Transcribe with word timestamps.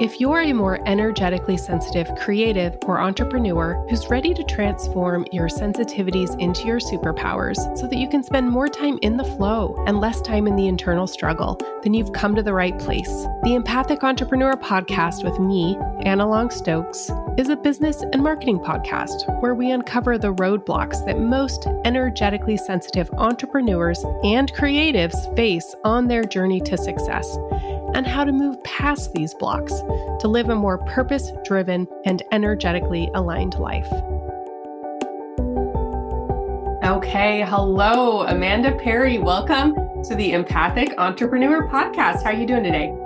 If 0.00 0.20
you're 0.20 0.42
a 0.42 0.52
more 0.52 0.78
energetically 0.86 1.56
sensitive, 1.56 2.06
creative, 2.14 2.78
or 2.86 3.00
entrepreneur 3.00 3.84
who's 3.90 4.08
ready 4.08 4.32
to 4.32 4.44
transform 4.44 5.26
your 5.32 5.48
sensitivities 5.48 6.38
into 6.38 6.68
your 6.68 6.78
superpowers 6.78 7.56
so 7.76 7.88
that 7.88 7.98
you 7.98 8.08
can 8.08 8.22
spend 8.22 8.48
more 8.48 8.68
time 8.68 9.00
in 9.02 9.16
the 9.16 9.24
flow 9.24 9.74
and 9.88 9.98
less 9.98 10.20
time 10.20 10.46
in 10.46 10.54
the 10.54 10.68
internal 10.68 11.08
struggle, 11.08 11.58
then 11.82 11.94
you've 11.94 12.12
come 12.12 12.36
to 12.36 12.44
the 12.44 12.52
right 12.52 12.78
place. 12.78 13.08
The 13.42 13.56
Empathic 13.56 14.04
Entrepreneur 14.04 14.52
podcast 14.52 15.24
with 15.24 15.40
me, 15.40 15.76
Anna 16.02 16.28
Long 16.28 16.50
Stokes, 16.50 17.10
is 17.36 17.48
a 17.48 17.56
business 17.56 18.02
and 18.12 18.22
marketing 18.22 18.60
podcast 18.60 19.42
where 19.42 19.56
we 19.56 19.72
uncover 19.72 20.16
the 20.16 20.32
roadblocks 20.34 21.04
that 21.06 21.18
most 21.18 21.66
energetically 21.84 22.56
sensitive 22.56 23.10
entrepreneurs 23.14 24.04
and 24.22 24.52
creatives 24.54 25.34
face 25.34 25.74
on 25.82 26.06
their 26.06 26.22
journey 26.22 26.60
to 26.60 26.76
success 26.76 27.36
and 27.94 28.06
how 28.06 28.24
to 28.24 28.32
move 28.32 28.62
past 28.64 29.12
these 29.12 29.34
blocks 29.34 29.72
to 30.20 30.28
live 30.28 30.48
a 30.48 30.54
more 30.54 30.78
purpose 30.78 31.30
driven 31.44 31.86
and 32.04 32.22
energetically 32.32 33.10
aligned 33.14 33.58
life. 33.58 33.90
Okay, 36.84 37.42
hello, 37.42 38.22
Amanda 38.22 38.76
Perry. 38.76 39.18
Welcome 39.18 39.74
to 40.04 40.14
the 40.14 40.32
Empathic 40.32 40.94
Entrepreneur 40.98 41.68
Podcast. 41.68 42.22
How 42.22 42.30
are 42.30 42.34
you 42.34 42.46
doing 42.46 42.64
today? 42.64 42.96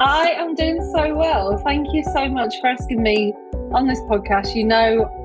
I 0.00 0.30
am 0.30 0.54
doing 0.54 0.82
so 0.92 1.14
well. 1.14 1.56
Thank 1.58 1.92
you 1.92 2.02
so 2.04 2.28
much 2.28 2.60
for 2.60 2.66
asking 2.68 3.02
me 3.02 3.32
on 3.72 3.86
this 3.86 4.00
podcast. 4.00 4.54
You 4.54 4.64
know, 4.64 5.21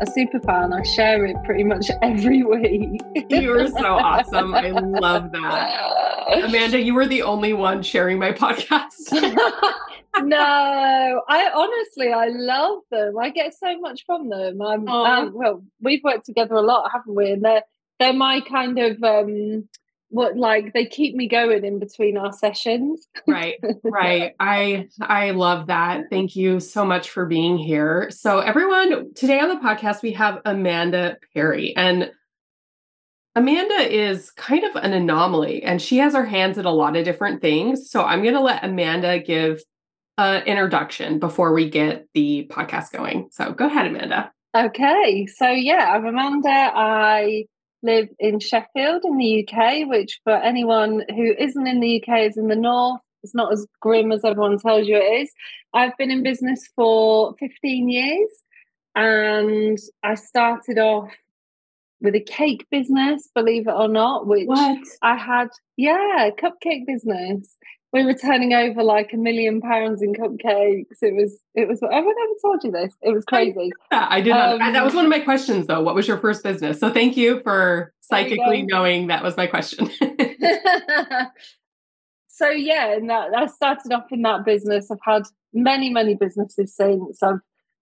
a 0.00 0.06
super 0.06 0.40
fan. 0.40 0.72
I 0.72 0.82
share 0.82 1.24
it 1.26 1.36
pretty 1.44 1.64
much 1.64 1.90
every 2.02 2.42
week. 2.42 3.00
You're 3.28 3.68
so 3.68 3.94
awesome. 3.94 4.54
I 4.54 4.70
love 4.70 5.32
that. 5.32 6.10
Amanda, 6.44 6.80
you 6.80 6.94
were 6.94 7.06
the 7.06 7.22
only 7.22 7.52
one 7.52 7.82
sharing 7.82 8.18
my 8.18 8.32
podcast. 8.32 9.12
no, 10.22 11.22
I 11.28 11.50
honestly, 11.54 12.12
I 12.12 12.28
love 12.28 12.82
them. 12.90 13.18
I 13.18 13.30
get 13.30 13.54
so 13.54 13.78
much 13.78 14.04
from 14.06 14.28
them. 14.28 14.62
I'm, 14.62 14.88
um, 14.88 15.32
well, 15.34 15.62
we've 15.80 16.02
worked 16.04 16.26
together 16.26 16.54
a 16.54 16.62
lot, 16.62 16.90
haven't 16.92 17.14
we? 17.14 17.32
And 17.32 17.44
they're, 17.44 17.62
they're 17.98 18.12
my 18.12 18.40
kind 18.40 18.78
of, 18.78 19.02
um, 19.02 19.68
what 20.10 20.36
like 20.36 20.72
they 20.72 20.84
keep 20.84 21.14
me 21.14 21.28
going 21.28 21.64
in 21.64 21.78
between 21.78 22.16
our 22.16 22.32
sessions. 22.32 23.08
Right 23.26 23.54
right. 23.84 24.34
I 24.40 24.88
i 25.00 25.30
love 25.30 25.68
that. 25.68 26.10
Thank 26.10 26.36
you 26.36 26.60
so 26.60 26.84
much 26.84 27.10
for 27.10 27.26
being 27.26 27.56
here. 27.56 28.10
So 28.10 28.40
everyone 28.40 29.14
today 29.14 29.40
on 29.40 29.48
the 29.48 29.56
podcast 29.56 30.02
we 30.02 30.12
have 30.12 30.40
amanda 30.44 31.16
perry 31.32 31.74
and 31.76 32.10
amanda 33.36 33.74
is 33.74 34.32
kind 34.32 34.64
of 34.64 34.74
an 34.76 34.92
anomaly 34.92 35.62
and 35.62 35.80
she 35.80 35.98
has 35.98 36.12
her 36.14 36.26
hands 36.26 36.58
in 36.58 36.66
a 36.66 36.72
lot 36.72 36.96
of 36.96 37.04
different 37.04 37.40
things. 37.40 37.88
So 37.90 38.02
i'm 38.02 38.22
going 38.22 38.34
to 38.34 38.40
let 38.40 38.64
amanda 38.64 39.20
give 39.20 39.62
an 40.18 40.42
introduction 40.42 41.20
before 41.20 41.54
we 41.54 41.70
get 41.70 42.08
the 42.14 42.50
podcast 42.50 42.92
going. 42.92 43.28
So 43.30 43.52
go 43.52 43.66
ahead 43.66 43.86
amanda. 43.86 44.32
Okay 44.56 45.26
so 45.26 45.48
yeah 45.48 45.92
i'm 45.94 46.04
amanda. 46.04 46.48
I 46.50 47.44
live 47.82 48.08
in 48.18 48.40
Sheffield 48.40 49.04
in 49.04 49.16
the 49.16 49.46
UK, 49.46 49.88
which 49.88 50.20
for 50.24 50.34
anyone 50.34 51.04
who 51.08 51.34
isn't 51.38 51.66
in 51.66 51.80
the 51.80 52.02
UK 52.02 52.20
is 52.20 52.36
in 52.36 52.48
the 52.48 52.56
north. 52.56 53.00
It's 53.22 53.34
not 53.34 53.52
as 53.52 53.66
grim 53.80 54.12
as 54.12 54.24
everyone 54.24 54.58
tells 54.58 54.86
you 54.86 54.96
it 54.96 55.22
is. 55.22 55.32
I've 55.74 55.96
been 55.96 56.10
in 56.10 56.22
business 56.22 56.68
for 56.74 57.34
15 57.38 57.88
years 57.88 58.30
and 58.94 59.78
I 60.02 60.14
started 60.14 60.78
off 60.78 61.10
with 62.00 62.14
a 62.14 62.20
cake 62.20 62.66
business, 62.70 63.28
believe 63.34 63.68
it 63.68 63.74
or 63.74 63.88
not, 63.88 64.26
which 64.26 64.46
what? 64.46 64.78
I 65.02 65.16
had, 65.16 65.48
yeah, 65.76 66.30
cupcake 66.38 66.86
business 66.86 67.56
we 67.92 68.04
were 68.04 68.14
turning 68.14 68.54
over 68.54 68.84
like 68.84 69.12
a 69.12 69.16
million 69.16 69.60
pounds 69.60 70.00
in 70.00 70.14
cupcakes. 70.14 71.02
It 71.02 71.14
was, 71.14 71.40
it 71.54 71.66
was, 71.68 71.82
I've 71.82 71.90
never 71.90 72.34
told 72.42 72.62
you 72.62 72.70
this. 72.70 72.94
It 73.02 73.12
was 73.12 73.24
crazy. 73.24 73.72
I, 73.90 74.18
I 74.18 74.20
did 74.20 74.30
not. 74.30 74.60
Um, 74.60 74.72
that 74.72 74.84
was 74.84 74.94
one 74.94 75.04
of 75.04 75.10
my 75.10 75.18
questions 75.18 75.66
though. 75.66 75.80
What 75.80 75.96
was 75.96 76.06
your 76.06 76.18
first 76.18 76.44
business? 76.44 76.78
So 76.78 76.92
thank 76.92 77.16
you 77.16 77.40
for 77.42 77.92
psychically 78.00 78.62
knowing 78.62 79.08
that 79.08 79.24
was 79.24 79.36
my 79.36 79.48
question. 79.48 79.90
so 82.28 82.48
yeah, 82.48 82.94
and 82.94 83.10
that, 83.10 83.34
I 83.34 83.46
started 83.46 83.92
off 83.92 84.06
in 84.12 84.22
that 84.22 84.44
business. 84.44 84.90
I've 84.90 84.98
had 85.02 85.24
many, 85.52 85.90
many 85.90 86.14
businesses 86.14 86.74
since. 86.74 87.20
I've, 87.22 87.40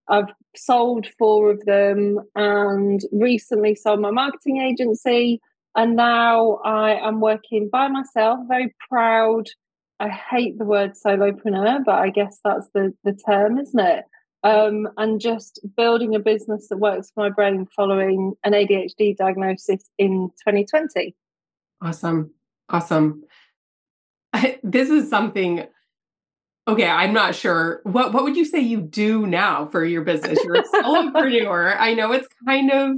I've 0.08 0.32
sold 0.56 1.06
four 1.18 1.50
of 1.50 1.62
them 1.66 2.20
and 2.34 3.02
recently 3.12 3.74
sold 3.74 4.00
my 4.00 4.10
marketing 4.10 4.62
agency. 4.62 5.42
And 5.74 5.96
now 5.96 6.60
I 6.64 6.94
am 6.94 7.20
working 7.20 7.68
by 7.70 7.88
myself, 7.88 8.40
very 8.48 8.74
proud 8.88 9.48
I 10.00 10.08
hate 10.08 10.58
the 10.58 10.64
word 10.64 10.92
solopreneur, 10.94 11.84
but 11.84 11.96
I 11.96 12.10
guess 12.10 12.38
that's 12.44 12.68
the 12.74 12.94
the 13.04 13.12
term, 13.12 13.58
isn't 13.58 13.80
it? 13.80 14.04
Um, 14.44 14.88
and 14.96 15.20
just 15.20 15.60
building 15.76 16.14
a 16.14 16.20
business 16.20 16.68
that 16.68 16.78
works 16.78 17.10
for 17.10 17.24
my 17.24 17.30
brain 17.30 17.66
following 17.74 18.34
an 18.44 18.52
ADHD 18.52 19.16
diagnosis 19.16 19.90
in 19.98 20.30
2020. 20.46 21.16
Awesome, 21.82 22.30
awesome. 22.68 23.24
I, 24.32 24.60
this 24.62 24.90
is 24.90 25.10
something. 25.10 25.66
Okay, 26.68 26.86
I'm 26.86 27.14
not 27.14 27.34
sure. 27.34 27.80
What 27.84 28.12
what 28.12 28.24
would 28.24 28.36
you 28.36 28.44
say 28.44 28.60
you 28.60 28.80
do 28.80 29.26
now 29.26 29.66
for 29.66 29.84
your 29.84 30.02
business? 30.02 30.38
You're 30.44 30.56
a 30.56 30.62
solopreneur. 30.74 31.76
I 31.78 31.94
know 31.94 32.12
it's 32.12 32.28
kind 32.46 32.70
of 32.70 32.96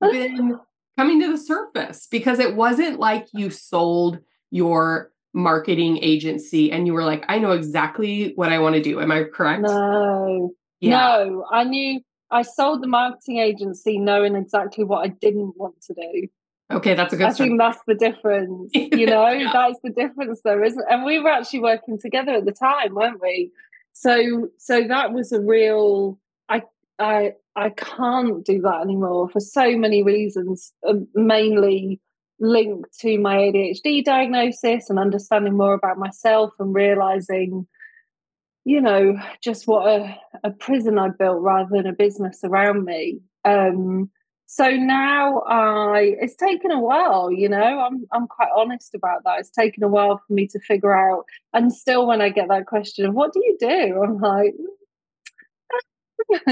been 0.00 0.58
coming 0.98 1.20
to 1.20 1.30
the 1.30 1.38
surface 1.38 2.08
because 2.10 2.38
it 2.38 2.56
wasn't 2.56 2.98
like 2.98 3.28
you 3.32 3.50
sold 3.50 4.18
your 4.50 5.12
marketing 5.32 5.98
agency 6.02 6.72
and 6.72 6.86
you 6.86 6.92
were 6.92 7.04
like, 7.04 7.24
I 7.28 7.38
know 7.38 7.52
exactly 7.52 8.32
what 8.34 8.52
I 8.52 8.58
want 8.58 8.74
to 8.74 8.82
do. 8.82 9.00
Am 9.00 9.12
I 9.12 9.24
correct? 9.24 9.62
No. 9.62 10.52
Yeah. 10.80 10.90
No, 10.90 11.46
I 11.52 11.64
knew 11.64 12.00
I 12.30 12.42
sold 12.42 12.82
the 12.82 12.86
marketing 12.86 13.38
agency 13.38 13.98
knowing 13.98 14.34
exactly 14.34 14.84
what 14.84 15.04
I 15.04 15.08
didn't 15.08 15.56
want 15.56 15.80
to 15.82 15.94
do. 15.94 16.28
Okay, 16.72 16.94
that's 16.94 17.12
a 17.12 17.16
good. 17.16 17.26
I 17.26 17.32
think 17.32 17.58
that's 17.58 17.82
the 17.86 17.94
difference. 17.94 18.70
You 18.74 19.06
know, 19.06 19.28
yeah. 19.30 19.50
that's 19.52 19.80
the 19.82 19.90
difference, 19.90 20.40
though, 20.44 20.62
isn't? 20.62 20.84
And 20.88 21.04
we 21.04 21.18
were 21.18 21.30
actually 21.30 21.60
working 21.60 21.98
together 21.98 22.32
at 22.32 22.44
the 22.44 22.52
time, 22.52 22.94
weren't 22.94 23.20
we? 23.20 23.50
So, 23.92 24.48
so 24.58 24.86
that 24.86 25.12
was 25.12 25.32
a 25.32 25.40
real. 25.40 26.18
I, 26.48 26.62
I, 26.98 27.32
I 27.56 27.70
can't 27.70 28.44
do 28.44 28.60
that 28.62 28.82
anymore 28.82 29.28
for 29.28 29.40
so 29.40 29.76
many 29.76 30.02
reasons. 30.02 30.72
Um, 30.86 31.08
mainly 31.14 32.00
linked 32.40 32.98
to 33.00 33.18
my 33.18 33.36
ADHD 33.36 34.04
diagnosis 34.04 34.88
and 34.90 34.98
understanding 34.98 35.56
more 35.56 35.74
about 35.74 35.98
myself 35.98 36.52
and 36.58 36.74
realizing, 36.74 37.66
you 38.64 38.80
know, 38.80 39.16
just 39.42 39.68
what 39.68 39.86
a, 39.86 40.16
a 40.42 40.50
prison 40.50 40.98
I 40.98 41.08
built 41.08 41.42
rather 41.42 41.68
than 41.70 41.86
a 41.86 41.92
business 41.92 42.40
around 42.42 42.84
me. 42.84 43.20
Um, 43.44 44.10
so 44.46 44.68
now 44.68 45.42
I 45.46 46.16
it's 46.20 46.34
taken 46.34 46.72
a 46.72 46.80
while, 46.80 47.30
you 47.30 47.48
know, 47.48 47.80
I'm 47.80 48.04
I'm 48.12 48.26
quite 48.26 48.48
honest 48.56 48.96
about 48.96 49.22
that. 49.24 49.38
It's 49.38 49.50
taken 49.50 49.84
a 49.84 49.88
while 49.88 50.20
for 50.26 50.32
me 50.32 50.48
to 50.48 50.58
figure 50.58 50.92
out. 50.92 51.24
And 51.52 51.72
still 51.72 52.04
when 52.04 52.20
I 52.20 52.30
get 52.30 52.48
that 52.48 52.66
question 52.66 53.06
of 53.06 53.14
what 53.14 53.32
do 53.32 53.40
you 53.44 53.56
do? 53.60 54.02
I'm 54.02 54.18
like, 54.18 54.54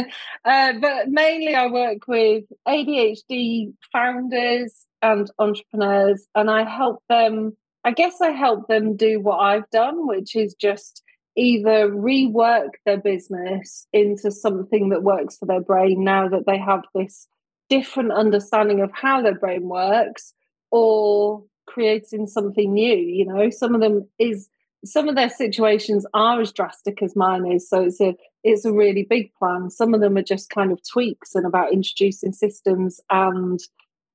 uh, 0.45 0.73
but 0.81 1.09
mainly 1.09 1.55
I 1.55 1.67
work 1.67 2.07
with 2.07 2.45
ADHD 2.67 3.73
founders 3.93 4.87
and 5.03 5.31
entrepreneurs, 5.39 6.27
and 6.35 6.51
I 6.51 6.69
help 6.69 7.03
them. 7.09 7.57
I 7.85 7.93
guess 7.93 8.21
I 8.21 8.31
help 8.31 8.69
them 8.69 8.97
do 8.97 9.21
what 9.21 9.39
I've 9.39 9.71
done, 9.71 10.07
which 10.07 10.35
is 10.35 10.55
just 10.55 11.03
either 11.37 11.89
rework 11.89 12.71
their 12.85 12.99
business 12.99 13.87
into 13.93 14.31
something 14.31 14.89
that 14.89 15.05
works 15.05 15.37
for 15.39 15.47
their 15.47 15.61
brain 15.61 16.03
now 16.03 16.29
that 16.29 16.47
they 16.47 16.59
have 16.59 16.83
this 16.95 17.29
different 17.71 18.13
understanding 18.13 18.81
of 18.81 18.91
how 18.93 19.23
their 19.23 19.39
brain 19.39 19.69
works, 19.69 20.35
or 20.71 21.45
creating 21.67 22.27
something 22.27 22.73
new. 22.73 22.97
You 22.97 23.27
know, 23.27 23.51
some 23.51 23.75
of 23.75 23.81
them 23.81 24.09
is 24.19 24.49
some 24.85 25.09
of 25.09 25.17
their 25.17 25.31
situations 25.31 26.07
are 26.15 26.41
as 26.41 26.53
drastic 26.53 27.03
as 27.03 27.17
mine 27.17 27.51
is 27.51 27.69
so 27.69 27.83
it's 27.83 28.01
a 28.01 28.15
it's 28.45 28.65
a 28.65 28.73
really 28.73 29.07
big 29.09 29.33
plan. 29.35 29.71
Some 29.71 29.95
of 29.95 30.01
them 30.01 30.17
are 30.17 30.23
just 30.23 30.51
kind 30.51 30.73
of 30.73 30.81
tweaks 30.89 31.35
and 31.35 31.47
about 31.47 31.73
introducing 31.73 32.33
systems 32.33 33.01
and 33.11 33.61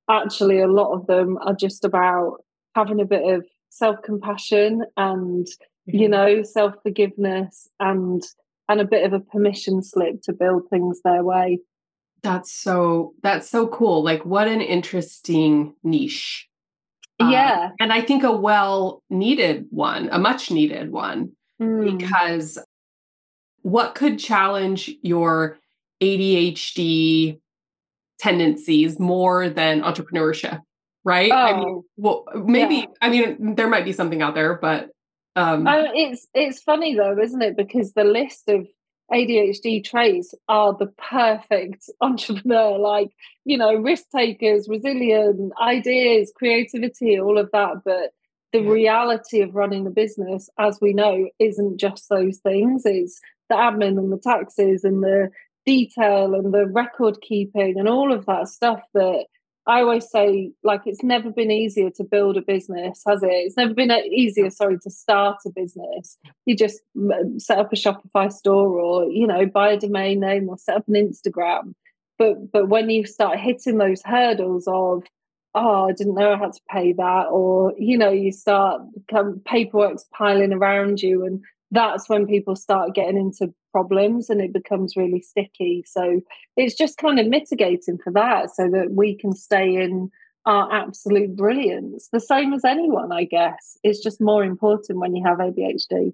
actually 0.09 0.59
a 0.59 0.67
lot 0.67 0.93
of 0.93 1.07
them 1.07 1.37
are 1.41 1.53
just 1.53 1.85
about 1.85 2.43
having 2.75 2.99
a 2.99 3.05
bit 3.05 3.33
of 3.33 3.45
self-compassion 3.69 4.83
and 4.97 5.45
mm-hmm. 5.45 5.97
you 5.97 6.09
know 6.09 6.43
self-forgiveness 6.43 7.69
and 7.79 8.23
and 8.69 8.79
a 8.79 8.85
bit 8.85 9.05
of 9.05 9.13
a 9.13 9.19
permission 9.19 9.83
slip 9.83 10.21
to 10.23 10.33
build 10.33 10.63
things 10.69 11.01
their 11.03 11.23
way. 11.23 11.59
That's 12.21 12.51
so 12.51 13.13
that's 13.21 13.49
so 13.49 13.67
cool. 13.67 14.03
Like 14.03 14.25
what 14.25 14.47
an 14.47 14.61
interesting 14.61 15.73
niche. 15.83 16.47
Um, 17.19 17.29
yeah. 17.29 17.69
and 17.79 17.93
i 17.93 18.01
think 18.01 18.23
a 18.23 18.31
well 18.31 19.03
needed 19.11 19.67
one 19.69 20.09
a 20.11 20.17
much 20.17 20.49
needed 20.49 20.91
one 20.91 21.31
mm. 21.61 21.95
because 21.95 22.57
what 23.63 23.95
could 23.95 24.19
challenge 24.19 24.89
your 25.01 25.57
adhd 26.01 27.39
tendencies 28.19 28.99
more 28.99 29.49
than 29.49 29.81
entrepreneurship 29.81 30.59
right 31.03 31.31
oh, 31.31 31.35
I 31.35 31.57
mean, 31.57 31.67
oh, 31.67 31.85
well 31.97 32.25
maybe 32.45 32.75
yeah. 32.75 32.85
i 33.01 33.09
mean 33.09 33.55
there 33.55 33.67
might 33.67 33.83
be 33.83 33.91
something 33.91 34.21
out 34.21 34.35
there 34.35 34.53
but 34.55 34.89
Um, 35.35 35.65
uh, 35.65 35.85
it's 35.93 36.27
it's 36.33 36.61
funny 36.61 36.95
though, 36.95 37.17
isn't 37.19 37.41
it? 37.41 37.57
Because 37.57 37.93
the 37.93 38.03
list 38.03 38.49
of 38.49 38.67
ADHD 39.11 39.83
traits 39.83 40.33
are 40.47 40.73
the 40.73 40.87
perfect 40.97 41.89
entrepreneur, 42.01 42.77
like, 42.77 43.09
you 43.45 43.57
know, 43.57 43.73
risk 43.75 44.05
takers, 44.15 44.67
resilient, 44.69 45.51
ideas, 45.61 46.31
creativity, 46.35 47.19
all 47.19 47.37
of 47.37 47.49
that. 47.51 47.77
But 47.83 48.11
the 48.51 48.61
reality 48.61 49.41
of 49.41 49.55
running 49.55 49.83
the 49.83 49.89
business, 49.89 50.49
as 50.59 50.79
we 50.79 50.93
know, 50.93 51.27
isn't 51.39 51.79
just 51.79 52.09
those 52.09 52.37
things. 52.37 52.83
It's 52.85 53.19
the 53.49 53.55
admin 53.55 53.97
and 53.97 54.11
the 54.11 54.17
taxes 54.17 54.83
and 54.83 55.03
the 55.03 55.29
detail 55.65 56.33
and 56.33 56.53
the 56.53 56.67
record 56.67 57.17
keeping 57.21 57.77
and 57.77 57.87
all 57.87 58.11
of 58.11 58.25
that 58.25 58.47
stuff 58.47 58.81
that 58.93 59.25
I 59.65 59.79
always 59.79 60.09
say, 60.09 60.51
like, 60.61 60.81
it's 60.85 61.03
never 61.03 61.29
been 61.29 61.49
easier 61.49 61.89
to 61.91 62.03
build 62.03 62.35
a 62.35 62.41
business, 62.41 63.01
has 63.07 63.23
it? 63.23 63.27
It's 63.27 63.55
never 63.55 63.73
been 63.73 63.91
uh, 63.91 63.99
easier, 64.11 64.49
sorry, 64.49 64.77
to 64.79 64.89
start 64.89 65.37
a 65.45 65.51
business. 65.51 66.17
You 66.45 66.57
just 66.57 66.81
set 67.37 67.59
up 67.59 67.71
a 67.71 67.75
Shopify 67.77 68.31
store 68.31 68.77
or, 68.77 69.05
you 69.09 69.25
know, 69.25 69.45
buy 69.45 69.71
a 69.71 69.79
domain 69.79 70.19
name 70.19 70.49
or 70.49 70.57
set 70.57 70.75
up 70.75 70.87
an 70.89 70.95
Instagram. 70.95 71.75
But 72.19 72.51
but 72.51 72.67
when 72.67 72.89
you 72.89 73.05
start 73.05 73.39
hitting 73.39 73.77
those 73.77 74.01
hurdles 74.03 74.67
of, 74.67 75.03
oh, 75.55 75.87
I 75.87 75.93
didn't 75.93 76.15
know 76.15 76.33
I 76.33 76.37
had 76.37 76.53
to 76.53 76.61
pay 76.69 76.91
that, 76.93 77.27
or, 77.31 77.73
you 77.77 77.97
know, 77.97 78.11
you 78.11 78.33
start 78.33 78.81
come 79.09 79.41
paperwork's 79.45 80.05
piling 80.13 80.51
around 80.51 81.01
you 81.01 81.25
and 81.25 81.41
that's 81.73 82.07
when 82.07 82.27
people 82.27 82.55
start 82.55 82.93
getting 82.93 83.17
into 83.17 83.53
problems 83.71 84.29
and 84.29 84.39
it 84.39 84.53
becomes 84.53 84.95
really 84.95 85.21
sticky. 85.21 85.83
So 85.87 86.21
it's 86.55 86.75
just 86.75 86.97
kind 86.97 87.19
of 87.19 87.27
mitigating 87.27 87.97
for 87.97 88.13
that 88.13 88.51
so 88.55 88.69
that 88.69 88.91
we 88.91 89.15
can 89.17 89.33
stay 89.33 89.75
in 89.75 90.09
our 90.45 90.71
absolute 90.71 91.35
brilliance. 91.35 92.09
The 92.11 92.19
same 92.19 92.53
as 92.53 92.63
anyone, 92.63 93.11
I 93.11 93.23
guess. 93.23 93.77
It's 93.83 94.03
just 94.03 94.21
more 94.21 94.43
important 94.43 94.99
when 94.99 95.15
you 95.15 95.25
have 95.25 95.39
ADHD. 95.39 96.13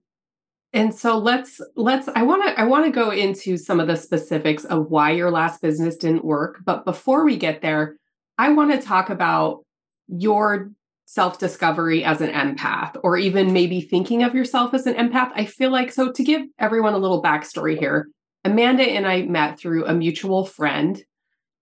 And 0.71 0.93
so 0.93 1.17
let's 1.17 1.59
let's 1.75 2.07
I 2.09 2.21
want 2.21 2.43
to 2.45 2.59
I 2.59 2.63
want 2.63 2.85
to 2.85 2.91
go 2.91 3.09
into 3.09 3.57
some 3.57 3.79
of 3.79 3.87
the 3.87 3.97
specifics 3.97 4.65
of 4.65 4.91
why 4.91 5.11
your 5.11 5.31
last 5.31 5.61
business 5.61 5.97
didn't 5.97 6.23
work, 6.23 6.59
but 6.63 6.85
before 6.85 7.25
we 7.25 7.37
get 7.37 7.61
there, 7.61 7.97
I 8.37 8.51
want 8.51 8.71
to 8.71 8.79
talk 8.79 9.09
about 9.09 9.63
your 10.07 10.71
self 11.09 11.39
discovery 11.39 12.03
as 12.03 12.21
an 12.21 12.29
empath, 12.29 12.95
or 13.01 13.17
even 13.17 13.51
maybe 13.51 13.81
thinking 13.81 14.21
of 14.21 14.35
yourself 14.35 14.75
as 14.75 14.85
an 14.85 14.93
empath. 14.93 15.31
I 15.33 15.45
feel 15.45 15.71
like, 15.71 15.91
so 15.91 16.11
to 16.11 16.23
give 16.23 16.43
everyone 16.59 16.93
a 16.93 16.99
little 16.99 17.23
backstory 17.23 17.79
here, 17.79 18.09
Amanda 18.45 18.83
and 18.83 19.07
I 19.07 19.23
met 19.23 19.59
through 19.59 19.87
a 19.87 19.93
mutual 19.93 20.45
friend 20.45 21.03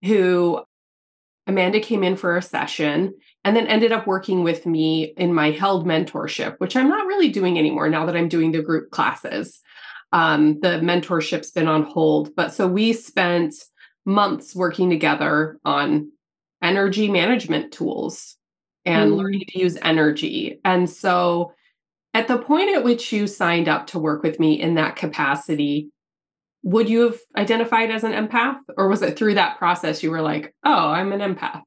who 0.03 0.59
Amanda 1.47 1.79
came 1.79 2.03
in 2.03 2.17
for 2.17 2.35
a 2.35 2.41
session 2.41 3.13
and 3.45 3.55
then 3.55 3.67
ended 3.67 3.93
up 3.93 4.05
working 4.05 4.43
with 4.43 4.65
me 4.65 5.13
in 5.15 5.33
my 5.33 5.51
held 5.51 5.87
mentorship, 5.87 6.57
which 6.57 6.75
I'm 6.75 6.89
not 6.89 7.07
really 7.07 7.29
doing 7.29 7.57
anymore 7.57 7.87
now 7.87 8.05
that 8.05 8.17
I'm 8.17 8.27
doing 8.27 8.51
the 8.51 8.61
group 8.61 8.91
classes. 8.91 9.61
Um, 10.11 10.59
the 10.59 10.81
mentorship's 10.81 11.51
been 11.51 11.69
on 11.69 11.83
hold, 11.83 12.35
but 12.35 12.51
so 12.51 12.67
we 12.67 12.91
spent 12.91 13.55
months 14.05 14.53
working 14.53 14.89
together 14.89 15.57
on 15.63 16.11
energy 16.61 17.09
management 17.09 17.71
tools 17.71 18.37
and 18.87 19.11
mm. 19.11 19.17
learning 19.17 19.43
to 19.49 19.59
use 19.59 19.77
energy. 19.81 20.59
And 20.65 20.89
so, 20.89 21.53
at 22.13 22.27
the 22.27 22.39
point 22.39 22.73
at 22.73 22.83
which 22.83 23.11
you 23.11 23.27
signed 23.27 23.67
up 23.67 23.87
to 23.87 23.99
work 23.99 24.23
with 24.23 24.39
me 24.39 24.59
in 24.59 24.75
that 24.75 24.95
capacity, 24.95 25.91
would 26.63 26.89
you 26.89 27.01
have 27.01 27.19
identified 27.35 27.91
as 27.91 28.03
an 28.03 28.13
empath? 28.13 28.57
Or 28.75 28.87
was 28.87 29.01
it 29.01 29.17
through 29.17 29.35
that 29.35 29.59
process 29.59 30.01
you 30.01 30.09
were 30.09 30.21
like, 30.21 30.55
oh, 30.65 30.89
I'm 30.89 31.11
an 31.11 31.19
empath? 31.19 31.61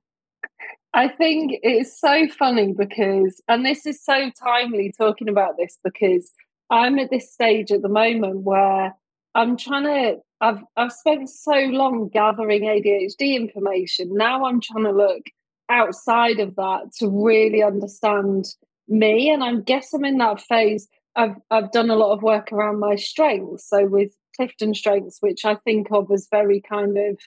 I 0.92 1.06
think 1.06 1.52
it's 1.62 2.00
so 2.00 2.26
funny 2.36 2.74
because, 2.76 3.40
and 3.46 3.64
this 3.64 3.86
is 3.86 4.02
so 4.02 4.30
timely 4.42 4.92
talking 4.96 5.28
about 5.28 5.56
this 5.56 5.78
because 5.84 6.32
I'm 6.68 6.98
at 6.98 7.10
this 7.10 7.32
stage 7.32 7.70
at 7.70 7.82
the 7.82 7.88
moment 7.88 8.42
where 8.42 8.94
I'm 9.34 9.56
trying 9.56 9.84
to. 9.84 10.16
I've 10.42 10.62
I've 10.76 10.92
spent 10.92 11.28
so 11.28 11.52
long 11.52 12.08
gathering 12.08 12.62
ADHD 12.62 13.36
information. 13.36 14.08
Now 14.14 14.46
I'm 14.46 14.60
trying 14.60 14.84
to 14.84 14.90
look 14.90 15.22
outside 15.70 16.40
of 16.40 16.56
that 16.56 16.92
to 16.98 17.08
really 17.08 17.62
understand 17.62 18.46
me. 18.88 19.30
And 19.30 19.42
I 19.42 19.54
guess 19.56 19.92
I'm 19.94 20.04
in 20.04 20.18
that 20.18 20.40
phase. 20.40 20.88
I've 21.16 21.36
I've 21.50 21.72
done 21.72 21.90
a 21.90 21.96
lot 21.96 22.12
of 22.12 22.22
work 22.22 22.52
around 22.52 22.80
my 22.80 22.96
strengths. 22.96 23.68
So 23.68 23.86
with 23.86 24.12
Clifton 24.36 24.74
Strengths, 24.74 25.18
which 25.20 25.44
I 25.44 25.54
think 25.54 25.88
of 25.90 26.10
as 26.10 26.28
very 26.30 26.60
kind 26.60 26.96
of, 26.96 27.18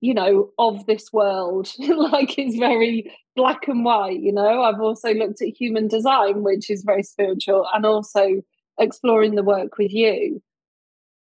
you 0.00 0.14
know, 0.14 0.50
of 0.58 0.86
this 0.86 1.12
world, 1.12 1.72
like 1.78 2.38
it's 2.38 2.58
very 2.58 3.12
black 3.36 3.68
and 3.68 3.84
white, 3.84 4.20
you 4.20 4.32
know. 4.32 4.62
I've 4.62 4.80
also 4.80 5.12
looked 5.14 5.42
at 5.42 5.48
human 5.48 5.88
design, 5.88 6.42
which 6.42 6.70
is 6.70 6.82
very 6.84 7.02
spiritual, 7.02 7.66
and 7.72 7.84
also 7.84 8.42
exploring 8.78 9.34
the 9.34 9.42
work 9.42 9.78
with 9.78 9.92
you. 9.92 10.42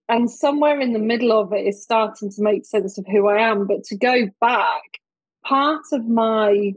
And 0.09 0.31
somewhere 0.31 0.81
in 0.81 0.93
the 0.93 0.99
middle 0.99 1.33
of 1.33 1.53
it 1.53 1.67
is 1.67 1.83
starting 1.83 2.31
to 2.31 2.43
make 2.43 2.67
sense 2.67 2.99
of 2.99 3.07
who 3.07 3.29
I 3.29 3.41
am. 3.51 3.67
But 3.67 3.85
to 3.85 3.97
go 3.97 4.29
back 4.41 4.83
part 5.45 5.83
of 5.93 6.07
my 6.07 6.75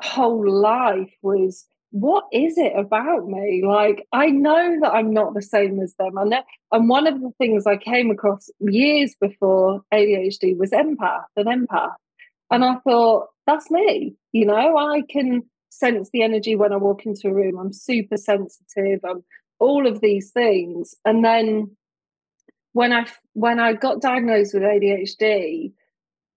whole 0.00 0.50
life 0.50 1.12
was 1.22 1.66
what 1.92 2.24
is 2.32 2.56
it 2.56 2.72
about 2.74 3.28
me? 3.28 3.62
Like, 3.64 4.06
I 4.12 4.28
know 4.28 4.78
that 4.80 4.92
I'm 4.92 5.12
not 5.12 5.34
the 5.34 5.42
same 5.42 5.78
as 5.80 5.94
them. 5.98 6.16
I 6.16 6.24
know, 6.24 6.42
and 6.72 6.88
one 6.88 7.06
of 7.06 7.20
the 7.20 7.32
things 7.36 7.66
I 7.66 7.76
came 7.76 8.10
across 8.10 8.48
years 8.60 9.14
before 9.20 9.82
ADHD 9.92 10.56
was 10.56 10.70
empath, 10.70 11.24
an 11.36 11.44
empath. 11.44 11.94
And 12.50 12.64
I 12.64 12.76
thought, 12.76 13.26
that's 13.46 13.70
me. 13.70 14.14
You 14.32 14.46
know, 14.46 14.76
I 14.76 15.02
can 15.08 15.42
sense 15.68 16.08
the 16.12 16.22
energy 16.22 16.56
when 16.56 16.72
I 16.72 16.76
walk 16.76 17.04
into 17.04 17.28
a 17.28 17.34
room. 17.34 17.58
I'm 17.58 17.72
super 17.72 18.16
sensitive. 18.16 19.00
I'm 19.04 19.22
all 19.58 19.86
of 19.86 20.00
these 20.00 20.30
things. 20.30 20.94
And 21.04 21.24
then 21.24 21.76
when 22.72 22.92
I 22.92 23.06
when 23.34 23.60
I 23.60 23.74
got 23.74 24.00
diagnosed 24.00 24.54
with 24.54 24.62
ADHD, 24.62 25.72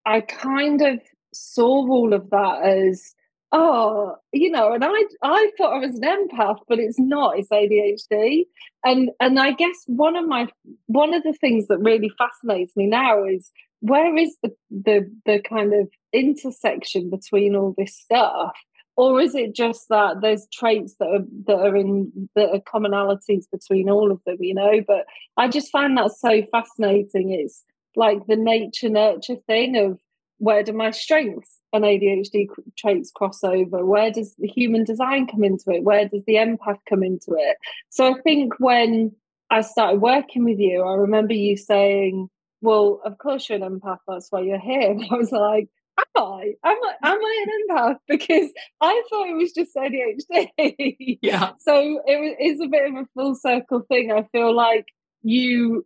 I 0.05 0.21
kind 0.21 0.81
of 0.81 0.99
saw 1.35 1.87
all 1.89 2.13
of 2.13 2.29
that 2.29 2.63
as 2.63 3.13
oh 3.51 4.15
you 4.33 4.49
know 4.49 4.73
and 4.73 4.83
i 4.83 5.03
i 5.21 5.51
thought 5.57 5.75
i 5.75 5.85
was 5.85 5.99
an 5.99 6.01
empath 6.01 6.57
but 6.67 6.79
it's 6.79 6.99
not 6.99 7.37
it's 7.37 7.49
adhd 7.49 8.45
and 8.83 9.11
and 9.19 9.39
i 9.39 9.51
guess 9.51 9.83
one 9.85 10.15
of 10.15 10.27
my 10.27 10.47
one 10.87 11.13
of 11.13 11.21
the 11.23 11.33
things 11.33 11.67
that 11.67 11.77
really 11.77 12.11
fascinates 12.17 12.75
me 12.75 12.87
now 12.87 13.23
is 13.23 13.51
where 13.85 14.17
is 14.17 14.35
the 14.41 14.51
the 14.71 15.11
the 15.25 15.39
kind 15.47 15.73
of 15.73 15.89
intersection 16.11 17.09
between 17.09 17.55
all 17.55 17.75
this 17.77 17.95
stuff? 17.95 18.53
Or 18.97 19.19
is 19.19 19.35
it 19.35 19.53
just 19.53 19.89
that 19.89 20.21
there's 20.21 20.47
traits 20.53 20.95
that 20.99 21.07
are 21.07 21.25
that 21.47 21.59
are 21.59 21.75
in 21.75 22.29
that 22.35 22.49
are 22.49 22.59
commonalities 22.61 23.45
between 23.51 23.89
all 23.89 24.11
of 24.11 24.21
them 24.25 24.37
you 24.39 24.53
know? 24.55 24.81
But 24.87 25.05
i 25.37 25.47
just 25.47 25.71
find 25.71 25.97
that 25.97 26.11
so 26.11 26.41
fascinating. 26.51 27.31
It's 27.31 27.63
like 27.95 28.25
the 28.27 28.37
nature 28.37 28.89
nurture 28.89 29.37
thing 29.47 29.77
of 29.77 29.99
where 30.37 30.63
do 30.63 30.73
my 30.73 30.91
strengths 30.91 31.59
and 31.73 31.83
ADHD 31.83 32.47
traits 32.77 33.11
cross 33.13 33.43
over? 33.43 33.85
Where 33.85 34.11
does 34.11 34.35
the 34.37 34.47
human 34.47 34.83
design 34.83 35.27
come 35.27 35.43
into 35.43 35.71
it? 35.71 35.83
Where 35.83 36.07
does 36.07 36.23
the 36.25 36.35
empath 36.35 36.79
come 36.89 37.03
into 37.03 37.35
it? 37.37 37.57
So 37.89 38.15
I 38.15 38.21
think 38.21 38.53
when 38.59 39.11
I 39.49 39.61
started 39.61 40.01
working 40.01 40.43
with 40.43 40.59
you, 40.59 40.83
I 40.83 40.95
remember 40.95 41.33
you 41.33 41.57
saying, 41.57 42.29
Well, 42.61 43.01
of 43.05 43.17
course 43.17 43.49
you're 43.49 43.63
an 43.63 43.79
empath, 43.79 43.99
that's 44.07 44.31
why 44.31 44.41
you're 44.41 44.59
here. 44.59 44.81
And 44.91 45.05
I 45.09 45.15
was 45.15 45.31
like, 45.31 45.69
Am 45.97 46.23
I? 46.23 46.53
Am 46.63 46.77
I, 46.83 46.93
am 47.03 47.17
I 47.23 47.45
an 47.45 47.75
empath? 47.77 47.97
Because 48.07 48.49
I 48.81 49.03
thought 49.09 49.29
it 49.29 49.35
was 49.35 49.53
just 49.53 49.75
ADHD. 49.75 51.17
Yeah. 51.21 51.51
so 51.59 52.01
it 52.05 52.37
is 52.41 52.59
a 52.59 52.67
bit 52.67 52.89
of 52.89 52.95
a 52.95 53.07
full 53.13 53.35
circle 53.35 53.81
thing. 53.87 54.11
I 54.11 54.23
feel 54.31 54.53
like 54.53 54.85
you 55.21 55.85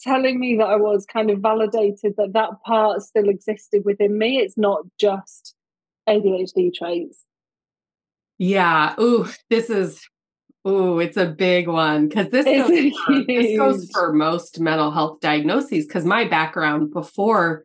telling 0.00 0.40
me 0.40 0.56
that 0.56 0.66
I 0.66 0.76
was 0.76 1.06
kind 1.06 1.30
of 1.30 1.40
validated 1.40 2.14
that 2.16 2.32
that 2.32 2.50
part 2.64 3.02
still 3.02 3.28
existed 3.28 3.82
within 3.84 4.18
me. 4.18 4.38
It's 4.38 4.58
not 4.58 4.82
just 4.98 5.54
ADHD 6.08 6.72
traits. 6.74 7.24
Yeah. 8.38 8.94
Ooh, 9.00 9.28
this 9.50 9.70
is 9.70 10.06
ooh, 10.66 10.98
it's 10.98 11.16
a 11.16 11.26
big 11.26 11.68
one 11.68 12.08
because 12.08 12.30
this, 12.30 12.44
goes 12.44 12.94
for, 13.06 13.24
this 13.26 13.56
goes 13.56 13.90
for 13.92 14.12
most 14.12 14.60
mental 14.60 14.90
health 14.90 15.20
diagnoses. 15.20 15.86
Because 15.86 16.04
my 16.04 16.24
background 16.24 16.92
before 16.92 17.64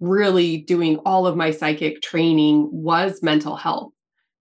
really 0.00 0.58
doing 0.58 0.98
all 1.06 1.26
of 1.26 1.36
my 1.36 1.50
psychic 1.50 2.02
training 2.02 2.68
was 2.72 3.22
mental 3.22 3.56
health 3.56 3.92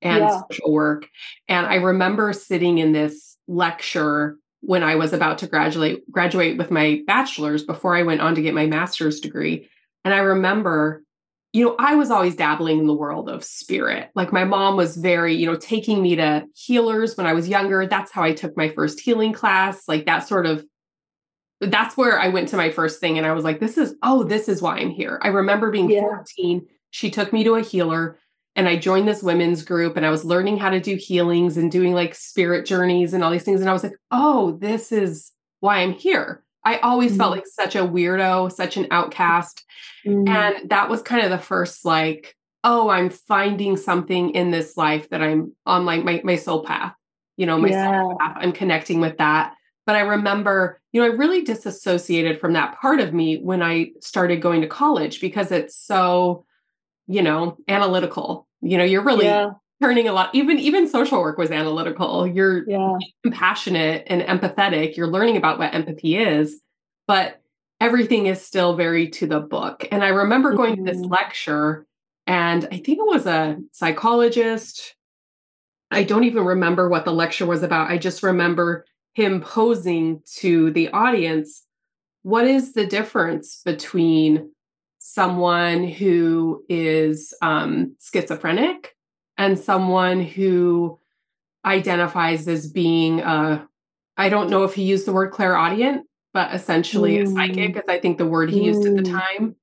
and 0.02 0.20
yeah. 0.20 0.42
social 0.52 0.74
work. 0.74 1.08
And 1.48 1.66
I 1.68 1.76
remember 1.76 2.34
sitting 2.34 2.80
in 2.80 2.94
this 2.94 3.38
lecture 3.48 4.38
when 4.62 4.84
I 4.84 4.96
was 4.96 5.12
about 5.12 5.40
to 5.40 5.48
graduate 5.48 6.10
graduate 6.12 6.58
with 6.58 6.72
my 6.72 7.02
bachelor's 7.06 7.64
before 7.64 7.96
I 7.96 8.04
went 8.04 8.22
on 8.22 8.36
to 8.36 8.42
get 8.42 8.54
my 8.54 8.68
master's 8.68 9.20
degree. 9.20 9.70
And 10.06 10.14
I 10.14 10.20
remember, 10.20 11.04
you 11.54 11.66
know, 11.66 11.76
I 11.78 11.96
was 11.96 12.12
always 12.12 12.36
dabbling 12.36 12.80
in 12.80 12.88
the 12.88 12.94
world 12.94 13.30
of 13.30 13.44
spirit. 13.44 14.10
Like 14.16 14.32
my 14.32 14.46
mom 14.46 14.78
was 14.78 14.96
very, 14.98 15.36
you 15.36 15.46
know, 15.46 15.56
taking 15.56 16.02
me 16.02 16.16
to 16.16 16.46
healers 16.54 17.18
when 17.18 17.28
I 17.28 17.34
was 17.34 17.50
younger. 17.50 17.86
That's 17.86 18.12
how 18.12 18.24
I 18.24 18.34
took 18.34 18.56
my 18.56 18.70
first 18.70 19.00
healing 19.00 19.34
class. 19.34 19.88
Like 19.88 20.06
that 20.06 20.28
sort 20.28 20.46
of 20.46 20.66
that's 21.60 21.96
where 21.96 22.20
I 22.20 22.30
went 22.30 22.50
to 22.50 22.58
my 22.58 22.72
first 22.72 23.00
thing 23.00 23.18
and 23.18 23.28
I 23.28 23.34
was 23.34 23.44
like, 23.44 23.60
this 23.60 23.78
is, 23.78 23.94
oh, 24.02 24.24
this 24.24 24.50
is 24.50 24.62
why 24.62 24.78
I'm 24.78 24.90
here. 24.90 25.20
I 25.22 25.28
remember 25.28 25.70
being 25.70 25.90
yeah. 25.90 26.02
14. 26.02 26.66
She 26.90 27.12
took 27.12 27.32
me 27.32 27.44
to 27.44 27.56
a 27.56 27.62
healer 27.62 28.18
and 28.56 28.68
I 28.68 28.78
joined 28.78 29.08
this 29.08 29.24
women's 29.24 29.64
group 29.64 29.96
and 29.96 30.06
I 30.06 30.10
was 30.10 30.26
learning 30.26 30.58
how 30.58 30.70
to 30.70 30.80
do 30.80 30.96
healings 30.96 31.58
and 31.58 31.72
doing 31.72 31.94
like 31.94 32.16
spirit 32.16 32.66
journeys 32.66 33.14
and 33.14 33.24
all 33.24 33.32
these 33.32 33.44
things. 33.44 33.62
And 33.62 33.70
I 33.70 33.74
was 33.74 33.84
like, 33.84 33.96
oh, 34.12 34.58
this 34.60 34.92
is 34.92 35.32
why 35.62 35.78
I'm 35.78 35.94
here. 35.94 36.44
I 36.64 36.78
always 36.80 37.14
mm. 37.14 37.18
felt 37.18 37.32
like 37.32 37.48
such 37.48 37.76
a 37.76 37.80
weirdo, 37.80 38.52
such 38.52 38.78
an 38.78 38.88
outcast. 38.92 39.64
Mm. 40.06 40.28
And 40.28 40.70
that 40.70 40.90
was 40.90 41.02
kind 41.02 41.24
of 41.24 41.32
the 41.32 41.38
first 41.38 41.86
like, 41.86 42.36
oh, 42.64 42.90
I'm 42.90 43.10
finding 43.10 43.78
something 43.78 44.32
in 44.32 44.52
this 44.52 44.78
life 44.78 45.10
that 45.10 45.22
I'm 45.22 45.56
on 45.66 45.86
like 45.86 46.04
my, 46.04 46.22
my 46.24 46.36
soul 46.36 46.64
path, 46.64 46.94
you 47.38 47.46
know, 47.46 47.58
my 47.58 47.70
yeah. 47.70 48.02
soul 48.02 48.18
path. 48.20 48.38
I'm 48.40 48.52
connecting 48.52 49.00
with 49.00 49.18
that. 49.18 49.56
But 49.88 49.96
I 49.96 50.02
remember, 50.02 50.80
you 50.92 51.02
know, 51.02 51.08
I 51.08 51.16
really 51.16 51.42
disassociated 51.42 52.40
from 52.40 52.54
that 52.54 52.80
part 52.80 53.00
of 53.00 53.14
me 53.14 53.38
when 53.38 53.64
I 53.64 53.92
started 54.00 54.42
going 54.42 54.62
to 54.62 54.68
college 54.68 55.20
because 55.20 55.52
it's 55.52 55.76
so, 55.76 56.46
you 57.12 57.22
know, 57.22 57.58
analytical. 57.68 58.48
You 58.62 58.78
know, 58.78 58.84
you're 58.84 59.04
really 59.04 59.26
yeah. 59.26 59.52
turning 59.82 60.08
a 60.08 60.14
lot. 60.14 60.34
Even 60.34 60.60
even 60.60 60.88
social 60.88 61.20
work 61.20 61.38
was 61.38 61.52
analytical. 61.52 62.28
You're 62.28 62.68
yeah. 62.70 62.98
compassionate 63.24 64.04
and 64.08 64.22
empathetic. 64.22 64.96
You're 64.96 65.08
learning 65.08 65.38
about 65.38 65.60
what 65.60 65.74
empathy 65.74 66.18
is, 66.18 66.62
but 67.08 67.42
everything 67.80 68.28
is 68.28 68.42
still 68.42 68.76
very 68.76 69.10
to 69.10 69.28
the 69.28 69.40
book. 69.40 69.88
And 69.92 70.04
I 70.04 70.10
remember 70.10 70.56
going 70.56 70.76
mm-hmm. 70.76 70.86
to 70.86 70.92
this 70.92 71.02
mm-hmm. 71.02 71.12
lecture, 71.12 71.86
and 72.28 72.66
I 72.72 72.78
think 72.78 73.00
it 73.00 73.08
was 73.08 73.26
a 73.26 73.58
psychologist. 73.74 74.96
I 75.90 76.04
don't 76.04 76.24
even 76.24 76.46
remember 76.46 76.88
what 76.88 77.04
the 77.04 77.12
lecture 77.12 77.46
was 77.46 77.64
about. 77.64 77.92
I 77.92 77.98
just 77.98 78.24
remember 78.24 78.86
him 79.14 79.42
posing 79.42 80.22
to 80.38 80.72
the 80.72 80.90
audience 80.90 81.66
what 82.24 82.46
is 82.46 82.74
the 82.74 82.86
difference 82.86 83.62
between 83.66 84.52
someone 85.04 85.84
who 85.84 86.64
is 86.70 87.34
um, 87.42 87.96
schizophrenic 88.00 88.96
and 89.36 89.58
someone 89.58 90.22
who 90.22 91.00
identifies 91.66 92.48
as 92.48 92.72
being 92.72 93.20
uh, 93.20 93.66
I 94.16 94.30
don't 94.30 94.52
know 94.52 94.64
if 94.64 94.76
he 94.76 94.84
used 94.84 95.08
the 95.08 95.14
word 95.14 95.32
clairaudient, 95.32 96.06
but 96.34 96.54
essentially 96.54 97.18
mm. 97.18 97.24
a 97.24 97.28
psychic, 97.28 97.78
as 97.78 97.84
I 97.88 97.98
think 97.98 98.20
the 98.20 98.28
word 98.28 98.52
he 98.52 98.60
mm. 98.60 98.66
used 98.66 98.86
at 98.86 98.96
the 98.96 99.02
mm. 99.02 99.20
time. 99.20 99.56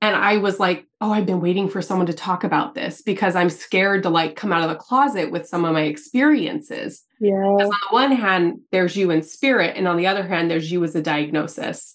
And 0.00 0.16
I 0.16 0.38
was 0.38 0.58
like, 0.58 0.86
oh, 1.02 1.12
I've 1.12 1.26
been 1.26 1.42
waiting 1.42 1.68
for 1.68 1.82
someone 1.82 2.06
to 2.06 2.14
talk 2.14 2.42
about 2.42 2.74
this 2.74 3.02
because 3.02 3.36
I'm 3.36 3.50
scared 3.50 4.04
to 4.04 4.10
like 4.10 4.36
come 4.36 4.54
out 4.54 4.62
of 4.62 4.70
the 4.70 4.76
closet 4.76 5.30
with 5.30 5.46
some 5.46 5.66
of 5.66 5.74
my 5.74 5.82
experiences. 5.82 7.04
Yeah. 7.20 7.32
Because 7.58 7.68
on 7.68 7.80
the 7.90 7.94
one 7.94 8.12
hand, 8.12 8.60
there's 8.72 8.96
you 8.96 9.10
in 9.10 9.20
spirit, 9.20 9.76
and 9.76 9.86
on 9.86 9.98
the 9.98 10.06
other 10.06 10.26
hand, 10.26 10.50
there's 10.50 10.72
you 10.72 10.82
as 10.84 10.94
a 10.94 11.02
diagnosis. 11.02 11.94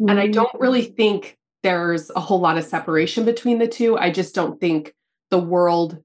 Mm-hmm. 0.00 0.08
And 0.08 0.18
I 0.18 0.28
don't 0.28 0.48
mm-hmm. 0.48 0.62
really 0.62 0.84
think 0.84 1.36
there's 1.62 2.10
a 2.10 2.20
whole 2.20 2.40
lot 2.40 2.58
of 2.58 2.64
separation 2.64 3.24
between 3.24 3.58
the 3.58 3.68
two. 3.68 3.96
I 3.96 4.10
just 4.10 4.34
don't 4.34 4.60
think 4.60 4.94
the 5.30 5.38
world 5.38 6.02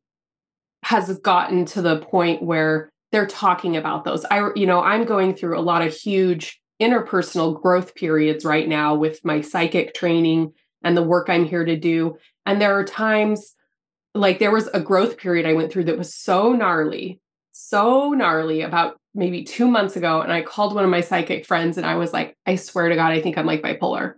has 0.83 1.17
gotten 1.19 1.65
to 1.65 1.81
the 1.81 1.99
point 1.99 2.43
where 2.43 2.89
they're 3.11 3.27
talking 3.27 3.75
about 3.75 4.03
those. 4.03 4.25
I, 4.25 4.49
you 4.55 4.65
know, 4.65 4.81
I'm 4.81 5.05
going 5.05 5.35
through 5.35 5.57
a 5.57 5.61
lot 5.61 5.81
of 5.81 5.93
huge 5.93 6.61
interpersonal 6.81 7.59
growth 7.61 7.95
periods 7.95 8.45
right 8.45 8.67
now 8.67 8.95
with 8.95 9.23
my 9.25 9.41
psychic 9.41 9.93
training 9.93 10.53
and 10.83 10.95
the 10.95 11.03
work 11.03 11.29
I'm 11.29 11.45
here 11.45 11.65
to 11.65 11.75
do. 11.75 12.17
And 12.45 12.61
there 12.61 12.77
are 12.77 12.83
times 12.83 13.55
like 14.13 14.39
there 14.39 14.51
was 14.51 14.67
a 14.67 14.79
growth 14.79 15.17
period 15.17 15.45
I 15.45 15.53
went 15.53 15.71
through 15.71 15.85
that 15.85 15.97
was 15.97 16.13
so 16.13 16.53
gnarly, 16.53 17.19
so 17.51 18.11
gnarly 18.11 18.61
about 18.61 18.97
maybe 19.15 19.43
two 19.43 19.67
months 19.67 19.95
ago. 19.95 20.21
And 20.21 20.31
I 20.31 20.43
called 20.43 20.75
one 20.75 20.83
of 20.83 20.89
my 20.89 21.01
psychic 21.01 21.45
friends 21.45 21.77
and 21.77 21.85
I 21.85 21.95
was 21.95 22.13
like, 22.13 22.35
I 22.45 22.55
swear 22.55 22.89
to 22.89 22.95
God, 22.95 23.11
I 23.11 23.21
think 23.21 23.37
I'm 23.37 23.47
like 23.47 23.63
bipolar. 23.63 24.13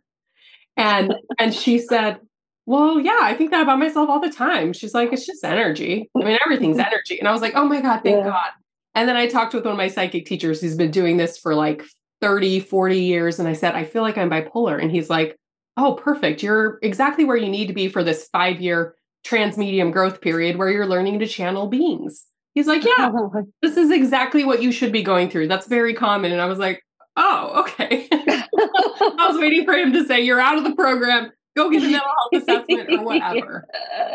And 0.77 1.13
and 1.37 1.53
she 1.53 1.79
said, 1.79 2.19
Well, 2.65 2.99
yeah, 2.99 3.19
I 3.21 3.33
think 3.33 3.51
that 3.51 3.61
about 3.61 3.79
myself 3.79 4.09
all 4.09 4.19
the 4.19 4.31
time. 4.31 4.73
She's 4.73 4.93
like, 4.93 5.11
it's 5.11 5.25
just 5.25 5.43
energy. 5.43 6.09
I 6.15 6.23
mean, 6.23 6.37
everything's 6.45 6.77
mm-hmm. 6.77 6.87
energy. 6.87 7.19
And 7.19 7.27
I 7.27 7.31
was 7.31 7.41
like, 7.41 7.53
oh 7.55 7.65
my 7.65 7.81
God, 7.81 8.01
thank 8.03 8.17
yeah. 8.17 8.29
God. 8.29 8.49
And 8.95 9.07
then 9.07 9.17
I 9.17 9.27
talked 9.27 9.53
with 9.53 9.65
one 9.65 9.73
of 9.73 9.77
my 9.77 9.87
psychic 9.87 10.25
teachers 10.25 10.61
who's 10.61 10.75
been 10.75 10.91
doing 10.91 11.17
this 11.17 11.37
for 11.37 11.55
like 11.55 11.83
30, 12.21 12.59
40 12.59 12.99
years. 12.99 13.39
And 13.39 13.47
I 13.47 13.53
said, 13.53 13.75
I 13.75 13.83
feel 13.83 14.01
like 14.01 14.17
I'm 14.17 14.29
bipolar. 14.29 14.81
And 14.81 14.91
he's 14.91 15.09
like, 15.09 15.37
oh, 15.77 15.93
perfect. 15.93 16.43
You're 16.43 16.79
exactly 16.81 17.25
where 17.25 17.37
you 17.37 17.49
need 17.49 17.67
to 17.67 17.73
be 17.73 17.87
for 17.87 18.03
this 18.03 18.27
five 18.31 18.59
year 18.59 18.95
trance 19.23 19.57
medium 19.57 19.91
growth 19.91 20.21
period 20.21 20.57
where 20.57 20.69
you're 20.69 20.87
learning 20.87 21.19
to 21.19 21.27
channel 21.27 21.67
beings. 21.67 22.25
He's 22.55 22.67
like, 22.67 22.83
yeah, 22.83 23.11
this 23.61 23.77
is 23.77 23.91
exactly 23.91 24.43
what 24.43 24.61
you 24.61 24.71
should 24.71 24.91
be 24.91 25.03
going 25.03 25.29
through. 25.29 25.47
That's 25.47 25.67
very 25.67 25.93
common. 25.93 26.31
And 26.31 26.41
I 26.41 26.45
was 26.45 26.59
like, 26.59 26.83
oh, 27.15 27.63
okay. 27.63 28.07
I 28.11 29.27
was 29.29 29.39
waiting 29.39 29.65
for 29.65 29.73
him 29.73 29.93
to 29.93 30.05
say, 30.05 30.21
you're 30.21 30.39
out 30.39 30.57
of 30.57 30.63
the 30.63 30.75
program. 30.75 31.31
Go 31.57 31.69
get 31.69 31.83
a 31.83 31.89
mental 31.89 32.07
health 32.07 32.43
assessment 32.43 32.89
or 32.91 33.03
whatever. 33.03 33.65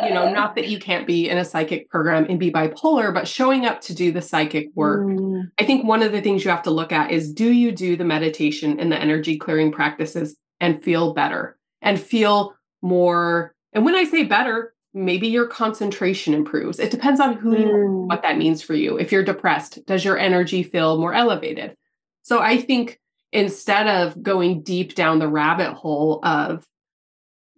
You 0.04 0.14
know, 0.14 0.32
not 0.32 0.54
that 0.54 0.68
you 0.68 0.78
can't 0.78 1.06
be 1.06 1.28
in 1.28 1.36
a 1.36 1.44
psychic 1.44 1.90
program 1.90 2.26
and 2.28 2.38
be 2.38 2.50
bipolar, 2.50 3.12
but 3.12 3.28
showing 3.28 3.66
up 3.66 3.80
to 3.82 3.94
do 3.94 4.12
the 4.12 4.22
psychic 4.22 4.68
work. 4.74 5.06
Mm. 5.06 5.50
I 5.58 5.64
think 5.64 5.84
one 5.84 6.02
of 6.02 6.12
the 6.12 6.22
things 6.22 6.44
you 6.44 6.50
have 6.50 6.62
to 6.62 6.70
look 6.70 6.92
at 6.92 7.10
is 7.10 7.32
do 7.32 7.52
you 7.52 7.72
do 7.72 7.96
the 7.96 8.04
meditation 8.04 8.80
and 8.80 8.90
the 8.90 8.98
energy 8.98 9.36
clearing 9.36 9.72
practices 9.72 10.36
and 10.60 10.82
feel 10.82 11.12
better 11.12 11.58
and 11.82 12.00
feel 12.00 12.54
more. 12.82 13.54
And 13.72 13.84
when 13.84 13.94
I 13.94 14.04
say 14.04 14.24
better, 14.24 14.74
maybe 14.94 15.26
your 15.28 15.46
concentration 15.46 16.34
improves. 16.34 16.78
It 16.78 16.90
depends 16.90 17.20
on 17.20 17.34
who 17.34 17.56
mm. 17.56 18.08
what 18.08 18.22
that 18.22 18.38
means 18.38 18.62
for 18.62 18.74
you. 18.74 18.96
If 18.96 19.12
you're 19.12 19.24
depressed, 19.24 19.84
does 19.86 20.04
your 20.04 20.18
energy 20.18 20.62
feel 20.62 20.98
more 20.98 21.12
elevated? 21.12 21.76
So 22.24 22.40
I 22.40 22.58
think 22.58 22.98
instead 23.32 23.86
of 23.86 24.22
going 24.22 24.62
deep 24.62 24.94
down 24.94 25.18
the 25.18 25.28
rabbit 25.28 25.74
hole 25.74 26.20
of 26.24 26.66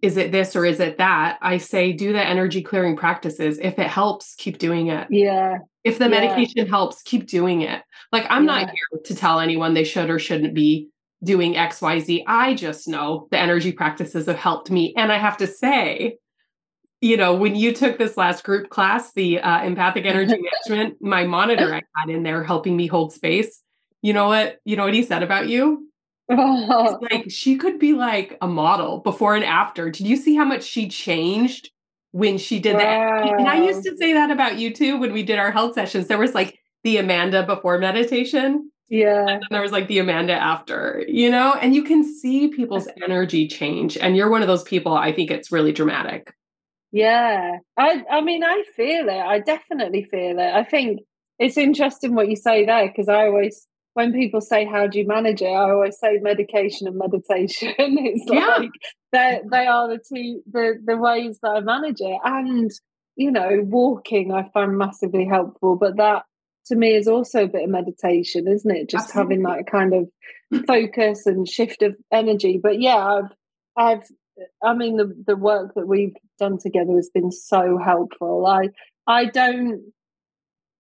is 0.03 0.17
it 0.19 0.31
this 0.31 0.55
or 0.55 0.67
is 0.67 0.79
it 0.79 0.99
that, 0.99 1.39
I 1.41 1.57
say 1.57 1.93
do 1.93 2.13
the 2.13 2.23
energy 2.23 2.63
clearing 2.63 2.97
practices. 2.97 3.59
If 3.59 3.79
it 3.79 3.87
helps, 3.87 4.35
keep 4.35 4.59
doing 4.59 4.89
it. 4.89 5.07
Yeah. 5.11 5.59
If 5.85 5.99
the 5.99 6.05
yeah. 6.05 6.21
medication 6.21 6.69
helps, 6.69 7.03
keep 7.03 7.27
doing 7.27 7.63
it. 7.63 7.83
Like 8.13 8.27
I'm 8.29 8.45
yeah. 8.45 8.53
not 8.53 8.71
here 8.71 9.01
to 9.05 9.15
tell 9.15 9.41
anyone 9.41 9.73
they 9.73 9.85
should 9.85 10.11
or 10.11 10.19
shouldn't 10.19 10.53
be 10.53 10.91
doing 11.25 11.55
XYZ. 11.55 12.25
I 12.27 12.55
just 12.55 12.87
know 12.89 13.29
the 13.31 13.39
energy 13.39 13.73
practices 13.73 14.27
have 14.27 14.37
helped 14.37 14.71
me. 14.71 14.93
And 14.97 15.11
I 15.11 15.19
have 15.19 15.39
to 15.39 15.47
say, 15.47 16.19
you 17.01 17.17
know, 17.17 17.35
when 17.35 17.57
you 17.57 17.73
took 17.73 17.99
this 17.99 18.17
last 18.17 18.45
group 18.45 18.69
class, 18.69 19.13
the 19.13 19.41
uh, 19.41 19.63
empathic 19.65 20.05
energy 20.05 20.37
management, 20.69 21.01
my 21.01 21.25
monitor 21.25 21.75
I 21.75 21.83
had 21.97 22.11
in 22.11 22.23
there 22.23 22.45
helping 22.45 22.77
me 22.77 22.87
hold 22.87 23.13
space. 23.13 23.63
You 24.03 24.13
know 24.13 24.29
what? 24.29 24.61
You 24.65 24.77
know 24.77 24.85
what 24.85 24.95
he 24.95 25.03
said 25.03 25.23
about 25.23 25.49
you? 25.49 25.83
Oh. 26.29 26.99
Like 27.09 27.31
she 27.31 27.57
could 27.57 27.79
be 27.79 27.93
like 27.93 28.37
a 28.41 28.49
model 28.49 28.99
before 28.99 29.37
and 29.37 29.45
after. 29.45 29.91
Did 29.91 30.09
you 30.09 30.17
see 30.17 30.35
how 30.35 30.45
much 30.45 30.65
she 30.65 30.89
changed 30.89 31.71
when 32.11 32.37
she 32.37 32.59
did 32.59 32.75
wow. 32.75 32.81
that? 32.81 33.39
And 33.39 33.49
I 33.49 33.63
used 33.63 33.85
to 33.85 33.97
say 33.97 34.13
that 34.13 34.33
about 34.33 34.59
you 34.59 34.75
too 34.75 34.99
when 34.99 35.13
we 35.13 35.23
did 35.23 35.39
our 35.39 35.53
health 35.53 35.75
sessions. 35.75 36.09
There 36.09 36.19
was 36.19 36.35
like 36.35 36.59
the 36.83 36.97
Amanda 36.97 37.47
before 37.47 37.79
meditation 37.79 38.73
yeah. 38.89 39.27
And 39.27 39.45
there 39.51 39.63
was 39.63 39.73
like 39.73 39.89
the 39.89 39.99
Amanda 39.99 40.35
after, 40.35 41.05
you 41.09 41.31
know, 41.31 41.55
and 41.55 41.75
you 41.75 41.83
can 41.83 42.05
see 42.05 42.49
people's 42.49 42.89
energy 43.03 43.49
change. 43.49 43.97
And 43.97 44.17
you're 44.17 44.31
one 44.31 44.43
of 44.43 44.49
those 44.49 44.63
people, 44.63 44.95
I 44.95 45.13
think 45.13 45.31
it's 45.31 45.51
really 45.51 45.73
dramatic. 45.73 46.33
Yeah. 46.93 47.59
I 47.77 48.05
I 48.09 48.21
mean, 48.21 48.45
I 48.45 48.63
feel 48.77 49.09
it. 49.09 49.21
I 49.21 49.41
definitely 49.41 50.05
feel 50.05 50.39
it. 50.39 50.55
I 50.55 50.63
think 50.63 51.01
it's 51.39 51.59
interesting 51.59 52.15
what 52.15 52.29
you 52.29 52.37
say 52.37 52.65
there 52.65 52.87
because 52.87 53.09
I 53.09 53.27
always 53.27 53.67
when 53.97 54.13
people 54.13 54.43
say 54.43 54.67
how 54.67 54.87
do 54.87 54.99
you 54.99 55.07
manage 55.07 55.41
it, 55.41 55.47
I 55.47 55.71
always 55.71 55.99
say 55.99 56.19
medication 56.21 56.87
and 56.87 56.99
meditation. 56.99 57.73
it's 57.79 58.31
yeah. 58.31 58.57
like 58.59 58.71
they 59.11 59.41
they 59.51 59.67
are 59.67 59.89
the 59.89 59.97
two 59.97 60.43
the 60.53 60.75
the 60.85 60.99
ways 60.99 61.39
that 61.43 61.49
I 61.49 61.61
manage 61.61 62.01
it. 62.01 62.19
And, 62.23 62.71
you 63.17 63.31
know, 63.31 63.63
walking 63.63 64.33
I 64.33 64.51
find 64.53 64.77
massively 64.77 65.25
helpful, 65.25 65.77
but 65.77 65.97
that 65.97 66.25
to 66.67 66.77
me 66.77 66.95
is 66.95 67.09
also 67.09 67.45
a 67.45 67.49
bit 67.49 67.65
of 67.65 67.71
meditation, 67.71 68.47
isn't 68.47 68.71
it? 68.71 68.91
Just 68.91 69.17
Absolutely. 69.17 69.37
having 69.37 69.43
that 69.45 69.71
kind 69.71 69.95
of 69.95 70.67
focus 70.67 71.25
and 71.25 71.49
shift 71.49 71.81
of 71.81 71.97
energy. 72.13 72.61
But 72.63 72.79
yeah, 72.79 72.99
I've 72.99 73.33
I've 73.79 74.07
I 74.63 74.75
mean 74.75 74.99
the 74.99 75.11
the 75.27 75.37
work 75.37 75.73
that 75.75 75.89
we've 75.89 76.17
done 76.39 76.59
together 76.59 76.93
has 76.97 77.09
been 77.09 77.33
so 77.33 77.79
helpful. 77.83 78.45
I 78.45 78.69
I 79.07 79.25
don't 79.25 79.91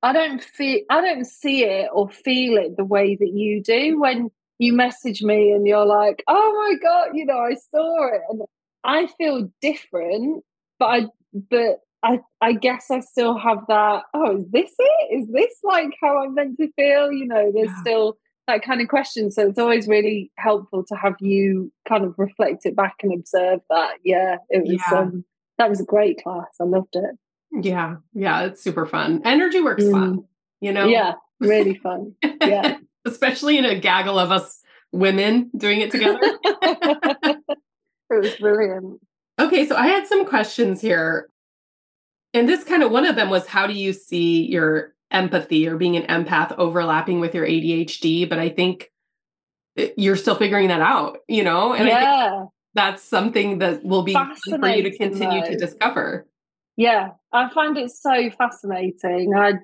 I 0.02 0.12
don't 0.12 0.42
feel 0.42 0.80
I 0.90 1.00
don't 1.00 1.26
see 1.26 1.64
it 1.64 1.88
or 1.92 2.08
feel 2.08 2.56
it 2.58 2.76
the 2.76 2.84
way 2.84 3.16
that 3.16 3.32
you 3.32 3.62
do 3.62 3.98
when 3.98 4.30
you 4.58 4.72
message 4.72 5.22
me 5.22 5.52
and 5.52 5.66
you're 5.66 5.86
like, 5.86 6.22
oh 6.28 6.52
my 6.68 6.78
god, 6.82 7.08
you 7.14 7.26
know, 7.26 7.38
I 7.38 7.54
saw 7.54 8.06
it 8.14 8.22
and 8.30 8.42
I 8.84 9.06
feel 9.18 9.50
different, 9.60 10.44
but 10.78 10.86
I 10.86 11.06
but 11.50 11.80
I 12.02 12.20
I 12.40 12.52
guess 12.52 12.90
I 12.90 13.00
still 13.00 13.36
have 13.36 13.64
that. 13.68 14.04
Oh, 14.14 14.36
is 14.36 14.46
this 14.50 14.72
it? 14.78 15.20
Is 15.20 15.28
this 15.32 15.54
like 15.62 15.90
how 16.00 16.24
I'm 16.24 16.34
meant 16.34 16.58
to 16.58 16.70
feel? 16.76 17.10
You 17.10 17.26
know, 17.26 17.50
there's 17.52 17.70
yeah. 17.70 17.80
still 17.80 18.18
that 18.46 18.62
kind 18.62 18.80
of 18.80 18.88
question. 18.88 19.30
So 19.30 19.48
it's 19.48 19.58
always 19.58 19.88
really 19.88 20.30
helpful 20.38 20.84
to 20.84 20.94
have 20.94 21.14
you 21.20 21.72
kind 21.88 22.04
of 22.04 22.14
reflect 22.16 22.64
it 22.64 22.76
back 22.76 22.96
and 23.02 23.12
observe 23.12 23.60
that. 23.70 23.96
Yeah, 24.04 24.36
it 24.50 24.62
was. 24.62 24.80
Yeah. 24.90 24.98
Um, 24.98 25.24
that 25.58 25.70
was 25.70 25.80
a 25.80 25.84
great 25.84 26.22
class. 26.22 26.48
I 26.60 26.64
loved 26.64 26.94
it. 26.94 27.16
Yeah, 27.52 27.96
yeah, 28.14 28.42
it's 28.44 28.62
super 28.62 28.86
fun. 28.86 29.22
Energy 29.24 29.60
works 29.60 29.84
mm. 29.84 29.92
fun. 29.92 30.24
You 30.60 30.72
know. 30.72 30.86
Yeah, 30.86 31.14
really 31.40 31.74
fun. 31.74 32.14
Yeah, 32.22 32.78
especially 33.06 33.58
in 33.58 33.64
a 33.64 33.78
gaggle 33.78 34.18
of 34.18 34.30
us 34.30 34.60
women 34.92 35.50
doing 35.56 35.80
it 35.80 35.90
together. 35.90 36.18
it 36.22 37.38
was 38.10 38.36
brilliant. 38.36 39.00
Okay, 39.38 39.66
so 39.66 39.76
I 39.76 39.86
had 39.86 40.06
some 40.06 40.24
questions 40.24 40.80
here 40.80 41.28
and 42.36 42.46
this 42.46 42.64
kind 42.64 42.82
of 42.82 42.90
one 42.90 43.06
of 43.06 43.16
them 43.16 43.30
was 43.30 43.46
how 43.46 43.66
do 43.66 43.72
you 43.72 43.94
see 43.94 44.44
your 44.44 44.94
empathy 45.10 45.66
or 45.66 45.76
being 45.76 45.96
an 45.96 46.02
empath 46.02 46.54
overlapping 46.58 47.18
with 47.18 47.34
your 47.34 47.46
ADHD? 47.46 48.28
But 48.28 48.38
I 48.38 48.50
think 48.50 48.90
you're 49.96 50.16
still 50.16 50.34
figuring 50.34 50.68
that 50.68 50.82
out, 50.82 51.18
you 51.28 51.42
know? 51.42 51.72
And 51.72 51.88
yeah. 51.88 52.44
that's 52.74 53.02
something 53.02 53.58
that 53.60 53.84
will 53.84 54.02
be 54.02 54.12
for 54.12 54.68
you 54.68 54.82
to 54.82 54.96
continue 54.96 55.40
though. 55.40 55.50
to 55.50 55.56
discover. 55.56 56.26
Yeah, 56.76 57.10
I 57.32 57.48
find 57.50 57.76
it 57.78 57.90
so 57.90 58.30
fascinating. 58.36 59.34
I 59.34 59.54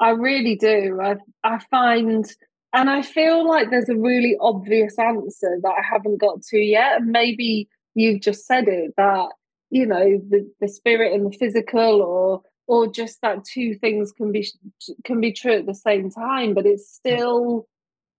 I 0.00 0.10
really 0.10 0.56
do. 0.56 0.98
I 1.02 1.16
I 1.44 1.58
find 1.70 2.24
and 2.72 2.90
I 2.90 3.02
feel 3.02 3.48
like 3.48 3.70
there's 3.70 3.88
a 3.88 3.96
really 3.96 4.36
obvious 4.40 4.98
answer 4.98 5.58
that 5.62 5.74
I 5.78 5.82
haven't 5.82 6.18
got 6.20 6.42
to 6.50 6.58
yet. 6.58 7.02
Maybe 7.04 7.68
you've 7.94 8.20
just 8.20 8.46
said 8.46 8.68
it 8.68 8.92
that, 8.96 9.28
you 9.70 9.86
know, 9.86 10.20
the, 10.28 10.50
the 10.60 10.68
spirit 10.68 11.12
and 11.14 11.32
the 11.32 11.36
physical 11.38 12.02
or 12.02 12.42
or 12.68 12.88
just 12.92 13.20
that 13.22 13.44
two 13.44 13.74
things 13.76 14.12
can 14.12 14.32
be 14.32 14.46
can 15.04 15.20
be 15.20 15.32
true 15.32 15.52
at 15.58 15.66
the 15.66 15.74
same 15.74 16.10
time. 16.10 16.52
But 16.54 16.66
it's 16.66 16.88
still, 16.92 17.68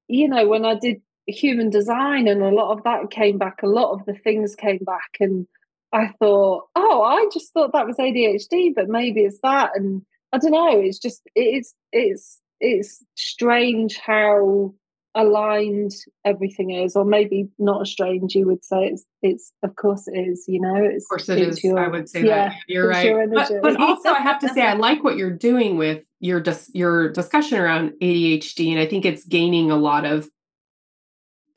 you 0.08 0.27
know, 0.30 0.48
when 0.48 0.66
I 0.66 0.75
did 0.75 1.01
human 1.27 1.70
design 1.70 2.27
and 2.27 2.42
a 2.42 2.50
lot 2.50 2.72
of 2.77 2.84
that 2.86 3.12
came 3.12 3.38
back, 3.38 3.62
a 3.63 3.68
lot 3.68 3.94
of 3.94 4.06
the 4.06 4.13
things 4.13 4.56
came 4.56 4.80
back 4.80 5.18
and 5.20 5.48
I 5.94 6.10
thought, 6.20 6.65
oh, 6.75 7.03
I 7.03 7.27
just 7.34 7.53
thought 7.53 7.74
that 7.74 7.88
was 7.88 7.98
ADHD, 7.98 8.74
but 8.75 8.89
maybe 8.89 9.22
it's 9.22 9.39
that. 9.44 9.72
And 9.75 10.01
I 10.34 10.38
don't 10.38 10.51
know, 10.51 10.79
it's 10.79 11.00
just 11.00 11.22
it's 11.36 11.74
it's 11.91 12.41
it's 12.60 13.03
strange 13.15 13.98
how 13.98 14.74
aligned 15.15 15.94
everything 16.25 16.72
is, 16.72 16.96
or 16.96 17.06
maybe 17.06 17.50
not 17.58 17.88
strange. 17.88 18.36
You 18.36 18.46
would 18.48 18.63
say 18.63 18.88
it's 18.88 19.06
it's 19.22 19.51
of 19.63 19.75
course 19.75 20.08
it 20.08 20.17
is. 20.17 20.46
You 20.48 20.62
know, 20.62 20.75
it's, 20.75 21.06
of 21.06 21.10
course 21.10 21.29
it 21.29 21.39
is. 21.39 21.63
Your, 21.63 21.79
I 21.79 21.88
would 21.88 22.10
say 22.10 22.24
yeah, 22.24 22.50
that 22.50 22.58
you're 22.67 22.88
right. 22.88 23.06
Your 23.06 23.27
but, 23.27 23.51
but 23.62 23.79
also, 23.79 24.10
I 24.10 24.20
have 24.20 24.39
to 24.39 24.50
say, 24.50 24.62
I 24.62 24.74
like 24.74 25.03
what 25.03 25.17
you're 25.17 25.32
doing 25.32 25.77
with 25.77 26.03
your 26.20 26.39
dis- 26.39 26.72
your 26.74 27.10
discussion 27.12 27.60
around 27.60 27.94
ADHD, 28.01 28.72
and 28.72 28.79
I 28.79 28.86
think 28.86 29.06
it's 29.06 29.25
gaining 29.25 29.72
a 29.72 29.77
lot 29.77 30.06
of 30.06 30.29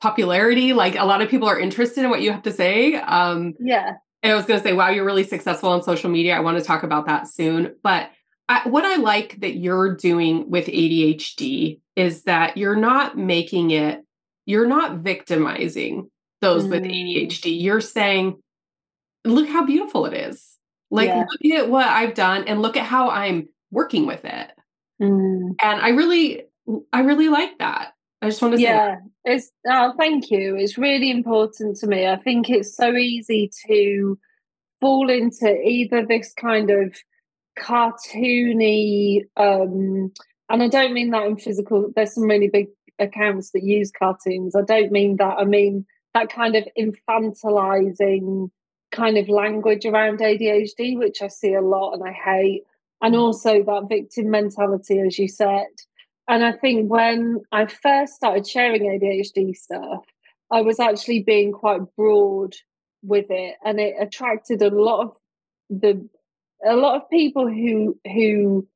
popularity. 0.01 0.73
Like 0.73 0.97
a 0.97 1.05
lot 1.05 1.21
of 1.21 1.29
people 1.29 1.49
are 1.49 1.59
interested 1.59 2.05
in 2.05 2.11
what 2.11 2.23
you 2.23 2.33
have 2.33 2.43
to 2.43 2.53
say. 2.53 2.95
Um, 2.95 3.55
yeah. 3.61 3.95
I 4.23 4.35
was 4.35 4.45
going 4.45 4.61
to 4.61 4.65
say, 4.65 4.73
wow, 4.73 4.91
you're 4.91 5.05
really 5.05 5.25
successful 5.25 5.71
on 5.71 5.83
social 5.83 6.11
media. 6.11 6.37
I 6.37 6.41
want 6.41 6.59
to 6.59 6.65
talk 6.65 6.83
about 6.83 7.07
that 7.07 7.27
soon, 7.27 7.75
but 7.83 8.11
I, 8.49 8.69
what 8.69 8.85
I 8.85 8.97
like 8.97 9.41
that 9.41 9.57
you're 9.57 9.95
doing 9.97 10.51
with 10.51 10.67
ADHD 10.67 11.81
is 11.97 12.25
that 12.25 12.57
you're 12.57 12.77
not 12.77 13.17
making 13.17 13.71
it, 13.71 14.05
you're 14.45 14.67
not 14.67 14.99
victimizing 14.99 16.11
those 16.41 16.65
mm. 16.65 16.71
with 16.71 16.83
ADHD. 16.83 17.63
You're 17.63 17.81
saying, 17.81 18.41
look 19.25 19.49
how 19.49 19.65
beautiful 19.65 20.07
it 20.07 20.15
is. 20.15 20.57
Like, 20.91 21.09
yeah. 21.09 21.25
look 21.31 21.59
at 21.59 21.71
what 21.71 21.87
I've 21.87 22.15
done 22.15 22.45
and 22.45 22.61
look 22.61 22.77
at 22.77 22.85
how 22.85 23.11
I'm 23.11 23.49
working 23.71 24.07
with 24.07 24.25
it. 24.25 24.51
Mm. 25.01 25.55
And 25.63 25.81
I 25.81 25.91
really, 25.91 26.43
I 26.93 27.03
really 27.03 27.29
like 27.29 27.59
that. 27.59 27.93
I 28.23 28.29
just 28.29 28.43
want 28.43 28.55
to 28.55 28.61
yeah, 28.61 28.99
it's 29.25 29.51
oh, 29.67 29.95
thank 29.99 30.31
you. 30.31 30.57
It's 30.57 30.77
really 30.77 31.11
important 31.11 31.77
to 31.79 31.87
me. 31.87 32.07
I 32.07 32.17
think 32.17 32.51
it's 32.51 32.77
so 32.77 32.95
easy 32.95 33.51
to 33.67 34.19
fall 34.81 35.09
into 35.11 35.61
either 35.63 36.05
this 36.07 36.33
kind 36.35 36.71
of 36.71 36.97
cartoony 37.59 39.23
um 39.37 40.13
and 40.49 40.63
I 40.63 40.69
don't 40.69 40.95
mean 40.95 41.11
that 41.11 41.27
in 41.27 41.37
physical 41.37 41.93
there's 41.95 42.15
some 42.15 42.25
really 42.25 42.49
big 42.49 42.69
accounts 43.01 43.51
that 43.53 43.65
use 43.65 43.91
cartoons. 43.91 44.55
I 44.55 44.63
don't 44.63 44.93
mean 44.93 45.17
that. 45.17 45.39
I 45.39 45.45
mean 45.45 45.87
that 46.15 46.31
kind 46.31 46.57
of 46.57 46.67
infantilizing 46.79 48.51
kind 48.93 49.17
of 49.17 49.29
language 49.29 49.87
around 49.87 50.19
ADHD, 50.19 50.99
which 50.99 51.23
I 51.23 51.29
see 51.29 51.55
a 51.55 51.61
lot 51.61 51.95
and 51.95 52.03
I 52.05 52.13
hate. 52.13 52.65
And 53.03 53.15
mm. 53.15 53.19
also 53.19 53.63
that 53.63 53.87
victim 53.89 54.31
mentality, 54.31 55.01
as 55.01 55.19
you 55.19 55.29
said. 55.29 55.67
And 56.31 56.45
I 56.45 56.53
think 56.53 56.89
when 56.89 57.41
I 57.51 57.67
first 57.67 58.15
started 58.15 58.47
sharing 58.47 58.83
ADHD 58.83 59.55
stuff, 59.57 60.05
I 60.53 60.61
was 60.63 60.79
actually 60.79 61.25
being 61.25 61.51
quite 61.51 61.81
broad 61.97 62.55
with 63.03 63.27
it 63.31 63.57
and 63.65 63.81
it 63.81 63.97
attracted 63.99 64.63
a 64.63 64.71
lot 64.71 65.07
of 65.07 65.17
the 65.71 66.09
a 66.65 66.77
lot 66.77 66.97
of 66.97 67.11
people 67.11 67.49
who 67.49 67.99
who 68.05 68.69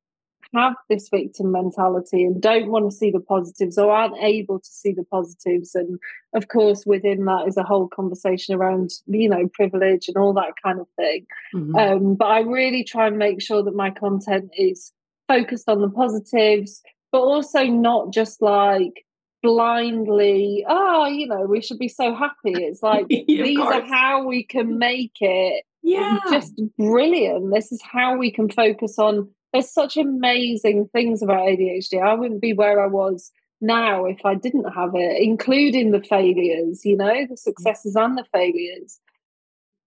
have 0.53 0.75
this 0.89 1.09
victim 1.09 1.53
mentality 1.53 2.25
and 2.25 2.41
don't 2.41 2.71
want 2.71 2.91
to 2.91 2.97
see 2.97 3.11
the 3.11 3.21
positives 3.21 3.77
or 3.77 3.91
aren't 3.91 4.17
able 4.23 4.59
to 4.59 4.71
see 4.71 4.93
the 4.93 5.05
positives 5.05 5.75
and 5.75 5.99
of 6.35 6.49
course 6.49 6.85
within 6.87 7.25
that 7.25 7.47
is 7.47 7.57
a 7.57 7.63
whole 7.63 7.89
conversation 7.89 8.55
around 8.55 8.91
you 9.07 9.29
know 9.29 9.49
privilege 9.53 10.09
and 10.09 10.17
all 10.17 10.33
that 10.33 10.53
kind 10.63 10.81
of 10.81 10.87
thing 10.97 11.27
mm-hmm. 11.55 11.75
um, 11.75 12.15
but 12.15 12.27
i 12.27 12.41
really 12.41 12.85
try 12.85 13.09
and 13.09 13.19
make 13.19 13.43
sure 13.43 13.63
that 13.63 13.75
my 13.75 13.91
content 13.91 14.51
is 14.57 14.93
focused 15.29 15.69
on 15.69 15.81
the 15.81 15.91
positives 15.91 16.83
but 17.15 17.21
also 17.21 17.63
not 17.63 18.13
just 18.13 18.43
like 18.43 19.07
blindly 19.41 20.65
oh 20.69 21.07
you 21.07 21.29
know 21.29 21.47
we 21.47 21.61
should 21.61 21.79
be 21.79 21.89
so 21.89 22.13
happy. 22.13 22.55
It's 22.65 22.83
like 22.91 23.07
these 23.07 23.59
are 23.59 23.87
how 23.87 24.27
we 24.27 24.43
can 24.43 24.79
make 24.79 25.19
it 25.21 25.65
yeah. 25.85 26.19
just 26.29 26.61
brilliant. 26.77 27.55
This 27.55 27.71
is 27.71 27.81
how 27.81 28.17
we 28.17 28.33
can 28.33 28.51
focus 28.51 28.99
on 28.99 29.31
there's 29.53 29.71
such 29.71 29.97
amazing 29.97 30.89
things 30.93 31.23
about 31.23 31.47
adhd 31.47 32.03
i 32.03 32.13
wouldn't 32.13 32.41
be 32.41 32.53
where 32.53 32.83
i 32.83 32.89
was 32.89 33.31
now 33.61 34.05
if 34.05 34.19
i 34.25 34.35
didn't 34.35 34.73
have 34.73 34.91
it 34.95 35.23
including 35.23 35.93
the 35.93 36.03
failures 36.03 36.85
you 36.85 36.97
know 36.97 37.15
the 37.29 37.35
mm. 37.35 37.39
successes 37.39 37.95
and 37.95 38.19
the 38.19 38.25
failures. 38.33 38.99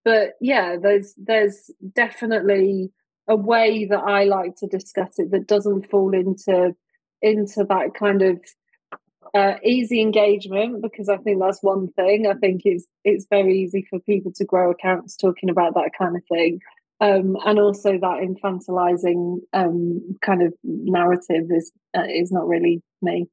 But 0.05 0.35
yeah 0.39 0.77
there's 0.81 1.13
there's 1.17 1.69
definitely 1.93 2.93
a 3.27 3.35
way 3.35 3.83
that 3.83 4.03
i 4.17 4.23
like 4.23 4.55
to 4.59 4.67
discuss 4.67 5.19
it 5.19 5.31
that 5.31 5.47
doesn't 5.47 5.89
fall 5.89 6.13
into 6.13 6.73
into 7.21 7.63
that 7.65 7.93
kind 7.93 8.21
of 8.21 8.39
uh, 9.33 9.55
easy 9.63 10.01
engagement 10.01 10.81
because 10.81 11.09
I 11.09 11.17
think 11.17 11.39
that's 11.39 11.61
one 11.61 11.89
thing. 11.93 12.27
I 12.27 12.33
think 12.33 12.61
it's 12.65 12.85
it's 13.03 13.27
very 13.29 13.59
easy 13.59 13.85
for 13.89 13.99
people 13.99 14.31
to 14.35 14.45
grow 14.45 14.71
accounts 14.71 15.15
talking 15.15 15.49
about 15.49 15.73
that 15.75 15.91
kind 15.97 16.15
of 16.15 16.23
thing, 16.31 16.59
um, 17.01 17.37
and 17.45 17.59
also 17.59 17.93
that 17.93 18.21
infantilizing 18.21 19.39
um, 19.53 20.17
kind 20.21 20.41
of 20.41 20.53
narrative 20.63 21.45
is 21.49 21.71
uh, 21.95 22.05
is 22.09 22.31
not 22.31 22.47
really 22.47 22.81
me. 23.01 23.27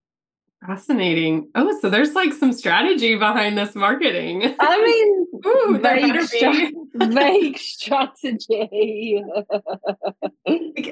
Fascinating. 0.66 1.50
Oh, 1.54 1.78
so 1.80 1.90
there's 1.90 2.14
like 2.14 2.32
some 2.32 2.52
strategy 2.52 3.16
behind 3.16 3.58
this 3.58 3.74
marketing. 3.74 4.54
I 4.58 4.82
mean, 4.82 5.26
Ooh, 5.46 5.78
vague, 5.78 6.20
stra- 6.22 6.70
vague 6.94 7.58
strategy. 7.58 9.22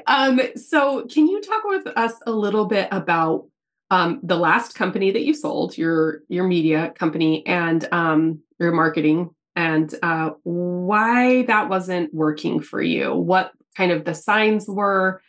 um, 0.07 0.41
so, 0.57 1.07
can 1.07 1.27
you 1.27 1.41
talk 1.41 1.65
with 1.65 1.87
us 1.97 2.13
a 2.27 2.33
little 2.33 2.67
bit 2.67 2.89
about 2.91 3.47
um, 3.91 4.21
the 4.23 4.37
last 4.37 4.75
company 4.75 5.11
that 5.11 5.25
you 5.25 5.33
sold, 5.33 5.79
your 5.79 6.23
your 6.29 6.47
media 6.47 6.93
company, 6.95 7.47
and 7.47 7.89
um, 7.93 8.41
your 8.59 8.73
marketing, 8.73 9.31
and 9.57 9.95
uh, 10.03 10.31
why 10.43 11.45
that 11.45 11.71
wasn't 11.71 12.13
working 12.13 12.61
for 12.61 12.83
you? 12.83 13.15
What 13.15 13.53
kind 13.77 13.91
of 13.91 14.05
the 14.05 14.15
signs 14.15 14.69
were, 14.69 15.23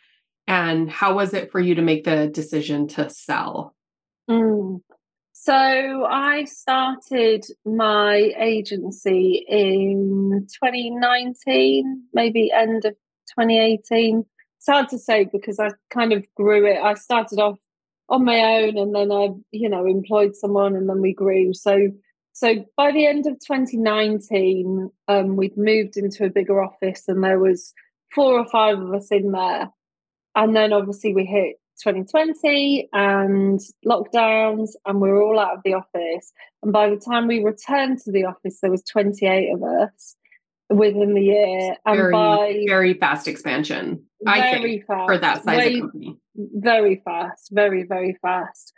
and 0.46 0.90
how 0.90 1.14
was 1.14 1.32
it 1.32 1.50
for 1.50 1.60
you 1.60 1.76
to 1.76 1.82
make 1.82 2.04
the 2.04 2.26
decision 2.26 2.88
to 2.88 3.08
sell? 3.08 3.73
Mm. 4.28 4.80
So 5.32 6.04
I 6.04 6.44
started 6.44 7.44
my 7.66 8.32
agency 8.38 9.44
in 9.48 10.46
2019, 10.62 12.04
maybe 12.14 12.52
end 12.52 12.84
of 12.84 12.92
2018. 13.36 14.24
It's 14.56 14.66
hard 14.66 14.88
to 14.90 14.98
say 14.98 15.28
because 15.30 15.58
I 15.58 15.72
kind 15.90 16.12
of 16.12 16.24
grew 16.34 16.66
it. 16.66 16.78
I 16.80 16.94
started 16.94 17.40
off 17.40 17.58
on 18.08 18.24
my 18.24 18.40
own 18.40 18.78
and 18.78 18.94
then 18.94 19.10
I, 19.10 19.30
you 19.50 19.68
know, 19.68 19.86
employed 19.86 20.36
someone 20.36 20.76
and 20.76 20.88
then 20.88 21.00
we 21.00 21.12
grew. 21.12 21.52
So 21.52 21.90
so 22.34 22.64
by 22.76 22.90
the 22.90 23.06
end 23.06 23.26
of 23.26 23.34
2019, 23.34 24.90
um, 25.06 25.36
we'd 25.36 25.56
moved 25.56 25.96
into 25.96 26.24
a 26.24 26.30
bigger 26.30 26.60
office 26.60 27.04
and 27.06 27.22
there 27.22 27.38
was 27.38 27.72
four 28.12 28.38
or 28.38 28.46
five 28.48 28.80
of 28.80 28.92
us 28.92 29.12
in 29.12 29.30
there. 29.30 29.70
And 30.34 30.54
then 30.54 30.72
obviously 30.72 31.14
we 31.14 31.26
hit 31.26 31.56
2020 31.82 32.88
and 32.92 33.60
lockdowns 33.86 34.70
and 34.86 35.00
we 35.00 35.08
were 35.08 35.22
all 35.22 35.38
out 35.38 35.56
of 35.56 35.62
the 35.64 35.74
office. 35.74 36.32
And 36.62 36.72
by 36.72 36.88
the 36.88 36.96
time 36.96 37.26
we 37.26 37.42
returned 37.42 37.98
to 38.00 38.12
the 38.12 38.24
office, 38.24 38.60
there 38.60 38.70
was 38.70 38.84
28 38.84 39.52
of 39.54 39.62
us 39.62 40.16
within 40.70 41.14
the 41.14 41.22
year. 41.22 41.76
And 41.84 41.96
very, 41.96 42.12
by 42.12 42.64
very 42.66 42.94
fast 42.94 43.28
expansion. 43.28 44.04
I 44.26 44.58
think 44.58 44.86
fast, 44.86 45.06
for 45.06 45.18
that 45.18 45.44
size 45.44 45.58
way, 45.58 45.74
of 45.74 45.80
company. 45.80 46.16
Very 46.36 47.02
fast, 47.04 47.50
very, 47.52 47.84
very 47.84 48.16
fast. 48.22 48.72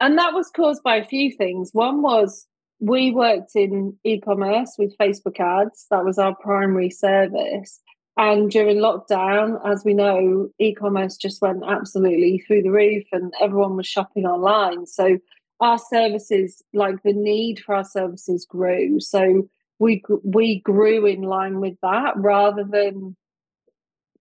And 0.00 0.18
that 0.18 0.34
was 0.34 0.50
caused 0.50 0.82
by 0.82 0.96
a 0.96 1.04
few 1.04 1.30
things. 1.30 1.70
One 1.72 2.02
was 2.02 2.46
we 2.80 3.10
worked 3.10 3.52
in 3.54 3.96
e-commerce 4.04 4.74
with 4.78 4.96
Facebook 4.98 5.40
ads. 5.40 5.86
That 5.90 6.04
was 6.04 6.18
our 6.18 6.34
primary 6.34 6.90
service. 6.90 7.80
And 8.18 8.50
during 8.50 8.78
lockdown, 8.78 9.60
as 9.66 9.84
we 9.84 9.92
know, 9.92 10.48
e-commerce 10.58 11.16
just 11.16 11.42
went 11.42 11.62
absolutely 11.68 12.38
through 12.38 12.62
the 12.62 12.70
roof 12.70 13.04
and 13.12 13.32
everyone 13.40 13.76
was 13.76 13.86
shopping 13.86 14.24
online. 14.24 14.86
So 14.86 15.18
our 15.60 15.78
services, 15.78 16.62
like 16.72 17.02
the 17.02 17.12
need 17.12 17.60
for 17.60 17.74
our 17.74 17.84
services 17.84 18.46
grew. 18.48 19.00
So 19.00 19.48
we 19.78 20.02
we 20.24 20.60
grew 20.60 21.04
in 21.04 21.22
line 21.22 21.60
with 21.60 21.76
that 21.82 22.14
rather 22.16 22.64
than 22.64 23.16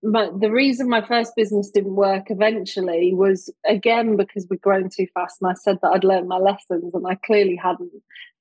my, 0.04 0.30
the 0.40 0.52
reason 0.52 0.88
my 0.88 1.06
first 1.06 1.36
business 1.36 1.70
didn't 1.72 1.96
work 1.96 2.30
eventually 2.30 3.14
was 3.14 3.50
again 3.68 4.18
because 4.18 4.46
we'd 4.50 4.62
grown 4.62 4.90
too 4.90 5.08
fast 5.14 5.42
and 5.42 5.50
I 5.50 5.56
said 5.56 5.80
that 5.82 5.90
I'd 5.90 6.04
learned 6.04 6.28
my 6.28 6.38
lessons 6.38 6.94
and 6.94 7.08
I 7.08 7.16
clearly 7.16 7.56
hadn't 7.56 7.92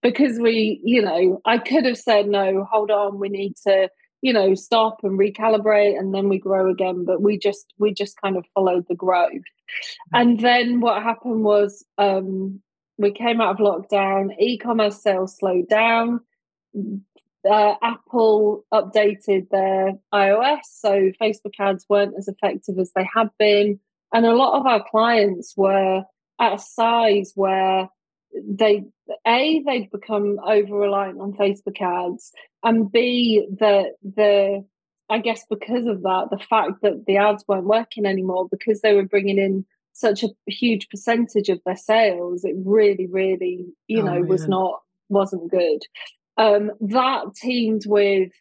because 0.02 0.38
we 0.38 0.80
you 0.84 1.00
know 1.00 1.40
I 1.44 1.58
could 1.58 1.84
have 1.86 1.96
said 1.96 2.26
no 2.26 2.66
hold 2.70 2.90
on 2.90 3.18
we 3.18 3.28
need 3.28 3.54
to 3.66 3.88
you 4.24 4.32
know 4.32 4.54
stop 4.54 5.00
and 5.02 5.18
recalibrate 5.18 5.98
and 5.98 6.14
then 6.14 6.30
we 6.30 6.38
grow 6.38 6.70
again 6.70 7.04
but 7.04 7.20
we 7.20 7.38
just 7.38 7.74
we 7.78 7.92
just 7.92 8.18
kind 8.22 8.38
of 8.38 8.44
followed 8.54 8.86
the 8.88 8.94
growth 8.94 9.32
mm-hmm. 9.32 10.16
and 10.16 10.40
then 10.40 10.80
what 10.80 11.02
happened 11.02 11.44
was 11.44 11.84
um 11.98 12.58
we 12.96 13.10
came 13.10 13.40
out 13.40 13.60
of 13.60 13.66
lockdown 13.66 14.30
e-commerce 14.40 15.02
sales 15.02 15.36
slowed 15.36 15.68
down 15.68 16.20
uh, 17.46 17.74
Apple 17.82 18.64
updated 18.72 19.50
their 19.50 19.92
iOS, 20.14 20.60
so 20.70 21.10
Facebook 21.20 21.52
ads 21.58 21.84
weren't 21.90 22.14
as 22.16 22.26
effective 22.26 22.78
as 22.78 22.90
they 22.96 23.06
had 23.14 23.28
been. 23.38 23.78
And 24.14 24.24
a 24.24 24.34
lot 24.34 24.58
of 24.58 24.66
our 24.66 24.82
clients 24.90 25.52
were 25.54 26.04
at 26.40 26.54
a 26.54 26.58
size 26.58 27.32
where 27.34 27.90
they 28.46 28.84
a 29.26 29.62
they'd 29.64 29.90
become 29.90 30.38
over 30.44 30.74
reliant 30.74 31.20
on 31.20 31.32
Facebook 31.32 31.80
ads, 31.80 32.32
and 32.62 32.90
b 32.90 33.46
the 33.50 33.92
the 34.02 34.64
I 35.10 35.18
guess 35.18 35.44
because 35.48 35.86
of 35.86 36.02
that, 36.02 36.28
the 36.30 36.38
fact 36.38 36.82
that 36.82 37.04
the 37.06 37.18
ads 37.18 37.44
weren't 37.46 37.66
working 37.66 38.06
anymore 38.06 38.48
because 38.50 38.80
they 38.80 38.94
were 38.94 39.04
bringing 39.04 39.38
in 39.38 39.66
such 39.92 40.24
a 40.24 40.28
huge 40.48 40.88
percentage 40.88 41.50
of 41.50 41.60
their 41.66 41.76
sales, 41.76 42.42
it 42.42 42.54
really, 42.64 43.06
really, 43.06 43.66
you 43.86 44.00
oh, 44.00 44.04
know, 44.04 44.20
was 44.22 44.42
yeah. 44.42 44.48
not 44.48 44.80
wasn't 45.10 45.50
good 45.50 45.82
um, 46.36 46.72
that 46.80 47.34
teamed 47.34 47.82
with 47.86 48.32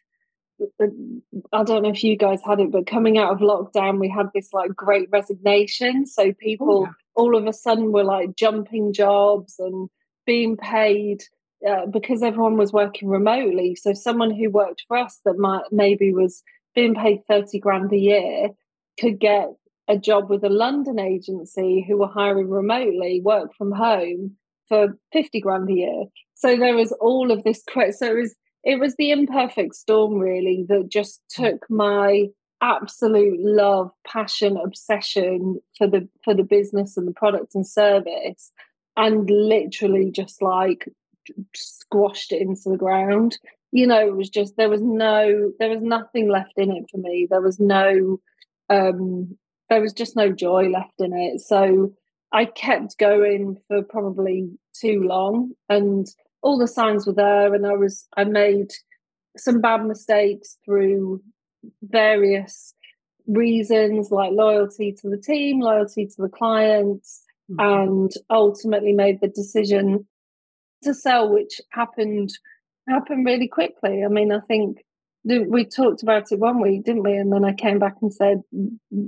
I 1.52 1.64
don't 1.64 1.82
know 1.82 1.90
if 1.90 2.04
you 2.04 2.16
guys 2.16 2.40
had 2.44 2.60
it, 2.60 2.70
but 2.70 2.86
coming 2.86 3.18
out 3.18 3.32
of 3.32 3.38
lockdown, 3.38 3.98
we 3.98 4.08
had 4.08 4.26
this 4.34 4.52
like 4.52 4.74
great 4.74 5.08
resignation. 5.10 6.06
So 6.06 6.32
people 6.32 6.70
oh, 6.70 6.82
yeah. 6.84 6.92
all 7.14 7.36
of 7.36 7.46
a 7.46 7.52
sudden 7.52 7.92
were 7.92 8.04
like 8.04 8.36
jumping 8.36 8.92
jobs 8.92 9.56
and 9.58 9.88
being 10.26 10.56
paid 10.56 11.22
uh, 11.68 11.86
because 11.86 12.22
everyone 12.22 12.56
was 12.56 12.72
working 12.72 13.08
remotely. 13.08 13.74
So 13.74 13.94
someone 13.94 14.30
who 14.30 14.50
worked 14.50 14.84
for 14.86 14.96
us 14.96 15.20
that 15.24 15.38
might 15.38 15.64
maybe 15.72 16.12
was 16.12 16.42
being 16.74 16.94
paid 16.94 17.20
30 17.26 17.58
grand 17.58 17.92
a 17.92 17.98
year 17.98 18.48
could 19.00 19.18
get 19.18 19.48
a 19.88 19.98
job 19.98 20.30
with 20.30 20.44
a 20.44 20.48
London 20.48 20.98
agency 20.98 21.84
who 21.86 21.98
were 21.98 22.08
hiring 22.08 22.48
remotely, 22.48 23.20
work 23.22 23.54
from 23.56 23.72
home 23.72 24.36
for 24.68 24.98
50 25.12 25.40
grand 25.40 25.68
a 25.68 25.74
year. 25.74 26.04
So 26.34 26.56
there 26.56 26.74
was 26.74 26.92
all 27.00 27.30
of 27.30 27.44
this. 27.44 27.62
So 27.72 28.06
it 28.06 28.16
was 28.16 28.34
it 28.64 28.80
was 28.80 28.94
the 28.96 29.10
imperfect 29.10 29.74
storm 29.74 30.14
really 30.14 30.64
that 30.68 30.88
just 30.88 31.20
took 31.28 31.68
my 31.68 32.26
absolute 32.62 33.38
love, 33.40 33.90
passion, 34.06 34.56
obsession 34.56 35.60
for 35.76 35.86
the 35.86 36.08
for 36.24 36.34
the 36.34 36.42
business 36.42 36.96
and 36.96 37.06
the 37.06 37.12
product 37.12 37.54
and 37.54 37.66
service, 37.66 38.52
and 38.96 39.28
literally 39.30 40.10
just 40.10 40.40
like 40.40 40.88
squashed 41.54 42.32
it 42.32 42.40
into 42.40 42.70
the 42.70 42.76
ground. 42.76 43.38
You 43.70 43.86
know, 43.86 44.06
it 44.06 44.16
was 44.16 44.30
just 44.30 44.56
there 44.56 44.70
was 44.70 44.82
no 44.82 45.52
there 45.58 45.70
was 45.70 45.82
nothing 45.82 46.28
left 46.28 46.52
in 46.56 46.70
it 46.70 46.84
for 46.90 46.98
me. 46.98 47.26
There 47.28 47.42
was 47.42 47.60
no 47.60 48.18
um 48.70 49.36
there 49.68 49.80
was 49.80 49.92
just 49.92 50.16
no 50.16 50.30
joy 50.30 50.68
left 50.68 51.00
in 51.00 51.12
it. 51.12 51.40
So 51.40 51.92
I 52.32 52.46
kept 52.46 52.98
going 52.98 53.58
for 53.68 53.82
probably 53.82 54.50
too 54.74 55.02
long 55.02 55.52
and 55.68 56.06
all 56.44 56.58
the 56.58 56.68
signs 56.68 57.06
were 57.06 57.14
there 57.14 57.54
and 57.54 57.66
I 57.66 57.72
was 57.72 58.06
I 58.16 58.24
made 58.24 58.70
some 59.36 59.60
bad 59.60 59.84
mistakes 59.84 60.58
through 60.64 61.22
various 61.82 62.74
reasons 63.26 64.10
like 64.10 64.32
loyalty 64.32 64.94
to 65.00 65.08
the 65.08 65.16
team, 65.16 65.60
loyalty 65.60 66.06
to 66.06 66.14
the 66.18 66.28
clients, 66.28 67.22
mm-hmm. 67.50 67.60
and 67.60 68.12
ultimately 68.28 68.92
made 68.92 69.20
the 69.20 69.28
decision 69.28 70.06
to 70.82 70.92
sell, 70.92 71.32
which 71.32 71.62
happened 71.70 72.30
happened 72.86 73.24
really 73.24 73.48
quickly. 73.48 74.04
I 74.04 74.08
mean, 74.08 74.30
I 74.30 74.40
think 74.40 74.84
we 75.24 75.64
talked 75.64 76.02
about 76.02 76.30
it 76.30 76.38
one 76.38 76.60
week, 76.60 76.84
didn't 76.84 77.04
we? 77.04 77.14
And 77.14 77.32
then 77.32 77.46
I 77.46 77.54
came 77.54 77.78
back 77.78 77.96
and 78.02 78.12
said, 78.12 78.42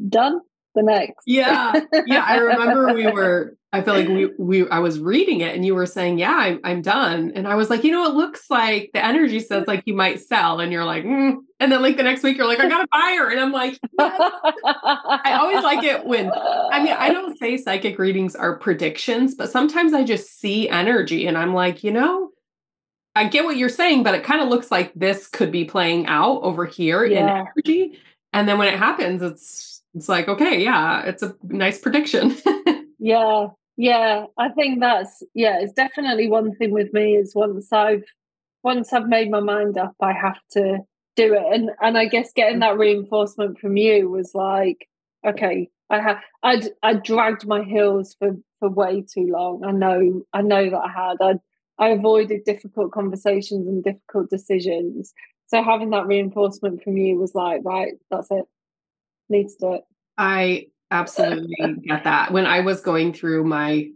done 0.09 0.41
the 0.77 0.83
next. 0.83 1.25
Yeah. 1.27 1.81
Yeah. 2.07 2.25
I 2.25 2.37
remember 2.37 2.95
we 2.95 3.07
were, 3.13 3.57
I 3.73 3.83
feel 3.83 3.95
like 3.95 4.09
we, 4.09 4.27
we, 4.39 4.69
I 4.71 4.79
was 4.79 5.01
reading 5.01 5.41
it 5.41 5.55
and 5.55 5.67
you 5.67 5.75
were 5.75 5.87
saying, 5.87 6.19
yeah, 6.19 6.35
I'm, 6.35 6.61
I'm 6.63 6.83
done. 6.83 7.33
And 7.35 7.49
I 7.49 7.57
was 7.57 7.69
like, 7.69 7.83
you 7.83 7.91
know, 7.91 8.05
it 8.07 8.15
looks 8.15 8.49
like 8.49 8.91
the 8.95 9.05
energy 9.05 9.41
says 9.41 9.65
like 9.67 9.83
you 9.87 9.95
might 9.95 10.21
sell. 10.21 10.61
And 10.61 10.71
you're 10.71 10.85
like, 10.85 11.05
mm. 11.05 11.39
and 11.59 11.73
then 11.73 11.83
like 11.83 11.97
the 11.97 12.05
next 12.05 12.23
week 12.23 12.37
you're 12.37 12.47
like, 12.47 12.61
I 12.61 12.69
got 12.69 12.85
a 12.85 12.89
buyer. 12.93 13.29
And 13.31 13.41
I'm 13.41 13.53
like, 13.53 13.79
yes. 13.99 14.21
I 14.65 15.37
always 15.41 15.65
like 15.65 15.83
it 15.83 16.07
when, 16.07 16.31
I 16.31 16.83
mean, 16.83 16.95
I 16.97 17.11
don't 17.11 17.37
say 17.39 17.57
psychic 17.57 17.99
readings 17.99 18.37
are 18.37 18.57
predictions, 18.57 19.35
but 19.35 19.51
sometimes 19.51 19.93
I 19.93 20.05
just 20.05 20.39
see 20.39 20.69
energy 20.69 21.27
and 21.27 21.37
I'm 21.37 21.53
like, 21.53 21.83
you 21.83 21.91
know, 21.91 22.31
I 23.17 23.29
get 23.29 23.45
what 23.45 23.57
you're 23.57 23.71
saying, 23.71 24.03
but 24.03 24.15
it 24.15 24.25
kind 24.25 24.43
of 24.43 24.49
looks 24.49 24.71
like 24.71 24.93
this 24.95 25.27
could 25.27 25.51
be 25.51 25.65
playing 25.65 26.07
out 26.07 26.43
over 26.43 26.67
here 26.67 27.05
yeah. 27.05 27.23
in 27.23 27.29
energy. 27.29 27.99
And 28.35 28.47
then 28.47 28.59
when 28.59 28.69
it 28.69 28.79
happens, 28.79 29.23
it's 29.23 29.76
it's 29.97 30.11
like, 30.11 30.29
okay, 30.29 30.63
yeah, 30.63 31.03
it's 31.05 31.23
a 31.23 31.35
nice 31.43 31.79
prediction. 31.79 32.37
yeah. 32.99 33.49
Yeah. 33.79 34.27
I 34.39 34.51
think 34.51 34.81
that's 34.81 35.23
yeah, 35.35 35.59
it's 35.61 35.73
definitely 35.73 36.29
one 36.29 36.55
thing 36.55 36.71
with 36.71 36.93
me 36.93 37.17
is 37.17 37.35
once 37.35 37.73
I've 37.73 38.05
once 38.63 38.93
I've 38.93 39.09
made 39.09 39.31
my 39.31 39.41
mind 39.41 39.79
up, 39.79 39.95
I 40.03 40.13
have 40.13 40.39
to 40.53 40.81
do 41.17 41.35
it. 41.35 41.45
And 41.51 41.71
and 41.81 41.97
I 41.97 42.07
guess 42.07 42.31
getting 42.37 42.59
that 42.61 42.77
reinforcement 42.77 43.59
from 43.59 43.79
you 43.79 44.11
was 44.11 44.33
like, 44.35 44.87
okay, 45.27 45.71
I 45.89 46.01
have 46.01 46.19
I'd 46.43 46.69
I 46.83 46.95
dragged 46.95 47.47
my 47.47 47.63
heels 47.65 48.15
for 48.19 48.33
for 48.61 48.69
way 48.69 49.03
too 49.03 49.29
long. 49.31 49.65
I 49.65 49.73
know 49.73 50.23
I 50.35 50.43
know 50.43 50.69
that 50.69 50.79
I 50.79 50.91
had. 50.91 51.17
I 51.23 51.35
I 51.79 51.89
avoided 51.89 52.45
difficult 52.45 52.93
conversations 52.93 53.67
and 53.67 53.83
difficult 53.83 54.29
decisions. 54.29 55.15
So 55.47 55.63
having 55.63 55.91
that 55.91 56.07
reinforcement 56.07 56.83
from 56.83 56.99
you 56.99 57.17
was 57.19 57.35
like, 57.35 57.61
right, 57.65 57.95
that's 58.11 58.31
it 58.31 58.45
to 59.31 59.73
it. 59.73 59.85
I 60.19 60.67
absolutely 60.91 61.57
get 61.87 62.05
that. 62.05 62.33
When 62.33 62.47
I 62.47 62.61
was 62.61 62.81
going 62.81 63.13
through 63.13 63.45
my 63.45 63.91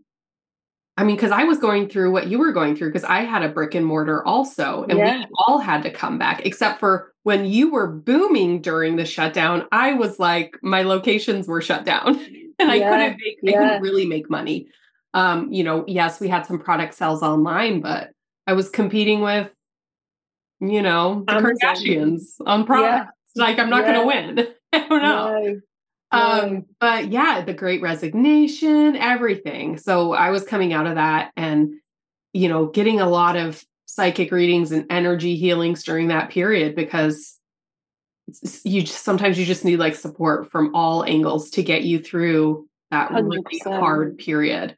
I 1.00 1.04
mean, 1.04 1.16
because 1.16 1.30
I 1.30 1.44
was 1.44 1.56
going 1.56 1.88
through 1.88 2.12
what 2.12 2.26
you 2.26 2.38
were 2.38 2.52
going 2.52 2.76
through, 2.76 2.90
because 2.90 3.04
I 3.04 3.20
had 3.20 3.42
a 3.42 3.48
brick 3.48 3.74
and 3.74 3.86
mortar 3.86 4.22
also, 4.26 4.84
and 4.86 4.98
yeah. 4.98 5.20
we 5.20 5.26
all 5.46 5.58
had 5.58 5.82
to 5.84 5.90
come 5.90 6.18
back, 6.18 6.44
except 6.44 6.78
for 6.78 7.14
when 7.22 7.46
you 7.46 7.70
were 7.70 7.86
booming 7.86 8.60
during 8.60 8.96
the 8.96 9.06
shutdown. 9.06 9.66
I 9.72 9.94
was 9.94 10.18
like, 10.18 10.58
my 10.62 10.82
locations 10.82 11.48
were 11.48 11.62
shut 11.62 11.86
down, 11.86 12.20
and 12.58 12.70
I 12.70 12.80
couldn't 12.80 13.16
make, 13.18 13.38
yeah. 13.42 13.50
I 13.50 13.52
couldn't 13.54 13.82
really 13.82 14.04
make 14.04 14.28
money. 14.28 14.68
Um, 15.14 15.50
you 15.50 15.64
know, 15.64 15.86
yes, 15.88 16.20
we 16.20 16.28
had 16.28 16.44
some 16.44 16.58
product 16.58 16.92
sales 16.92 17.22
online, 17.22 17.80
but 17.80 18.10
I 18.46 18.52
was 18.52 18.68
competing 18.68 19.22
with, 19.22 19.50
you 20.60 20.82
know, 20.82 21.24
the 21.26 21.32
Amazon. 21.32 21.56
Kardashians 21.62 22.22
on 22.44 22.66
products. 22.66 23.12
Like, 23.36 23.58
I'm 23.58 23.70
not 23.70 23.86
going 23.86 24.00
to 24.00 24.06
win. 24.06 24.48
I 24.72 24.88
don't 24.88 25.02
know. 25.02 25.42
No. 25.42 25.60
Um, 26.12 26.66
but 26.80 27.08
yeah, 27.08 27.44
the 27.44 27.54
great 27.54 27.82
resignation, 27.82 28.96
everything. 28.96 29.78
So 29.78 30.12
I 30.12 30.30
was 30.30 30.44
coming 30.44 30.72
out 30.72 30.86
of 30.86 30.96
that 30.96 31.30
and, 31.36 31.74
you 32.32 32.48
know, 32.48 32.66
getting 32.66 33.00
a 33.00 33.08
lot 33.08 33.36
of 33.36 33.64
psychic 33.86 34.32
readings 34.32 34.72
and 34.72 34.86
energy 34.90 35.36
healings 35.36 35.84
during 35.84 36.08
that 36.08 36.30
period 36.30 36.74
because 36.74 37.38
you 38.64 38.82
just 38.82 39.04
sometimes 39.04 39.38
you 39.38 39.44
just 39.44 39.64
need 39.64 39.78
like 39.78 39.94
support 39.94 40.50
from 40.50 40.74
all 40.74 41.04
angles 41.04 41.50
to 41.50 41.62
get 41.62 41.82
you 41.82 41.98
through 41.98 42.68
that 42.90 43.10
100%. 43.10 43.30
really 43.30 43.58
hard 43.64 44.18
period. 44.18 44.76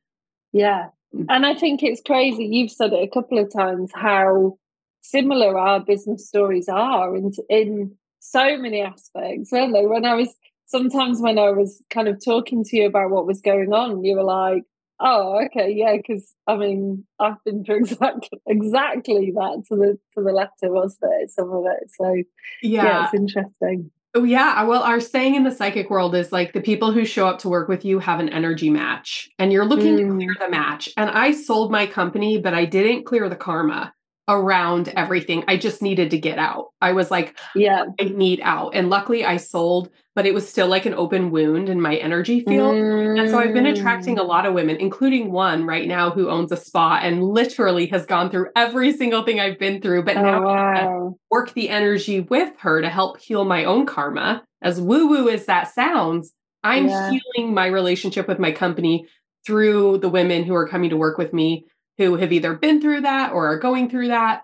Yeah. 0.53 0.89
Mm. 1.15 1.27
And 1.29 1.47
I 1.47 1.55
think 1.55 1.83
it's 1.83 2.03
crazy. 2.05 2.45
You've 2.45 2.71
said 2.71 2.93
it 2.93 3.03
a 3.03 3.09
couple 3.09 3.39
of 3.39 3.53
times 3.53 3.91
how 3.95 4.59
similar 5.03 5.59
our 5.59 5.81
business 5.81 6.27
stories 6.29 6.69
are 6.69 7.17
in, 7.17 7.33
in 7.49 7.97
so 8.23 8.57
many 8.57 8.81
aspects, 8.81 9.53
aren't 9.53 9.75
they? 9.75 9.85
When 9.85 10.05
I 10.05 10.15
was 10.15 10.35
sometimes 10.67 11.21
when 11.21 11.39
I 11.39 11.51
was 11.51 11.83
kind 11.91 12.09
of 12.09 12.25
talking 12.25 12.65
to 12.65 12.77
you 12.77 12.87
about 12.87 13.11
what 13.11 13.27
was 13.27 13.41
going 13.41 13.73
on, 13.73 14.05
you 14.05 14.17
were 14.17 14.23
like, 14.23 14.63
"Oh, 15.01 15.45
okay, 15.47 15.71
yeah," 15.73 15.97
because 15.97 16.33
I 16.47 16.57
mean, 16.57 17.05
I've 17.21 17.43
been 17.45 17.65
through 17.65 17.77
exactly 17.83 18.41
exactly 18.47 19.33
that 19.35 19.65
to 19.69 19.77
the 19.77 19.99
to 20.15 20.25
the 20.25 20.33
letter, 20.33 20.73
was 20.73 20.97
there 21.03 21.29
some 21.29 21.51
of 21.51 21.65
it? 21.67 21.91
So 21.99 22.15
yeah, 22.63 22.85
yeah 22.85 23.05
it's 23.05 23.15
interesting. 23.15 23.91
Oh 24.15 24.25
yeah, 24.25 24.63
well, 24.65 24.83
our 24.83 25.01
saying 25.01 25.35
in 25.35 25.45
the 25.45 25.51
psychic 25.51 25.89
world 25.89 26.15
is 26.15 26.33
like 26.33 26.53
the 26.53 26.61
people 26.61 26.93
who 26.93 27.05
show 27.05 27.27
up 27.27 27.39
to 27.41 27.49
work 27.49 27.67
with 27.67 27.85
you 27.85 27.99
have 27.99 28.21
an 28.21 28.29
energy 28.29 28.71
match, 28.71 29.31
and 29.39 29.53
you're 29.53 29.65
looking 29.65 29.97
mm. 29.97 30.09
to 30.09 30.15
clear 30.17 30.37
the 30.39 30.51
match. 30.51 30.91
And 30.97 31.11
I 31.11 31.33
sold 31.33 31.73
my 31.73 31.87
company, 31.87 32.39
but 32.39 32.55
I 32.55 32.67
didn't 32.67 33.05
clear 33.05 33.29
the 33.29 33.37
karma 33.37 33.93
around 34.29 34.89
everything. 34.97 35.45
I 35.49 35.57
just 35.57 35.83
needed 35.83 36.11
to 36.11 36.19
get 36.19 36.39
out. 36.39 36.69
I 36.81 36.93
was 36.93 37.11
like, 37.11 37.37
yeah, 37.55 37.85
I 38.01 38.05
need 38.05 38.41
out. 38.43 38.75
And 38.75 38.89
luckily 38.89 39.25
I 39.25 39.37
sold, 39.37 39.91
but 40.15 40.27
it 40.27 40.35
was 40.35 40.49
still 40.49 40.69
like 40.69 40.87
an 40.87 40.95
open 40.95 41.31
wound 41.31 41.69
in 41.69 41.81
my 41.81 41.97
energy 41.97 42.41
field. 42.41 42.77
Mm. 42.77 43.21
And 43.21 43.31
so 43.31 43.39
I've 43.39 43.53
been 43.53 43.67
attracting 43.67 44.19
a 44.19 44.23
lot 44.23 44.47
of 44.47 44.55
women, 44.55 44.77
including 44.77 45.33
one 45.33 45.65
right 45.65 45.89
now 45.89 46.11
who 46.11 46.31
owns 46.31 46.53
a 46.53 46.57
spa 46.57 47.01
and 47.03 47.25
literally 47.25 47.87
has 47.87 48.07
gone 48.07 48.31
through 48.31 48.51
every 48.55 48.93
single 48.93 49.25
thing 49.25 49.41
I've 49.41 49.59
been 49.59 49.81
through, 49.81 50.05
but 50.05 50.17
oh, 50.17 50.23
now 50.23 50.45
wow. 50.45 51.17
work 51.31 51.53
the 51.55 51.69
energy 51.69 52.21
with 52.21 52.53
her 52.61 52.81
to 52.81 52.89
help 52.89 53.21
heal 53.21 53.45
my 53.45 53.65
own 53.65 53.87
karma 53.87 54.45
as 54.63 54.81
woo 54.81 55.09
woo 55.09 55.29
as 55.29 55.47
that 55.47 55.73
sounds, 55.75 56.33
I'm 56.63 56.89
yeah. 56.89 57.11
healing 57.11 57.53
my 57.53 57.67
relationship 57.67 58.29
with 58.29 58.39
my 58.39 58.53
company 58.53 59.07
through 59.45 59.99
the 59.99 60.09
women 60.09 60.45
who 60.45 60.55
are 60.55 60.69
coming 60.69 60.91
to 60.91 60.97
work 60.97 61.19
with 61.19 61.33
me 61.33 61.67
who 62.03 62.17
have 62.17 62.33
either 62.33 62.55
been 62.55 62.81
through 62.81 63.03
that 63.03 63.33
or 63.33 63.49
are 63.49 63.59
going 63.59 63.89
through 63.89 64.09
that. 64.09 64.43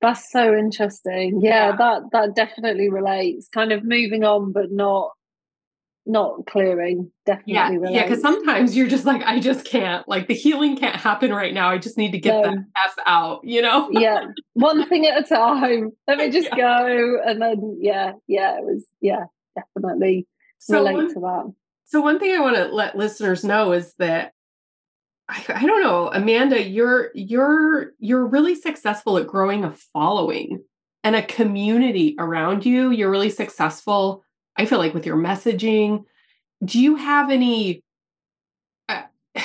That's 0.00 0.30
so 0.30 0.54
interesting. 0.54 1.40
Yeah, 1.42 1.70
yeah, 1.70 1.76
that 1.76 2.02
that 2.12 2.36
definitely 2.36 2.88
relates. 2.88 3.48
Kind 3.48 3.72
of 3.72 3.82
moving 3.84 4.24
on, 4.24 4.52
but 4.52 4.70
not 4.70 5.10
not 6.06 6.46
clearing. 6.46 7.10
Definitely 7.26 7.54
yeah, 7.54 7.68
relates. 7.68 7.92
Yeah, 7.92 8.02
because 8.04 8.22
sometimes 8.22 8.76
you're 8.76 8.88
just 8.88 9.04
like, 9.04 9.22
I 9.24 9.40
just 9.40 9.64
can't. 9.64 10.08
Like 10.08 10.28
the 10.28 10.34
healing 10.34 10.76
can't 10.76 10.96
happen 10.96 11.32
right 11.32 11.52
now. 11.52 11.68
I 11.68 11.78
just 11.78 11.98
need 11.98 12.12
to 12.12 12.18
get 12.18 12.34
no. 12.34 12.42
that 12.42 12.58
f 12.76 12.94
out. 13.06 13.40
You 13.42 13.60
know? 13.60 13.88
yeah, 13.90 14.26
one 14.54 14.88
thing 14.88 15.06
at 15.06 15.24
a 15.24 15.28
time. 15.28 15.90
Let 16.06 16.18
me 16.18 16.30
just 16.30 16.50
go, 16.56 17.18
and 17.24 17.42
then 17.42 17.78
yeah, 17.80 18.12
yeah, 18.28 18.56
it 18.58 18.64
was 18.64 18.86
yeah, 19.00 19.24
definitely 19.56 20.28
so 20.58 20.78
relate 20.78 20.94
one, 20.94 21.14
to 21.14 21.20
that. 21.20 21.52
So 21.86 22.00
one 22.00 22.20
thing 22.20 22.36
I 22.36 22.40
want 22.40 22.56
to 22.56 22.66
let 22.66 22.96
listeners 22.96 23.42
know 23.42 23.72
is 23.72 23.94
that 23.98 24.32
I, 25.28 25.44
I 25.48 25.66
don't 25.66 25.82
know, 25.82 26.10
Amanda, 26.12 26.62
you're 26.62 27.10
you're 27.14 27.92
you're 27.98 28.26
really 28.26 28.54
successful 28.54 29.18
at 29.18 29.26
growing 29.26 29.64
a 29.64 29.72
following 29.92 30.64
and 31.04 31.14
a 31.14 31.22
community 31.22 32.16
around 32.18 32.64
you. 32.64 32.90
You're 32.90 33.10
really 33.10 33.30
successful, 33.30 34.24
I 34.56 34.64
feel 34.64 34.78
like, 34.78 34.94
with 34.94 35.06
your 35.06 35.16
messaging. 35.16 36.04
Do 36.64 36.80
you 36.80 36.96
have 36.96 37.30
any? 37.30 37.82
Uh, 38.88 39.02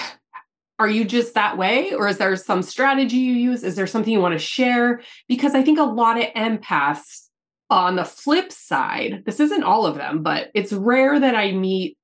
are 0.79 0.89
you 0.89 1.03
just 1.03 1.33
that 1.33 1.57
way, 1.57 1.93
or 1.93 2.07
is 2.07 2.17
there 2.17 2.35
some 2.37 2.63
strategy 2.63 3.17
you 3.17 3.33
use? 3.33 3.63
Is 3.63 3.75
there 3.75 3.87
something 3.87 4.11
you 4.11 4.21
want 4.21 4.33
to 4.33 4.39
share? 4.39 5.01
Because 5.27 5.53
I 5.53 5.63
think 5.63 5.79
a 5.79 5.83
lot 5.83 6.17
of 6.17 6.25
empaths 6.33 7.27
on 7.69 7.95
the 7.95 8.05
flip 8.05 8.51
side, 8.51 9.23
this 9.25 9.39
isn't 9.39 9.63
all 9.63 9.85
of 9.85 9.95
them, 9.95 10.23
but 10.23 10.49
it's 10.53 10.71
rare 10.71 11.19
that 11.19 11.35
I 11.35 11.51
meet 11.51 11.97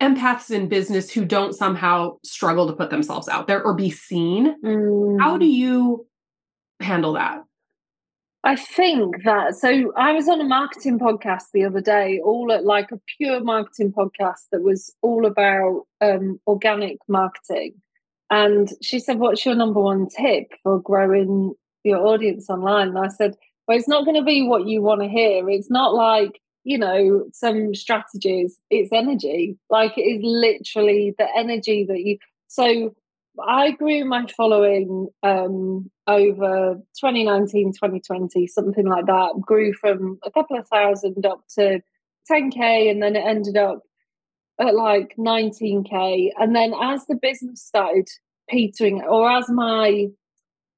empaths 0.00 0.50
in 0.50 0.68
business 0.68 1.10
who 1.10 1.24
don't 1.24 1.54
somehow 1.54 2.16
struggle 2.24 2.66
to 2.66 2.72
put 2.72 2.90
themselves 2.90 3.28
out 3.28 3.46
there 3.46 3.62
or 3.62 3.74
be 3.74 3.90
seen. 3.90 4.54
Mm. 4.62 5.20
How 5.20 5.38
do 5.38 5.46
you 5.46 6.06
handle 6.80 7.14
that? 7.14 7.42
I 8.44 8.54
think 8.54 9.24
that 9.24 9.56
so 9.56 9.92
I 9.96 10.12
was 10.12 10.28
on 10.28 10.40
a 10.40 10.44
marketing 10.44 11.00
podcast 11.00 11.46
the 11.52 11.64
other 11.64 11.80
day, 11.80 12.20
all 12.24 12.52
at 12.52 12.64
like 12.64 12.92
a 12.92 13.00
pure 13.16 13.40
marketing 13.40 13.92
podcast 13.92 14.46
that 14.52 14.62
was 14.62 14.94
all 15.02 15.26
about 15.26 15.82
um, 16.00 16.38
organic 16.46 16.98
marketing. 17.08 17.74
And 18.30 18.70
she 18.82 19.00
said, 19.00 19.18
What's 19.18 19.44
your 19.44 19.56
number 19.56 19.80
one 19.80 20.06
tip 20.08 20.52
for 20.62 20.80
growing 20.80 21.54
your 21.82 22.06
audience 22.06 22.48
online? 22.48 22.88
And 22.88 22.98
I 22.98 23.08
said, 23.08 23.34
Well, 23.66 23.78
it's 23.78 23.88
not 23.88 24.04
going 24.04 24.16
to 24.16 24.24
be 24.24 24.46
what 24.46 24.68
you 24.68 24.80
want 24.80 25.00
to 25.00 25.08
hear. 25.08 25.48
It's 25.50 25.70
not 25.70 25.92
like 25.92 26.40
you 26.66 26.76
know, 26.76 27.24
some 27.32 27.76
strategies, 27.76 28.58
it's 28.70 28.92
energy. 28.92 29.56
Like 29.70 29.96
it 29.96 30.00
is 30.00 30.20
literally 30.20 31.14
the 31.16 31.28
energy 31.36 31.86
that 31.88 32.00
you. 32.00 32.18
So 32.48 32.92
I 33.40 33.70
grew 33.70 34.04
my 34.04 34.26
following 34.36 35.06
um, 35.22 35.88
over 36.08 36.74
2019, 37.00 37.72
2020, 37.72 38.48
something 38.48 38.84
like 38.84 39.06
that. 39.06 39.40
Grew 39.40 39.74
from 39.74 40.18
a 40.24 40.30
couple 40.32 40.58
of 40.58 40.66
thousand 40.66 41.24
up 41.24 41.42
to 41.54 41.80
10K, 42.28 42.90
and 42.90 43.00
then 43.00 43.14
it 43.14 43.24
ended 43.24 43.56
up 43.56 43.82
at 44.60 44.74
like 44.74 45.14
19K. 45.16 46.30
And 46.36 46.56
then 46.56 46.74
as 46.82 47.06
the 47.06 47.14
business 47.14 47.62
started 47.62 48.08
petering, 48.50 49.02
or 49.02 49.30
as 49.30 49.48
my 49.48 50.08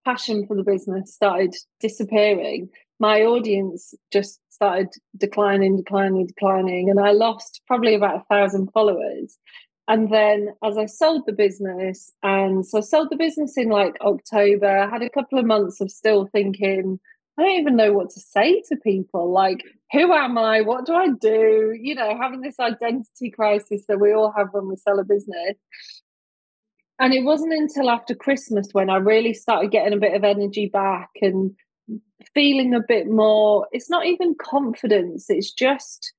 passion 0.05 0.47
for 0.47 0.55
the 0.55 0.63
business 0.63 1.15
started 1.15 1.55
disappearing, 1.81 2.69
my 2.99 3.23
audience 3.23 3.95
just 4.13 4.41
started 4.51 4.89
declining, 5.17 5.77
declining, 5.77 6.27
declining, 6.27 6.91
and 6.91 6.99
I 6.99 7.13
lost 7.13 7.61
probably 7.67 7.95
about 7.95 8.17
a 8.17 8.25
thousand 8.35 8.71
followers. 8.73 9.39
And 9.87 10.13
then 10.13 10.51
as 10.63 10.77
I 10.77 10.87
sold 10.87 11.23
the 11.27 11.33
business, 11.33 12.13
and 12.23 12.67
so 12.67 12.79
I 12.79 12.81
sold 12.83 13.09
the 13.11 13.17
business 13.17 13.57
in 13.57 13.71
like 13.71 13.97
October, 14.03 14.67
I 14.67 14.91
had 14.91 15.03
a 15.03 15.11
couple 15.11 15.39
of 15.39 15.47
months 15.47 15.81
of 15.81 15.91
still 15.91 16.27
thinking, 16.27 17.01
I 17.39 17.43
don't 17.43 17.61
even 17.61 17.77
know 17.77 17.93
what 17.93 18.11
to 18.11 18.21
say 18.21 18.63
to 18.69 18.77
people. 18.77 19.33
Like, 19.33 19.63
who 19.93 20.13
am 20.13 20.37
I? 20.37 20.61
What 20.61 20.85
do 20.85 20.95
I 20.95 21.09
do? 21.09 21.73
You 21.81 21.95
know, 21.95 22.19
having 22.21 22.41
this 22.41 22.59
identity 22.59 23.31
crisis 23.31 23.85
that 23.89 24.01
we 24.01 24.13
all 24.13 24.35
have 24.37 24.49
when 24.51 24.69
we 24.69 24.77
sell 24.77 24.99
a 24.99 25.05
business. 25.05 25.57
And 26.99 27.15
it 27.15 27.23
wasn't 27.23 27.53
until 27.53 27.91
after 27.91 28.15
Christmas 28.15 28.69
when 28.73 28.91
I 28.91 28.97
really 28.97 29.33
started 29.33 29.71
getting 29.71 29.93
a 29.93 30.01
bit 30.01 30.15
of 30.15 30.25
energy 30.25 30.67
back 30.67 31.11
and 31.23 31.53
feeling 32.35 32.75
a 32.75 32.81
bit 32.87 33.09
more 33.09 33.67
it's 33.73 33.91
not 33.91 34.07
even 34.07 34.35
confidence 34.41 35.27
it's 35.29 35.53
just 35.53 36.13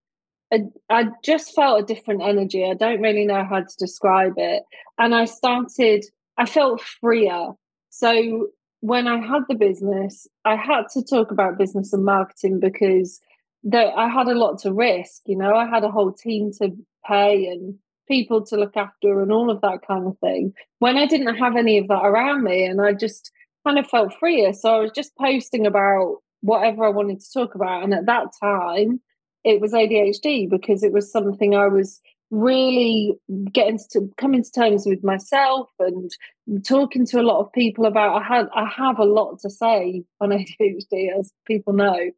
a, 0.51 0.60
I 0.89 1.05
just 1.23 1.53
felt 1.53 1.82
a 1.82 1.93
different 1.93 2.21
energy 2.21 2.65
i 2.65 2.73
don't 2.73 3.01
really 3.01 3.25
know 3.25 3.43
how 3.43 3.60
to 3.60 3.75
describe 3.77 4.34
it. 4.38 4.63
And 4.97 5.13
i 5.13 5.25
started 5.25 6.05
i 6.38 6.45
felt 6.45 6.82
freer. 6.82 7.51
So 7.89 8.47
when 8.82 9.08
i 9.08 9.17
had 9.17 9.43
the 9.47 9.55
business 9.55 10.27
i 10.45 10.55
had 10.55 10.84
to 10.93 11.03
talk 11.03 11.32
about 11.32 11.58
business 11.58 11.91
and 11.93 12.05
marketing 12.05 12.60
because 12.60 13.19
that 13.63 13.93
i 13.97 14.08
had 14.08 14.27
a 14.27 14.36
lot 14.36 14.58
to 14.60 14.71
risk 14.71 15.21
you 15.25 15.38
know 15.38 15.53
i 15.53 15.67
had 15.67 15.84
a 15.84 15.91
whole 15.91 16.13
team 16.13 16.49
to 16.58 16.69
pay 17.05 17.45
and 17.47 17.77
people 18.08 18.43
to 18.43 18.55
look 18.55 18.77
after 18.77 19.21
and 19.21 19.32
all 19.32 19.51
of 19.51 19.62
that 19.62 19.79
kind 19.88 20.08
of 20.08 20.17
thing. 20.19 20.53
When 20.79 20.97
i 20.97 21.05
didn't 21.05 21.36
have 21.36 21.55
any 21.55 21.77
of 21.77 21.88
that 21.89 22.05
around 22.05 22.43
me 22.43 22.65
and 22.65 22.82
i 22.82 22.93
just 22.93 23.32
kind 23.69 23.79
of 23.79 23.89
felt 23.89 24.13
freer. 24.19 24.53
So 24.53 24.73
I 24.73 24.79
was 24.79 24.91
just 24.91 25.15
posting 25.15 25.67
about 25.67 26.17
whatever 26.41 26.86
I 26.86 26.89
wanted 26.89 27.19
to 27.19 27.32
talk 27.32 27.55
about. 27.55 27.84
And 27.84 27.93
at 27.93 28.08
that 28.08 28.27
time, 28.41 28.99
it 29.43 29.62
was 29.62 29.73
ADHD 29.73 30.49
because 30.49 30.84
it 30.84 30.91
was 30.91 31.12
something 31.12 31.55
I 31.55 31.67
was 31.67 31.99
really 32.32 33.13
getting 33.51 33.79
to 33.91 34.10
coming 34.17 34.43
to 34.43 34.51
terms 34.51 34.86
with 34.86 35.03
myself 35.03 35.69
and 35.79 36.12
talking 36.63 37.05
to 37.08 37.19
a 37.19 37.23
lot 37.23 37.39
of 37.39 37.51
people 37.53 37.86
about 37.86 38.21
I 38.21 38.23
had 38.23 38.47
I 38.53 38.65
have 38.65 38.99
a 38.99 39.05
lot 39.05 39.39
to 39.41 39.49
say 39.49 40.03
on 40.19 40.29
ADHD 40.62 41.17
as 41.17 41.32
people 41.45 41.73
know. 41.73 42.12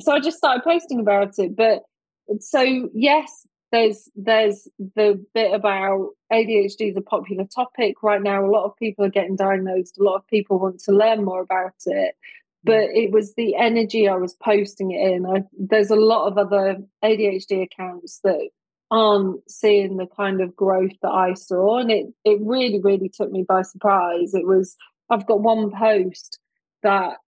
So 0.00 0.12
I 0.12 0.20
just 0.20 0.38
started 0.38 0.64
posting 0.64 1.00
about 1.00 1.38
it. 1.38 1.56
But 1.56 1.82
so 2.40 2.88
yes, 2.94 3.46
there's 3.76 4.08
there's 4.16 4.68
the 4.94 5.24
bit 5.34 5.52
about 5.54 6.10
ADHD 6.32 6.90
is 6.90 6.96
a 6.96 7.02
popular 7.02 7.44
topic 7.44 8.02
right 8.02 8.22
now. 8.22 8.44
A 8.44 8.50
lot 8.50 8.64
of 8.64 8.76
people 8.76 9.04
are 9.04 9.10
getting 9.10 9.36
diagnosed. 9.36 9.98
A 9.98 10.02
lot 10.02 10.16
of 10.16 10.26
people 10.26 10.58
want 10.58 10.80
to 10.80 10.92
learn 10.92 11.24
more 11.24 11.42
about 11.42 11.74
it. 11.86 12.14
But 12.64 12.90
it 12.94 13.12
was 13.12 13.34
the 13.34 13.54
energy 13.54 14.08
I 14.08 14.16
was 14.16 14.34
posting 14.34 14.90
it 14.90 15.12
in. 15.12 15.26
I, 15.26 15.44
there's 15.56 15.90
a 15.90 15.96
lot 15.96 16.26
of 16.26 16.36
other 16.36 16.78
ADHD 17.04 17.62
accounts 17.62 18.20
that 18.24 18.48
aren't 18.90 19.48
seeing 19.48 19.96
the 19.96 20.06
kind 20.06 20.40
of 20.40 20.56
growth 20.56 20.92
that 21.02 21.10
I 21.10 21.34
saw, 21.34 21.78
and 21.78 21.90
it 21.90 22.06
it 22.24 22.38
really 22.42 22.80
really 22.80 23.08
took 23.08 23.30
me 23.30 23.44
by 23.46 23.62
surprise. 23.62 24.34
It 24.34 24.46
was 24.46 24.76
I've 25.10 25.26
got 25.26 25.40
one 25.40 25.70
post 25.70 26.38
that 26.82 27.18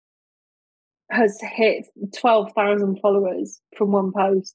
has 1.11 1.39
hit 1.41 1.87
twelve 2.17 2.53
thousand 2.55 2.99
followers 3.01 3.61
from 3.77 3.93
one 3.93 4.13
post 4.13 4.55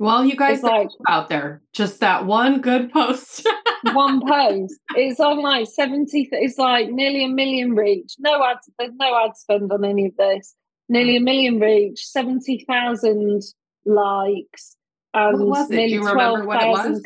well, 0.00 0.24
you 0.24 0.34
guys 0.34 0.62
like 0.62 0.88
out 1.08 1.28
there, 1.28 1.60
just 1.74 2.00
that 2.00 2.24
one 2.24 2.62
good 2.62 2.90
post. 2.90 3.46
one 3.92 4.26
post. 4.26 4.80
It's 4.96 5.20
on 5.20 5.42
like 5.42 5.68
70, 5.68 6.30
it's 6.32 6.56
like 6.56 6.88
nearly 6.88 7.26
a 7.26 7.28
million 7.28 7.74
reach. 7.74 8.14
No 8.18 8.42
ads, 8.42 8.70
there's 8.78 8.94
no 8.98 9.24
ad 9.24 9.36
spend 9.36 9.70
on 9.70 9.84
any 9.84 10.06
of 10.06 10.16
this. 10.16 10.54
Nearly 10.88 11.18
a 11.18 11.20
million 11.20 11.60
reach, 11.60 12.02
70,000 12.06 13.42
likes. 13.84 14.76
And 15.12 15.38
what 15.38 15.48
was 15.48 15.70
it? 15.70 15.76
Do 15.76 15.82
you 15.82 16.02
remember 16.02 16.46
what 16.46 16.62
it 16.62 16.68
was? 16.68 17.02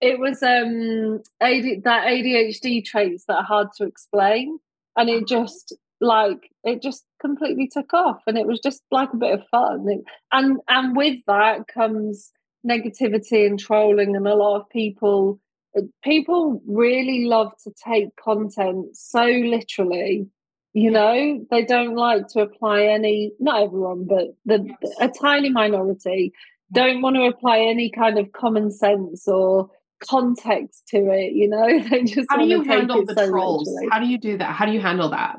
It 0.00 0.18
was 0.18 0.42
um 0.42 1.20
AD, 1.40 1.84
that 1.84 2.06
ADHD 2.06 2.82
traits 2.82 3.26
that 3.28 3.36
are 3.36 3.44
hard 3.44 3.68
to 3.76 3.84
explain. 3.84 4.58
And 4.96 5.10
it 5.10 5.28
just 5.28 5.76
like 6.02 6.50
it 6.64 6.82
just 6.82 7.04
completely 7.20 7.68
took 7.68 7.94
off 7.94 8.20
and 8.26 8.36
it 8.36 8.46
was 8.46 8.60
just 8.60 8.82
like 8.90 9.12
a 9.12 9.16
bit 9.16 9.32
of 9.32 9.46
fun. 9.50 9.86
And 10.32 10.60
and 10.68 10.96
with 10.96 11.20
that 11.26 11.68
comes 11.68 12.32
negativity 12.66 13.46
and 13.46 13.58
trolling 13.58 14.14
and 14.16 14.26
a 14.26 14.34
lot 14.34 14.60
of 14.60 14.68
people 14.70 15.40
uh, 15.76 15.82
people 16.04 16.62
really 16.66 17.24
love 17.24 17.52
to 17.64 17.72
take 17.84 18.14
content 18.16 18.96
so 18.96 19.24
literally 19.24 20.26
you 20.74 20.90
know? 20.90 21.44
They 21.50 21.66
don't 21.66 21.96
like 21.96 22.28
to 22.28 22.40
apply 22.40 22.84
any 22.84 23.32
not 23.38 23.62
everyone 23.62 24.06
but 24.06 24.28
the 24.44 24.68
a 25.00 25.08
tiny 25.08 25.50
minority 25.50 26.32
don't 26.72 27.02
want 27.02 27.16
to 27.16 27.24
apply 27.24 27.58
any 27.58 27.90
kind 27.90 28.18
of 28.18 28.32
common 28.32 28.70
sense 28.70 29.28
or 29.28 29.68
context 30.08 30.88
to 30.88 30.98
it 31.10 31.32
you 31.32 31.48
know? 31.48 31.66
They 31.90 32.04
just 32.04 32.28
how 32.30 32.38
do 32.38 32.46
you 32.46 32.62
handle 32.62 33.04
the 33.04 33.14
so 33.14 33.28
trolls? 33.28 33.68
literally. 33.68 33.88
how 33.90 33.98
do 33.98 34.06
you 34.06 34.18
do 34.18 34.38
that? 34.38 34.52
How 34.52 34.66
do 34.66 34.72
you 34.72 34.80
handle 34.80 35.10
that 35.10 35.36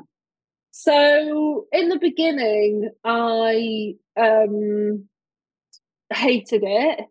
so 0.76 1.68
in 1.70 1.88
the 1.88 2.00
beginning, 2.00 2.90
I 3.04 3.94
um, 4.20 5.08
hated 6.12 6.64
it, 6.64 7.06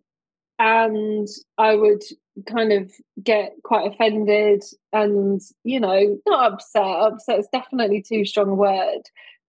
and 0.59 1.29
I 1.57 1.73
would 1.73 2.01
kind 2.45 2.73
of 2.73 2.91
get 3.23 3.53
quite 3.63 3.89
offended, 3.89 4.63
and 4.91 5.39
you 5.63 5.79
know, 5.79 6.19
not 6.27 6.51
upset. 6.51 6.83
Upset 6.83 7.39
is 7.39 7.47
definitely 7.53 8.01
too 8.01 8.25
strong 8.25 8.49
a 8.49 8.53
word, 8.53 9.03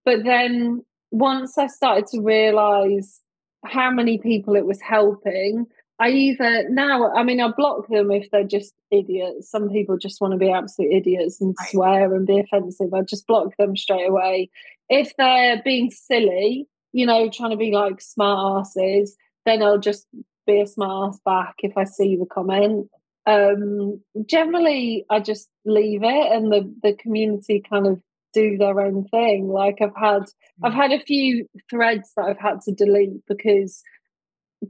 but 0.04 0.22
then 0.22 0.84
once 1.10 1.58
I 1.58 1.66
started 1.66 2.06
to 2.12 2.20
realize 2.20 3.20
how 3.64 3.90
many 3.90 4.18
people 4.18 4.54
it 4.54 4.64
was 4.64 4.80
helping, 4.80 5.66
I 6.00 6.08
either 6.08 6.68
now, 6.70 7.12
I 7.12 7.22
mean, 7.22 7.40
I 7.40 7.50
block 7.56 7.86
them 7.88 8.10
if 8.10 8.28
they're 8.30 8.42
just 8.42 8.74
idiots. 8.90 9.50
Some 9.50 9.70
people 9.70 9.96
just 9.96 10.20
want 10.20 10.32
to 10.32 10.38
be 10.38 10.50
absolute 10.50 10.92
idiots 10.92 11.40
and 11.40 11.54
right. 11.58 11.68
swear 11.70 12.14
and 12.14 12.26
be 12.26 12.40
offensive. 12.40 12.92
I 12.92 13.02
just 13.02 13.26
block 13.26 13.56
them 13.58 13.76
straight 13.76 14.08
away. 14.08 14.50
If 14.88 15.12
they're 15.16 15.62
being 15.62 15.90
silly, 15.90 16.66
you 16.92 17.06
know, 17.06 17.30
trying 17.30 17.50
to 17.50 17.56
be 17.56 17.70
like 17.70 18.00
smart 18.00 18.66
asses, 18.66 19.16
then 19.46 19.62
I'll 19.62 19.78
just 19.78 20.06
be 20.46 20.60
a 20.60 20.66
smart 20.66 21.14
ass 21.14 21.20
back 21.24 21.54
if 21.60 21.76
I 21.76 21.84
see 21.84 22.16
the 22.16 22.26
comment. 22.26 22.88
Um, 23.26 24.00
generally, 24.26 25.06
I 25.10 25.20
just 25.20 25.48
leave 25.64 26.02
it 26.02 26.32
and 26.32 26.52
the, 26.52 26.74
the 26.82 26.94
community 26.94 27.62
kind 27.68 27.86
of 27.86 28.00
do 28.34 28.58
their 28.58 28.80
own 28.80 29.04
thing. 29.08 29.48
Like 29.48 29.78
I've 29.80 29.96
had, 29.96 30.24
I've 30.62 30.72
mm. 30.72 30.76
had 30.76 30.92
a 30.92 31.04
few 31.04 31.48
threads 31.70 32.10
that 32.16 32.24
I've 32.24 32.38
had 32.38 32.60
to 32.62 32.72
delete 32.72 33.24
because 33.26 33.82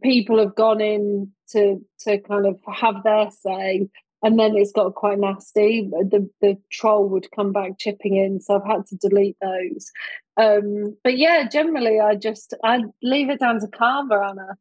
people 0.03 0.39
have 0.39 0.55
gone 0.55 0.81
in 0.81 1.31
to 1.51 1.85
to 2.01 2.19
kind 2.19 2.47
of 2.47 2.59
have 2.73 3.03
their 3.05 3.31
say 3.31 3.89
and 4.25 4.39
then 4.39 4.57
it's 4.57 4.73
got 4.73 4.95
quite 4.95 5.19
nasty. 5.19 5.89
The 5.91 6.29
the 6.41 6.57
troll 6.73 7.09
would 7.11 7.31
come 7.37 7.53
back 7.53 7.79
chipping 7.79 8.17
in 8.17 8.41
so 8.41 8.57
i've 8.57 8.67
had 8.67 8.87
to 8.87 8.97
delete 8.97 9.37
those. 9.41 9.91
Um 10.37 10.97
but 11.05 11.19
yeah 11.19 11.47
generally 11.49 12.01
i 12.01 12.15
just 12.15 12.55
i 12.65 12.83
leave 13.03 13.31
it 13.31 13.41
down 13.41 13.61
to 13.61 13.69
karma 13.69 14.31
anna. 14.31 14.57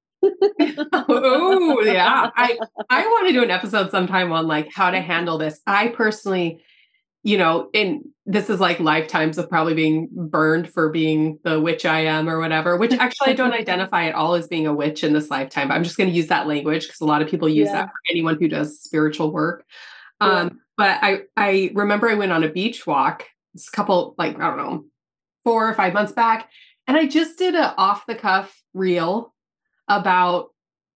Oh 1.10 1.82
yeah. 1.86 2.30
I 2.36 2.58
i 2.90 3.02
want 3.06 3.28
to 3.28 3.34
do 3.34 3.44
an 3.44 3.52
episode 3.52 3.90
sometime 3.90 4.32
on 4.32 4.48
like 4.48 4.70
how 4.74 4.92
to 4.92 5.00
handle 5.00 5.38
this. 5.38 5.62
I 5.66 5.88
personally 5.88 6.62
you 7.24 7.38
know, 7.38 7.70
and 7.74 8.04
this 8.26 8.50
is 8.50 8.60
like 8.60 8.80
lifetimes 8.80 9.38
of 9.38 9.50
probably 9.50 9.74
being 9.74 10.10
burned 10.12 10.70
for 10.70 10.90
being 10.90 11.40
the 11.44 11.60
witch 11.60 11.86
I 11.86 12.02
am 12.02 12.30
or 12.30 12.40
whatever, 12.40 12.78
which 12.78 12.94
actually 12.94 13.32
I 13.32 13.34
don't 13.34 13.54
identify 13.60 14.06
at 14.06 14.16
all 14.16 14.36
as 14.36 14.48
being 14.48 14.68
a 14.68 14.74
witch 14.74 15.04
in 15.04 15.14
this 15.14 15.30
lifetime. 15.30 15.70
But 15.70 15.76
I'm 15.76 15.84
just 15.84 15.98
going 15.98 16.10
to 16.10 16.16
use 16.16 16.28
that 16.28 16.48
language 16.48 16.86
because 16.86 17.02
a 17.02 17.06
lot 17.06 17.22
of 17.22 17.30
people 17.30 17.48
use 17.48 17.68
yeah. 17.68 17.74
that 17.74 17.86
for 17.86 18.00
anyone 18.10 18.38
who 18.40 18.50
does 18.50 18.82
spiritual 18.82 19.32
work. 19.32 19.66
Yeah. 20.22 20.28
Um, 20.28 20.60
but 20.78 21.00
I 21.02 21.22
I 21.38 21.72
remember 21.74 22.10
I 22.10 22.16
went 22.16 22.32
on 22.32 22.44
a 22.44 22.50
beach 22.50 22.86
walk, 22.86 23.26
a 23.56 23.76
couple 23.76 24.16
like 24.18 24.38
I 24.38 24.48
don't 24.48 24.58
know, 24.58 24.86
four 25.46 25.68
or 25.68 25.74
five 25.74 25.94
months 25.94 26.12
back, 26.12 26.50
and 26.88 26.98
I 26.98 27.08
just 27.08 27.38
did 27.38 27.56
a 27.56 27.74
off 27.76 28.06
the 28.06 28.16
cuff 28.16 28.62
reel 28.74 29.34
about 29.88 30.50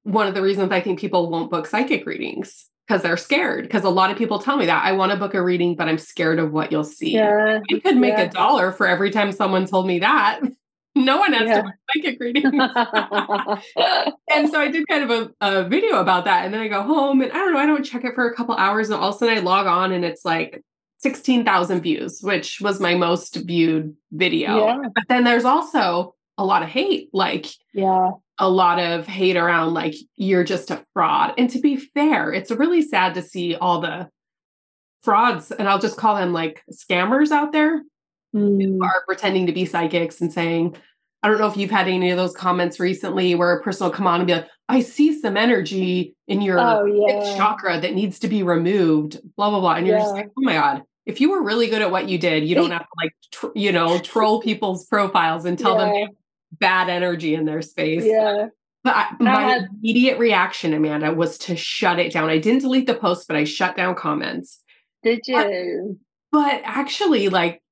one 0.03 0.27
of 0.27 0.35
the 0.35 0.43
reasons 0.43 0.73
I 0.73 0.81
think 0.81 0.99
people 0.99 1.31
won't 1.31 1.51
book 1.51 1.67
psychic 1.67 2.07
readings 2.07 2.69
because 2.87 3.03
they're 3.03 3.17
scared. 3.17 3.65
Because 3.65 3.85
a 3.85 3.91
lot 3.91 4.11
of 4.11 4.19
people 4.19 4.39
tell 4.39 4.57
me 4.57 4.67
that 4.67 4.85
I 4.85 4.93
want 4.93 5.13
to 5.13 5.19
book 5.19 5.35
a 5.35 5.43
reading, 5.43 5.75
but 5.75 5.89
I'm 5.89 5.99
scared 5.99 6.39
of 6.39 6.53
what 6.53 6.71
you'll 6.71 6.85
see. 6.85 7.15
Yeah. 7.15 7.61
You 7.69 7.81
could 7.81 7.97
make 7.97 8.17
yeah. 8.17 8.25
a 8.25 8.31
dollar 8.31 8.73
for 8.73 8.87
every 8.87 9.11
time 9.11 9.33
someone 9.33 9.67
told 9.67 9.87
me 9.87 10.01
that. 10.01 10.41
No 10.99 11.19
one 11.19 11.35
has 11.35 11.47
yeah. 11.47 11.57
to 11.57 11.63
book 11.65 11.75
psychic 11.95 12.19
readings. 12.19 12.55
and 14.31 14.49
so 14.51 14.59
I 14.59 14.69
did 14.71 14.89
kind 14.89 15.05
of 15.05 15.11
a, 15.11 15.31
a 15.43 15.69
video 15.69 16.01
about 16.01 16.25
that. 16.25 16.47
And 16.47 16.55
then 16.55 16.63
I 16.63 16.69
go 16.69 16.81
home 16.81 17.21
and 17.21 17.31
I 17.33 17.35
don't 17.35 17.53
know, 17.53 17.59
I 17.59 17.67
don't 17.67 17.85
check 17.85 18.03
it 18.05 18.15
for 18.15 18.27
a 18.27 18.35
couple 18.35 18.55
hours. 18.55 18.89
And 18.89 18.99
all 18.99 19.11
of 19.11 19.15
a 19.15 19.19
sudden 19.19 19.37
I 19.37 19.41
log 19.41 19.67
on 19.67 19.93
and 19.93 20.07
it's 20.07 20.25
like 20.25 20.65
16,000 21.01 21.83
views, 21.83 22.23
which 22.23 22.63
was 22.63 22.81
my 22.81 22.95
most 22.95 23.37
viewed 23.37 23.95
video. 24.11 24.65
Yeah. 24.65 24.79
But 24.95 25.05
then 25.11 25.25
there's 25.25 25.45
also 25.45 26.15
a 26.39 26.47
lot 26.47 26.63
of 26.63 26.71
hate. 26.71 27.11
Like, 27.13 27.45
yeah, 27.75 28.13
a 28.39 28.49
lot 28.49 28.79
of 28.79 29.07
hate 29.07 29.37
around 29.37 29.75
like 29.75 29.95
you're 30.17 30.45
just 30.45 30.71
a 30.71 30.85
fraud. 30.93 31.35
And 31.39 31.49
to 31.51 31.61
be 31.61 31.77
fair, 31.77 32.33
it's 32.33 32.51
really 32.51 32.83
sad 32.83 33.15
to 33.15 33.23
see 33.23 33.55
all 33.55 33.81
the 33.81 34.09
frauds, 35.03 35.53
and 35.53 35.69
I'll 35.69 35.79
just 35.79 35.97
call 35.97 36.17
them 36.17 36.33
like 36.33 36.63
scammers 36.71 37.31
out 37.31 37.53
there 37.53 37.83
mm. 38.35 38.63
who 38.63 38.83
are 38.85 39.05
pretending 39.07 39.47
to 39.47 39.53
be 39.53 39.65
psychics 39.65 40.21
and 40.21 40.33
saying, 40.33 40.77
I 41.23 41.29
don't 41.29 41.39
know 41.39 41.47
if 41.47 41.57
you've 41.57 41.71
had 41.71 41.89
any 41.89 42.11
of 42.11 42.17
those 42.17 42.35
comments 42.35 42.79
recently 42.79 43.35
where 43.35 43.57
a 43.57 43.63
person 43.63 43.87
will 43.87 43.93
come 43.93 44.07
on 44.07 44.21
and 44.21 44.27
be 44.27 44.35
like, 44.35 44.49
I 44.69 44.81
see 44.81 45.19
some 45.19 45.37
energy 45.37 46.15
in 46.29 46.43
your 46.43 46.59
oh, 46.59 46.85
yeah. 46.85 47.37
chakra 47.37 47.81
that 47.81 47.95
needs 47.95 48.19
to 48.21 48.29
be 48.29 48.43
removed, 48.43 49.19
blah, 49.37 49.51
blah, 49.51 49.61
blah. 49.61 49.75
And 49.75 49.87
you're 49.87 49.97
yeah. 49.97 50.03
just 50.03 50.15
like, 50.15 50.29
oh 50.37 50.43
my 50.43 50.55
God, 50.55 50.83
if 51.07 51.21
you 51.21 51.31
were 51.31 51.43
really 51.43 51.69
good 51.69 51.83
at 51.83 51.91
what 51.91 52.09
you 52.09 52.19
did, 52.19 52.47
you 52.47 52.55
don't 52.55 52.71
have 52.73 52.83
to 52.83 52.89
like, 52.97 53.13
tr- 53.33 53.47
you 53.55 53.73
know, 53.73 53.99
troll 53.99 54.41
people's 54.41 54.87
profiles 54.87 55.45
and 55.45 55.59
tell 55.59 55.79
yeah. 55.79 55.85
them 55.87 56.09
bad 56.59 56.89
energy 56.89 57.35
in 57.35 57.45
their 57.45 57.63
space. 57.63 58.05
Yeah. 58.05 58.49
But 58.85 58.95
I, 58.97 59.07
my 59.19 59.43
had, 59.43 59.69
immediate 59.79 60.19
reaction, 60.19 60.73
Amanda, 60.73 61.13
was 61.13 61.39
to 61.39 61.57
shut 61.57 61.99
it 61.99 62.13
down. 62.13 62.31
I 62.31 62.39
didn't 62.39 62.61
delete 62.61 62.87
the 62.87 62.95
post, 62.95 63.27
but 63.27 63.37
I 63.37 63.45
shut 63.45 63.77
down 63.77 63.97
comments. 63.97 64.61
Did 65.03 65.21
you? 65.27 65.99
But, 66.31 66.41
but 66.41 66.63
actually, 66.65 67.29
like, 67.29 67.63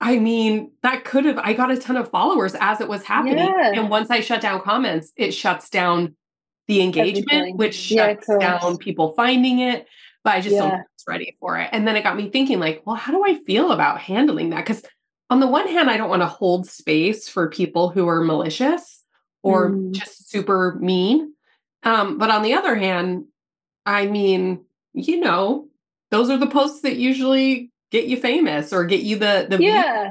I 0.00 0.18
mean, 0.18 0.72
that 0.82 1.04
could 1.04 1.24
have, 1.24 1.38
I 1.38 1.52
got 1.52 1.70
a 1.70 1.76
ton 1.76 1.96
of 1.96 2.10
followers 2.10 2.54
as 2.58 2.80
it 2.80 2.88
was 2.88 3.04
happening. 3.04 3.38
Yeah. 3.38 3.72
And 3.74 3.90
once 3.90 4.10
I 4.10 4.20
shut 4.20 4.40
down 4.40 4.60
comments, 4.62 5.12
it 5.16 5.32
shuts 5.32 5.68
down 5.68 6.16
the 6.68 6.80
engagement, 6.80 7.30
Everything. 7.30 7.56
which 7.56 7.74
shuts 7.74 8.26
yeah, 8.28 8.58
down 8.58 8.78
people 8.78 9.12
finding 9.14 9.60
it. 9.60 9.86
But 10.22 10.34
I 10.34 10.40
just 10.40 10.54
yeah. 10.54 10.60
don't 10.62 10.70
think 10.70 10.84
it's 10.94 11.04
ready 11.06 11.36
for 11.38 11.58
it. 11.58 11.68
And 11.72 11.86
then 11.86 11.96
it 11.96 12.02
got 12.02 12.16
me 12.16 12.30
thinking, 12.30 12.58
like, 12.58 12.82
well, 12.86 12.96
how 12.96 13.12
do 13.12 13.22
I 13.26 13.38
feel 13.44 13.72
about 13.72 14.00
handling 14.00 14.50
that? 14.50 14.64
Because 14.64 14.82
on 15.30 15.40
the 15.40 15.46
one 15.46 15.68
hand, 15.68 15.90
I 15.90 15.96
don't 15.96 16.10
want 16.10 16.22
to 16.22 16.26
hold 16.26 16.66
space 16.68 17.28
for 17.28 17.48
people 17.48 17.88
who 17.88 18.08
are 18.08 18.22
malicious 18.22 19.02
or 19.42 19.70
mm. 19.70 19.92
just 19.92 20.30
super 20.30 20.76
mean. 20.80 21.34
Um, 21.82 22.18
but 22.18 22.30
on 22.30 22.42
the 22.42 22.54
other 22.54 22.74
hand, 22.74 23.26
I 23.86 24.06
mean, 24.06 24.64
you 24.92 25.20
know, 25.20 25.68
those 26.10 26.30
are 26.30 26.38
the 26.38 26.46
posts 26.46 26.82
that 26.82 26.96
usually 26.96 27.70
get 27.90 28.06
you 28.06 28.16
famous 28.16 28.72
or 28.72 28.86
get 28.86 29.02
you 29.02 29.16
the 29.16 29.46
the 29.48 29.62
yeah. 29.62 30.10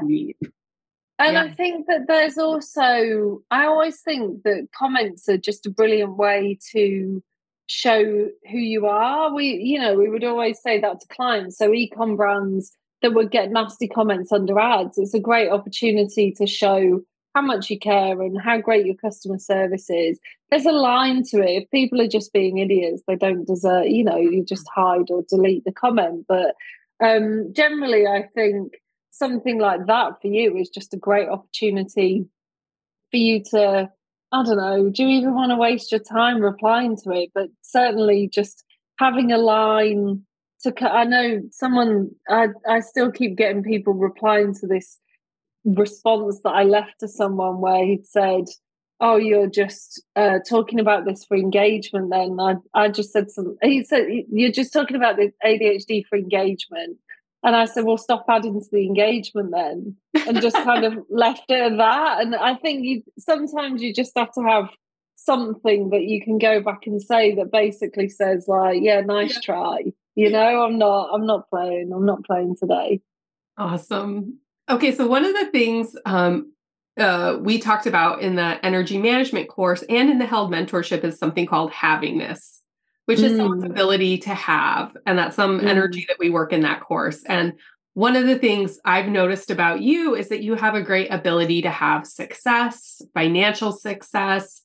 And 1.20 1.34
yeah. 1.34 1.44
I 1.44 1.54
think 1.54 1.88
that 1.88 2.08
there's 2.08 2.38
also 2.38 3.42
I 3.52 3.66
always 3.66 4.02
think 4.02 4.44
that 4.44 4.68
comments 4.76 5.30
are 5.30 5.38
just 5.38 5.66
a 5.66 5.70
brilliant 5.70 6.18
way 6.18 6.58
to 6.72 7.24
show 7.68 8.30
who 8.52 8.58
you 8.58 8.88
are. 8.88 9.34
We, 9.34 9.56
you 9.56 9.80
know, 9.80 9.96
we 9.96 10.10
would 10.10 10.24
always 10.24 10.62
say 10.62 10.80
that 10.80 11.00
to 11.00 11.08
clients. 11.08 11.58
So 11.58 11.72
ecom 11.72 12.18
brands 12.18 12.76
that 13.04 13.14
would 13.14 13.30
get 13.30 13.52
nasty 13.52 13.88
comments 13.88 14.32
under 14.32 14.58
ads. 14.58 14.98
It's 14.98 15.14
a 15.14 15.20
great 15.20 15.50
opportunity 15.50 16.32
to 16.38 16.48
show 16.48 17.02
how 17.36 17.42
much 17.42 17.70
you 17.70 17.78
care 17.78 18.22
and 18.22 18.40
how 18.42 18.60
great 18.60 18.86
your 18.86 18.96
customer 18.96 19.38
service 19.38 19.90
is. 19.90 20.20
There's 20.50 20.66
a 20.66 20.72
line 20.72 21.24
to 21.26 21.38
it. 21.42 21.64
If 21.64 21.72
people 21.72 22.00
are 22.00 22.08
just 22.08 22.32
being 22.32 22.60
idiots, 22.60 23.04
they 23.08 23.16
don't 23.16 23.46
deserve, 23.46 23.88
you 23.88 24.04
know, 24.04 24.18
you 24.18 24.46
just 24.46 24.68
hide 24.74 25.10
or 25.10 25.24
delete 25.28 25.66
the 25.66 25.74
comment. 25.74 26.26
But 26.28 26.56
um, 27.04 27.52
generally, 27.52 28.08
I 28.08 28.30
think 28.34 28.74
something 29.12 29.60
like 29.60 29.86
that 29.88 30.22
for 30.22 30.28
you 30.28 30.56
is 30.58 30.70
just 30.70 30.94
a 30.94 30.98
great 30.98 31.28
opportunity 31.28 32.26
for 33.12 33.18
you 33.18 33.44
to, 33.52 33.90
I 34.32 34.44
don't 34.44 34.58
know, 34.58 34.90
do 34.90 35.04
you 35.04 35.10
even 35.10 35.34
want 35.34 35.52
to 35.52 35.58
waste 35.58 35.92
your 35.92 36.02
time 36.02 36.40
replying 36.40 36.96
to 37.04 37.12
it? 37.12 37.32
But 37.36 37.50
certainly 37.64 38.30
just 38.32 38.64
having 38.98 39.32
a 39.32 39.38
line 39.38 40.24
to 40.64 40.74
i 40.92 41.04
know 41.04 41.42
someone 41.52 42.10
i 42.30 42.48
i 42.68 42.80
still 42.80 43.12
keep 43.12 43.36
getting 43.36 43.64
people 43.64 43.94
replying 43.94 44.54
to 44.54 44.68
this 44.68 45.00
response 45.66 46.40
that 46.44 46.52
i 46.52 46.64
left 46.64 47.00
to 47.00 47.08
someone 47.08 47.60
where 47.60 47.86
he'd 47.86 48.06
said 48.06 48.46
oh 49.04 49.18
you're 49.18 49.48
just 49.48 50.02
uh, 50.16 50.40
talking 50.48 50.80
about 50.80 51.06
this 51.06 51.26
for 51.26 51.36
engagement 51.36 52.10
then. 52.10 52.40
I 52.40 52.56
i 52.74 52.88
just 52.88 53.12
said 53.12 53.30
some 53.30 53.58
he 53.62 53.84
said 53.84 54.08
you're 54.32 54.52
just 54.52 54.74
talking 54.74 54.96
about 54.96 55.18
the 55.18 55.32
adhd 55.46 56.06
for 56.08 56.18
engagement. 56.18 56.98
And 57.44 57.56
i 57.56 57.66
said 57.66 57.84
well 57.84 57.98
stop 57.98 58.26
adding 58.30 58.60
to 58.60 58.68
the 58.72 58.86
engagement 58.86 59.52
then 59.52 59.98
and 60.28 60.42
just 60.42 60.56
kind 60.56 60.86
of 60.86 60.98
left 61.10 61.44
it 61.50 61.74
at 61.74 61.78
that. 61.78 62.22
And 62.22 62.36
i 62.36 62.56
think 62.56 62.86
you 62.86 63.04
sometimes 63.20 63.82
you 63.82 63.94
just 63.94 64.14
have 64.18 64.32
to 64.34 64.42
have 64.42 64.70
something 65.16 65.90
that 65.90 66.04
you 66.04 66.24
can 66.24 66.38
go 66.38 66.62
back 66.62 66.88
and 66.88 67.02
say 67.02 67.36
that 67.36 67.52
basically 67.52 68.10
says 68.10 68.46
like 68.48 68.80
yeah 68.82 69.02
nice 69.02 69.36
yeah. 69.36 69.42
try 69.44 69.84
you 70.16 70.30
know 70.30 70.64
i'm 70.64 70.78
not 70.78 71.10
i'm 71.14 71.26
not 71.26 71.50
playing 71.50 71.92
i'm 71.94 72.06
not 72.06 72.24
playing 72.24 72.56
today 72.56 73.02
awesome 73.58 74.38
okay 74.70 74.94
so 74.94 75.08
one 75.08 75.26
of 75.26 75.34
the 75.34 75.46
things 75.52 75.96
um, 76.06 76.52
uh, 77.00 77.38
we 77.42 77.58
talked 77.58 77.88
about 77.88 78.22
in 78.22 78.36
the 78.36 78.64
energy 78.64 79.00
management 79.00 79.50
course 79.50 79.84
and 79.90 80.10
in 80.10 80.20
the 80.20 80.26
held 80.26 80.52
mentorship 80.52 81.04
is 81.04 81.18
something 81.18 81.46
called 81.46 81.72
havingness 81.72 82.60
which 83.06 83.20
is 83.20 83.34
mm. 83.34 83.38
someone's 83.38 83.64
ability 83.64 84.18
to 84.18 84.34
have 84.34 84.96
and 85.06 85.18
that's 85.18 85.36
some 85.36 85.60
mm. 85.60 85.66
energy 85.66 86.06
that 86.08 86.18
we 86.20 86.30
work 86.30 86.54
in 86.54 86.62
that 86.62 86.82
course 86.82 87.24
and 87.26 87.54
one 87.94 88.16
of 88.16 88.26
the 88.26 88.40
things 88.40 88.80
I've 88.86 89.08
noticed 89.08 89.52
about 89.52 89.82
you 89.82 90.16
is 90.16 90.30
that 90.30 90.42
you 90.42 90.56
have 90.56 90.74
a 90.74 90.82
great 90.82 91.10
ability 91.12 91.62
to 91.62 91.70
have 91.70 92.08
success, 92.08 93.02
financial 93.14 93.72
success. 93.72 94.62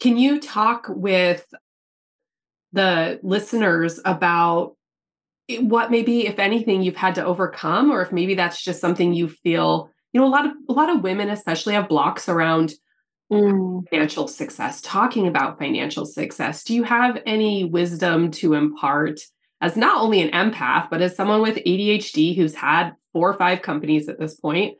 Can 0.00 0.16
you 0.16 0.40
talk 0.40 0.86
with 0.88 1.46
the 2.72 3.20
listeners 3.22 4.00
about 4.04 4.76
what 5.58 5.90
maybe 5.90 6.26
if 6.26 6.38
anything 6.38 6.82
you've 6.82 6.96
had 6.96 7.14
to 7.14 7.24
overcome 7.24 7.90
or 7.90 8.02
if 8.02 8.12
maybe 8.12 8.34
that's 8.34 8.62
just 8.62 8.80
something 8.80 9.12
you 9.12 9.28
feel 9.28 9.90
you 10.12 10.20
know 10.20 10.26
a 10.26 10.28
lot 10.28 10.46
of 10.46 10.52
a 10.68 10.72
lot 10.72 10.90
of 10.90 11.02
women 11.02 11.30
especially 11.30 11.74
have 11.74 11.88
blocks 11.88 12.28
around 12.28 12.72
mm. 13.32 13.88
financial 13.90 14.26
success 14.28 14.80
talking 14.80 15.26
about 15.26 15.58
financial 15.58 16.06
success 16.06 16.64
do 16.64 16.74
you 16.74 16.82
have 16.82 17.18
any 17.26 17.64
wisdom 17.64 18.30
to 18.30 18.54
impart 18.54 19.20
as 19.60 19.76
not 19.76 20.00
only 20.00 20.20
an 20.20 20.30
empath 20.30 20.88
but 20.90 21.02
as 21.02 21.14
someone 21.14 21.42
with 21.42 21.56
ADHD 21.56 22.36
who's 22.36 22.54
had 22.54 22.92
four 23.12 23.30
or 23.30 23.38
five 23.38 23.62
companies 23.62 24.08
at 24.08 24.18
this 24.18 24.34
point 24.34 24.76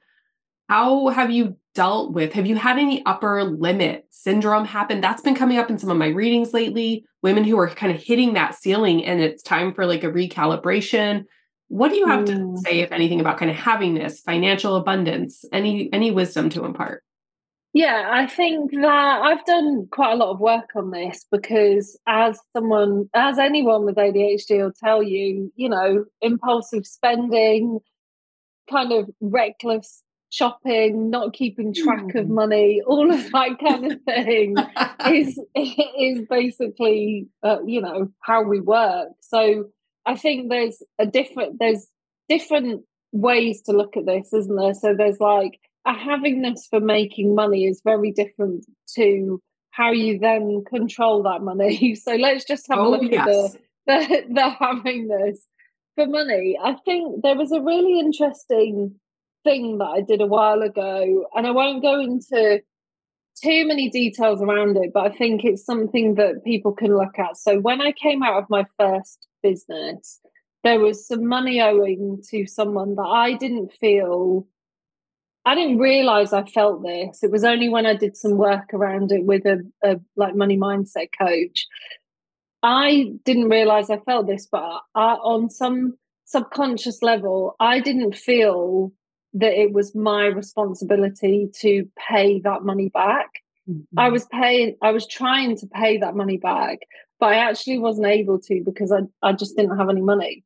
how 0.71 1.09
have 1.09 1.33
you 1.33 1.57
dealt 1.75 2.13
with 2.13 2.33
have 2.33 2.47
you 2.47 2.55
had 2.55 2.79
any 2.79 3.05
upper 3.05 3.43
limit 3.43 4.07
syndrome 4.11 4.65
happen? 4.65 5.01
That's 5.01 5.21
been 5.21 5.35
coming 5.35 5.59
up 5.59 5.69
in 5.69 5.79
some 5.79 5.91
of 5.91 5.97
my 5.97 6.07
readings 6.07 6.55
lately 6.55 7.05
women 7.23 7.43
who 7.43 7.59
are 7.59 7.69
kind 7.69 7.93
of 7.93 8.01
hitting 8.01 8.35
that 8.35 8.55
ceiling 8.55 9.05
and 9.05 9.21
it's 9.21 9.43
time 9.43 9.75
for 9.75 9.85
like 9.85 10.05
a 10.05 10.13
recalibration. 10.13 11.25
What 11.67 11.91
do 11.91 11.97
you 11.97 12.07
have 12.07 12.25
mm. 12.25 12.55
to 12.55 12.61
say 12.61 12.81
if 12.81 12.93
anything 12.93 13.19
about 13.19 13.37
kind 13.37 13.51
of 13.51 13.57
having 13.57 13.95
this 13.95 14.21
financial 14.21 14.77
abundance 14.77 15.45
any 15.53 15.93
any 15.93 16.13
wisdom 16.13 16.51
to 16.51 16.65
impart? 16.65 17.03
Yeah, 17.73 18.09
I 18.09 18.29
think 18.29 18.71
that 18.71 19.23
I've 19.23 19.45
done 19.45 19.89
quite 19.91 20.13
a 20.13 20.17
lot 20.17 20.31
of 20.31 20.39
work 20.39 20.71
on 20.77 20.93
this 20.93 21.25
because, 21.31 21.97
as 22.07 22.39
someone, 22.53 23.09
as 23.15 23.39
anyone 23.39 23.85
with 23.85 23.95
ADHD 23.95 24.61
will 24.61 24.73
tell 24.73 25.05
you, 25.05 25.53
you 25.55 25.69
know, 25.69 26.05
impulsive 26.21 26.85
spending, 26.85 27.79
kind 28.69 28.91
of 28.91 29.09
reckless 29.21 30.03
shopping, 30.31 31.11
not 31.11 31.33
keeping 31.33 31.75
track 31.75 32.15
of 32.15 32.29
money, 32.29 32.81
all 32.87 33.13
of 33.13 33.31
that 33.33 33.59
kind 33.63 33.93
of 33.93 34.03
thing 34.03 34.57
is 35.09 35.39
is 35.55 36.27
basically, 36.29 37.29
uh, 37.43 37.59
you 37.67 37.81
know, 37.81 38.09
how 38.21 38.43
we 38.43 38.61
work. 38.61 39.09
So 39.21 39.67
I 40.07 40.17
think 40.17 40.49
there's 40.49 40.83
a 40.99 41.07
different 41.07 41.59
there's 41.59 41.87
different 42.29 42.83
ways 43.13 43.63
to 43.63 43.73
look 43.73 43.97
at 43.97 44.07
this, 44.07 44.33
isn't 44.33 44.57
there? 44.57 44.75
So 44.75 44.95
there's 44.95 45.21
like 45.21 45.59
a 45.87 45.93
havingness 45.93 46.69
for 46.69 46.81
making 46.81 47.35
money 47.35 47.65
is 47.65 47.81
very 47.85 48.13
different 48.13 48.67
to 48.95 49.41
how 49.73 49.93
you 49.93 50.19
then 50.19 50.65
control 50.69 51.23
that 51.25 51.43
money. 51.43 51.97
So 52.05 52.15
let's 52.15 52.45
just 52.45 52.67
have 52.69 52.79
oh, 52.79 52.89
a 52.89 52.91
look 52.91 53.11
yes. 53.11 53.27
at 53.27 53.27
the, 53.27 53.59
the, 53.87 54.35
the 54.35 54.57
havingness 54.61 55.39
for 55.95 56.07
money. 56.07 56.59
I 56.63 56.75
think 56.85 57.23
there 57.23 57.37
was 57.37 57.51
a 57.53 57.61
really 57.61 57.99
interesting 57.99 58.95
thing 59.45 59.79
that 59.79 59.85
I 59.87 60.01
did 60.01 60.21
a 60.21 60.27
while 60.27 60.63
ago, 60.63 61.27
and 61.35 61.47
I 61.47 61.51
won't 61.51 61.83
go 61.83 62.01
into 62.01 62.61
too 63.43 63.67
many 63.67 63.89
details 63.89 64.43
around 64.43 64.77
it, 64.77 64.93
but 64.93 65.11
I 65.11 65.17
think 65.17 65.45
it's 65.45 65.65
something 65.65 66.17
that 66.17 66.45
people 66.45 66.73
can 66.73 66.97
look 66.97 67.19
at. 67.19 67.37
So 67.37 67.59
when 67.59 67.81
I 67.81 67.93
came 67.93 68.23
out 68.23 68.43
of 68.43 68.51
my 68.51 68.65
first 68.79 69.27
business, 69.43 70.21
there 70.63 70.79
was 70.79 71.07
some 71.07 71.27
money 71.27 71.61
owing 71.61 72.23
to 72.31 72.47
someone 72.47 72.97
that 72.97 73.03
I 73.03 73.35
didn't 73.35 73.73
feel 73.73 74.47
I 75.47 75.55
didn't 75.55 75.79
realize 75.79 76.35
I 76.35 76.45
felt 76.45 76.83
this. 76.83 77.23
It 77.23 77.31
was 77.31 77.45
only 77.45 77.71
when 77.71 77.87
I 77.87 77.97
did 77.97 78.17
some 78.17 78.37
work 78.37 78.75
around 78.75 79.11
it 79.11 79.25
with 79.25 79.47
a, 79.47 79.61
a 79.83 79.97
like 80.15 80.35
money 80.35 80.59
mindset 80.59 81.09
coach. 81.19 81.67
I 82.63 83.13
didn't 83.25 83.49
realize 83.49 83.89
I 83.89 84.01
felt 84.01 84.27
this, 84.27 84.47
but 84.51 84.83
I, 84.95 85.15
on 85.15 85.49
some 85.49 85.95
subconscious 86.27 87.03
level, 87.03 87.57
I 87.59 87.81
didn't 87.81 88.15
feel 88.15 88.93
that 89.35 89.53
it 89.53 89.73
was 89.73 89.95
my 89.95 90.27
responsibility 90.27 91.49
to 91.61 91.89
pay 92.09 92.41
that 92.41 92.63
money 92.63 92.89
back. 92.89 93.29
Mm-hmm. 93.69 93.99
I 93.99 94.09
was 94.09 94.27
paying, 94.27 94.77
I 94.83 94.91
was 94.91 95.07
trying 95.07 95.57
to 95.59 95.67
pay 95.67 95.99
that 95.99 96.17
money 96.17 96.37
back, 96.37 96.81
but 97.19 97.33
I 97.33 97.37
actually 97.37 97.79
wasn't 97.79 98.07
able 98.07 98.41
to 98.41 98.63
because 98.65 98.91
I, 98.93 99.01
I 99.23 99.33
just 99.33 99.57
didn't 99.57 99.79
have 99.79 99.89
any 99.89 100.03
money. 100.03 100.45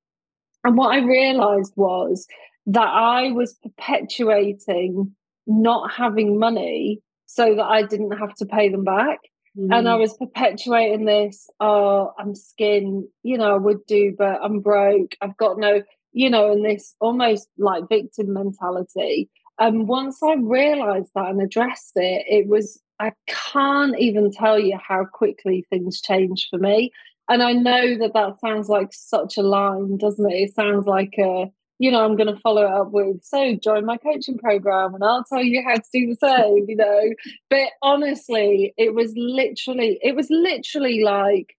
And 0.64 0.76
what 0.76 0.94
I 0.94 1.04
realized 1.04 1.72
was 1.76 2.26
that 2.66 2.88
I 2.88 3.32
was 3.32 3.54
perpetuating 3.62 5.14
not 5.46 5.92
having 5.92 6.38
money 6.38 7.00
so 7.26 7.54
that 7.54 7.64
I 7.64 7.82
didn't 7.82 8.16
have 8.18 8.34
to 8.36 8.46
pay 8.46 8.68
them 8.68 8.84
back. 8.84 9.18
Mm. 9.58 9.76
And 9.76 9.88
I 9.88 9.96
mm. 9.96 10.00
was 10.00 10.16
perpetuating 10.16 11.04
this, 11.04 11.48
oh, 11.60 12.12
I'm 12.18 12.34
skin, 12.34 13.08
you 13.22 13.38
know, 13.38 13.54
I 13.54 13.58
would 13.58 13.86
do, 13.86 14.14
but 14.16 14.40
I'm 14.42 14.60
broke. 14.60 15.14
I've 15.20 15.36
got 15.36 15.58
no, 15.58 15.82
you 16.14 16.30
know, 16.30 16.52
and 16.52 16.64
this 16.64 16.94
almost 17.00 17.48
like 17.58 17.88
victim 17.88 18.32
mentality. 18.32 19.28
And 19.58 19.86
once 19.86 20.22
I 20.22 20.34
realized 20.34 21.10
that 21.14 21.28
and 21.28 21.42
addressed 21.42 21.92
it, 21.96 22.24
it 22.28 22.48
was, 22.48 22.80
I 23.00 23.12
can't 23.26 23.98
even 23.98 24.32
tell 24.32 24.58
you 24.58 24.78
how 24.82 25.04
quickly 25.04 25.66
things 25.68 26.00
changed 26.00 26.46
for 26.48 26.58
me. 26.58 26.92
And 27.28 27.42
I 27.42 27.52
know 27.52 27.98
that 27.98 28.14
that 28.14 28.40
sounds 28.40 28.68
like 28.68 28.92
such 28.92 29.36
a 29.36 29.42
line, 29.42 29.96
doesn't 29.96 30.30
it? 30.30 30.34
It 30.34 30.54
sounds 30.54 30.86
like 30.86 31.14
a, 31.18 31.50
you 31.78 31.90
know, 31.90 32.04
I'm 32.04 32.16
going 32.16 32.32
to 32.32 32.40
follow 32.40 32.62
it 32.62 32.72
up 32.72 32.92
with, 32.92 33.24
so 33.24 33.56
join 33.56 33.84
my 33.84 33.96
coaching 33.96 34.38
program 34.38 34.94
and 34.94 35.02
I'll 35.02 35.24
tell 35.24 35.42
you 35.42 35.62
how 35.66 35.74
to 35.74 35.82
do 35.92 36.06
the 36.06 36.16
same, 36.16 36.66
you 36.68 36.76
know. 36.76 37.12
But 37.50 37.70
honestly, 37.82 38.72
it 38.76 38.94
was 38.94 39.12
literally, 39.16 39.98
it 40.00 40.14
was 40.14 40.28
literally 40.30 41.02
like 41.02 41.56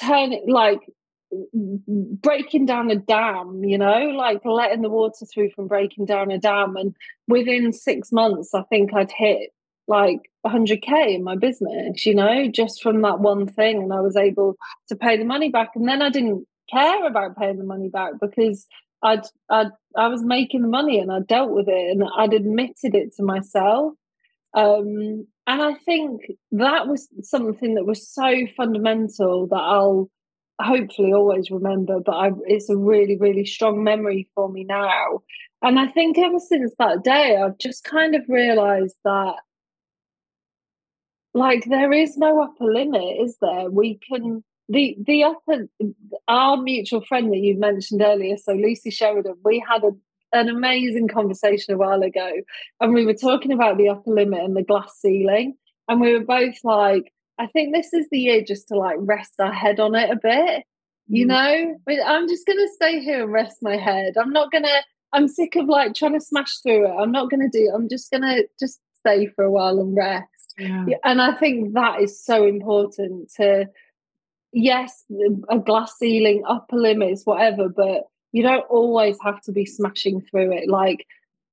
turning, 0.00 0.44
like 0.48 0.80
breaking 1.54 2.66
down 2.66 2.90
a 2.90 2.96
dam, 2.96 3.62
you 3.64 3.78
know, 3.78 4.06
like 4.16 4.44
letting 4.44 4.82
the 4.82 4.88
water 4.88 5.26
through 5.26 5.50
from 5.50 5.68
breaking 5.68 6.06
down 6.06 6.30
a 6.30 6.38
dam. 6.38 6.76
And 6.76 6.94
within 7.28 7.72
six 7.72 8.10
months, 8.10 8.54
I 8.54 8.62
think 8.62 8.92
I'd 8.92 9.12
hit 9.12 9.50
like 9.86 10.30
100k 10.46 11.14
in 11.14 11.24
my 11.24 11.36
business, 11.36 12.04
you 12.04 12.14
know, 12.14 12.48
just 12.48 12.82
from 12.82 13.02
that 13.02 13.20
one 13.20 13.46
thing. 13.46 13.82
And 13.82 13.92
I 13.92 14.00
was 14.00 14.16
able 14.16 14.56
to 14.88 14.96
pay 14.96 15.16
the 15.16 15.24
money 15.24 15.50
back. 15.50 15.70
And 15.74 15.88
then 15.88 16.02
I 16.02 16.10
didn't 16.10 16.46
care 16.70 17.06
about 17.06 17.36
paying 17.36 17.58
the 17.58 17.64
money 17.64 17.88
back 17.88 18.12
because 18.20 18.66
I'd, 19.02 19.22
I'd 19.48 19.70
I 19.96 20.08
was 20.08 20.22
making 20.22 20.62
the 20.62 20.68
money 20.68 21.00
and 21.00 21.10
I 21.10 21.20
dealt 21.20 21.50
with 21.50 21.68
it 21.68 21.90
and 21.90 22.04
I'd 22.16 22.34
admitted 22.34 22.94
it 22.94 23.14
to 23.16 23.24
myself. 23.24 23.94
Um, 24.54 25.26
and 25.46 25.62
I 25.62 25.74
think 25.74 26.22
that 26.52 26.86
was 26.86 27.08
something 27.22 27.74
that 27.74 27.86
was 27.86 28.08
so 28.08 28.46
fundamental 28.56 29.48
that 29.48 29.56
I'll 29.56 30.10
hopefully 30.64 31.12
always 31.12 31.50
remember. 31.50 32.00
But 32.00 32.12
I, 32.12 32.30
it's 32.46 32.70
a 32.70 32.76
really, 32.76 33.16
really 33.16 33.44
strong 33.44 33.84
memory 33.84 34.28
for 34.34 34.48
me 34.48 34.64
now. 34.64 35.22
And 35.62 35.78
I 35.78 35.86
think 35.88 36.18
ever 36.18 36.38
since 36.38 36.72
that 36.78 37.04
day, 37.04 37.36
I've 37.36 37.58
just 37.58 37.84
kind 37.84 38.14
of 38.14 38.22
realized 38.28 38.96
that, 39.04 39.34
like, 41.34 41.64
there 41.66 41.92
is 41.92 42.16
no 42.16 42.42
upper 42.42 42.64
limit, 42.64 43.18
is 43.20 43.36
there? 43.40 43.70
We 43.70 43.98
can 44.08 44.42
the 44.68 44.96
the 45.04 45.24
upper 45.24 45.68
our 46.28 46.56
mutual 46.56 47.04
friend 47.04 47.30
that 47.32 47.38
you 47.38 47.58
mentioned 47.58 48.02
earlier, 48.02 48.36
so 48.36 48.52
Lucy 48.52 48.90
Sheridan, 48.90 49.34
we 49.44 49.62
had 49.68 49.84
a, 49.84 49.90
an 50.32 50.48
amazing 50.48 51.08
conversation 51.08 51.74
a 51.74 51.76
while 51.76 52.02
ago, 52.02 52.30
and 52.80 52.94
we 52.94 53.04
were 53.04 53.14
talking 53.14 53.52
about 53.52 53.76
the 53.76 53.88
upper 53.88 54.10
limit 54.10 54.40
and 54.40 54.56
the 54.56 54.62
glass 54.62 54.92
ceiling, 55.00 55.54
and 55.88 56.00
we 56.00 56.12
were 56.12 56.24
both 56.24 56.54
like, 56.64 57.12
I 57.40 57.46
think 57.46 57.74
this 57.74 57.92
is 57.94 58.06
the 58.10 58.18
year 58.18 58.44
just 58.46 58.68
to 58.68 58.74
like 58.76 58.96
rest 58.98 59.34
our 59.38 59.52
head 59.52 59.80
on 59.80 59.94
it 59.94 60.10
a 60.10 60.16
bit, 60.16 60.64
you 61.08 61.24
mm. 61.24 61.28
know. 61.28 62.04
I'm 62.06 62.28
just 62.28 62.46
gonna 62.46 62.68
stay 62.74 63.00
here 63.00 63.24
and 63.24 63.32
rest 63.32 63.58
my 63.62 63.76
head. 63.76 64.14
I'm 64.20 64.32
not 64.32 64.52
gonna. 64.52 64.68
I'm 65.12 65.26
sick 65.26 65.56
of 65.56 65.66
like 65.66 65.94
trying 65.94 66.12
to 66.12 66.24
smash 66.24 66.58
through 66.58 66.86
it. 66.86 66.94
I'm 67.00 67.12
not 67.12 67.30
gonna 67.30 67.48
do. 67.50 67.72
I'm 67.74 67.88
just 67.88 68.10
gonna 68.10 68.42
just 68.60 68.80
stay 68.98 69.26
for 69.34 69.44
a 69.44 69.50
while 69.50 69.80
and 69.80 69.96
rest. 69.96 70.26
Yeah. 70.58 70.84
And 71.04 71.22
I 71.22 71.34
think 71.34 71.72
that 71.74 72.02
is 72.02 72.22
so 72.22 72.46
important 72.46 73.32
to 73.36 73.66
yes, 74.52 75.04
a 75.48 75.58
glass 75.58 75.94
ceiling, 75.98 76.42
upper 76.46 76.76
limits, 76.76 77.24
whatever, 77.24 77.68
but 77.68 78.04
you 78.32 78.42
don't 78.42 78.66
always 78.68 79.16
have 79.24 79.40
to 79.42 79.52
be 79.52 79.64
smashing 79.64 80.20
through 80.30 80.52
it. 80.52 80.68
Like, 80.68 81.06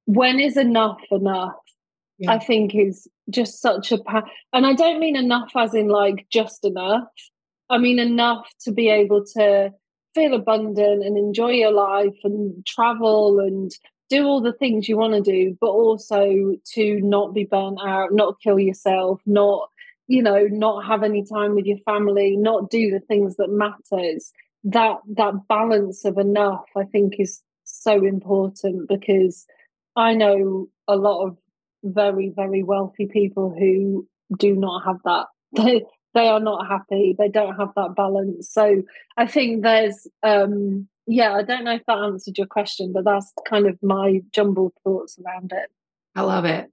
when 0.05 0.39
is 0.39 0.57
enough 0.57 0.99
enough? 1.11 1.55
Yeah. 2.19 2.33
I 2.33 2.39
think 2.39 2.73
is 2.73 3.07
just 3.29 3.61
such 3.61 3.91
a 3.91 3.97
pa- 3.97 4.29
and 4.53 4.65
I 4.65 4.73
don't 4.73 4.99
mean 4.99 5.15
enough 5.15 5.51
as 5.55 5.73
in 5.73 5.87
like 5.87 6.25
just 6.31 6.65
enough. 6.65 7.07
I 7.69 7.77
mean 7.77 7.99
enough 7.99 8.49
to 8.61 8.71
be 8.71 8.89
able 8.89 9.23
to 9.35 9.71
feel 10.15 10.33
abundant 10.33 11.03
and 11.03 11.17
enjoy 11.17 11.51
your 11.51 11.71
life 11.71 12.17
and 12.23 12.65
travel 12.65 13.39
and 13.39 13.71
do 14.09 14.25
all 14.25 14.41
the 14.41 14.53
things 14.53 14.87
you 14.87 14.97
want 14.97 15.13
to 15.13 15.21
do, 15.21 15.57
but 15.59 15.67
also 15.67 16.55
to 16.73 17.01
not 17.01 17.33
be 17.33 17.43
burnt 17.43 17.79
out, 17.85 18.13
not 18.13 18.41
kill 18.41 18.57
yourself, 18.57 19.21
not 19.25 19.69
you 20.07 20.23
know 20.23 20.47
not 20.49 20.85
have 20.85 21.03
any 21.03 21.23
time 21.23 21.53
with 21.53 21.65
your 21.65 21.77
family 21.79 22.35
not 22.35 22.69
do 22.69 22.89
the 22.89 22.99
things 22.99 23.35
that 23.35 23.49
matters 23.49 24.31
that 24.63 24.97
that 25.07 25.33
balance 25.47 26.05
of 26.05 26.17
enough 26.17 26.65
i 26.75 26.83
think 26.83 27.15
is 27.19 27.41
so 27.63 28.03
important 28.03 28.87
because 28.87 29.45
i 29.95 30.13
know 30.13 30.67
a 30.87 30.95
lot 30.95 31.25
of 31.25 31.37
very 31.93 32.31
very 32.35 32.63
wealthy 32.63 33.07
people 33.07 33.55
who 33.57 34.07
do 34.37 34.55
not 34.55 34.83
have 34.85 34.97
that. 35.05 35.27
They, 35.63 35.83
they 36.13 36.27
are 36.27 36.39
not 36.39 36.67
happy. 36.67 37.15
They 37.17 37.29
don't 37.29 37.55
have 37.55 37.69
that 37.75 37.95
balance. 37.95 38.51
So 38.51 38.83
i 39.17 39.25
think 39.25 39.63
there's 39.63 40.07
um 40.23 40.87
yeah 41.05 41.33
i 41.33 41.41
don't 41.41 41.63
know 41.63 41.75
if 41.75 41.85
that 41.87 41.97
answered 41.97 42.37
your 42.37 42.47
question 42.47 42.91
but 42.93 43.05
that's 43.05 43.31
kind 43.47 43.65
of 43.65 43.77
my 43.81 44.21
jumbled 44.33 44.73
thoughts 44.83 45.17
around 45.23 45.51
it. 45.53 45.69
I 46.15 46.21
love 46.21 46.45
it. 46.45 46.69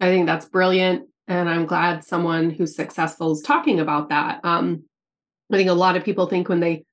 I 0.00 0.06
think 0.06 0.26
that's 0.26 0.46
brilliant 0.46 1.08
and 1.28 1.48
I'm 1.48 1.66
glad 1.66 2.04
someone 2.04 2.50
who's 2.50 2.74
successful 2.74 3.32
is 3.32 3.42
talking 3.42 3.80
about 3.80 4.08
that. 4.08 4.40
Um, 4.44 4.84
I 5.52 5.56
think 5.56 5.68
a 5.68 5.74
lot 5.74 5.96
of 5.96 6.04
people 6.04 6.26
think 6.26 6.48
when 6.48 6.60
they 6.60 6.84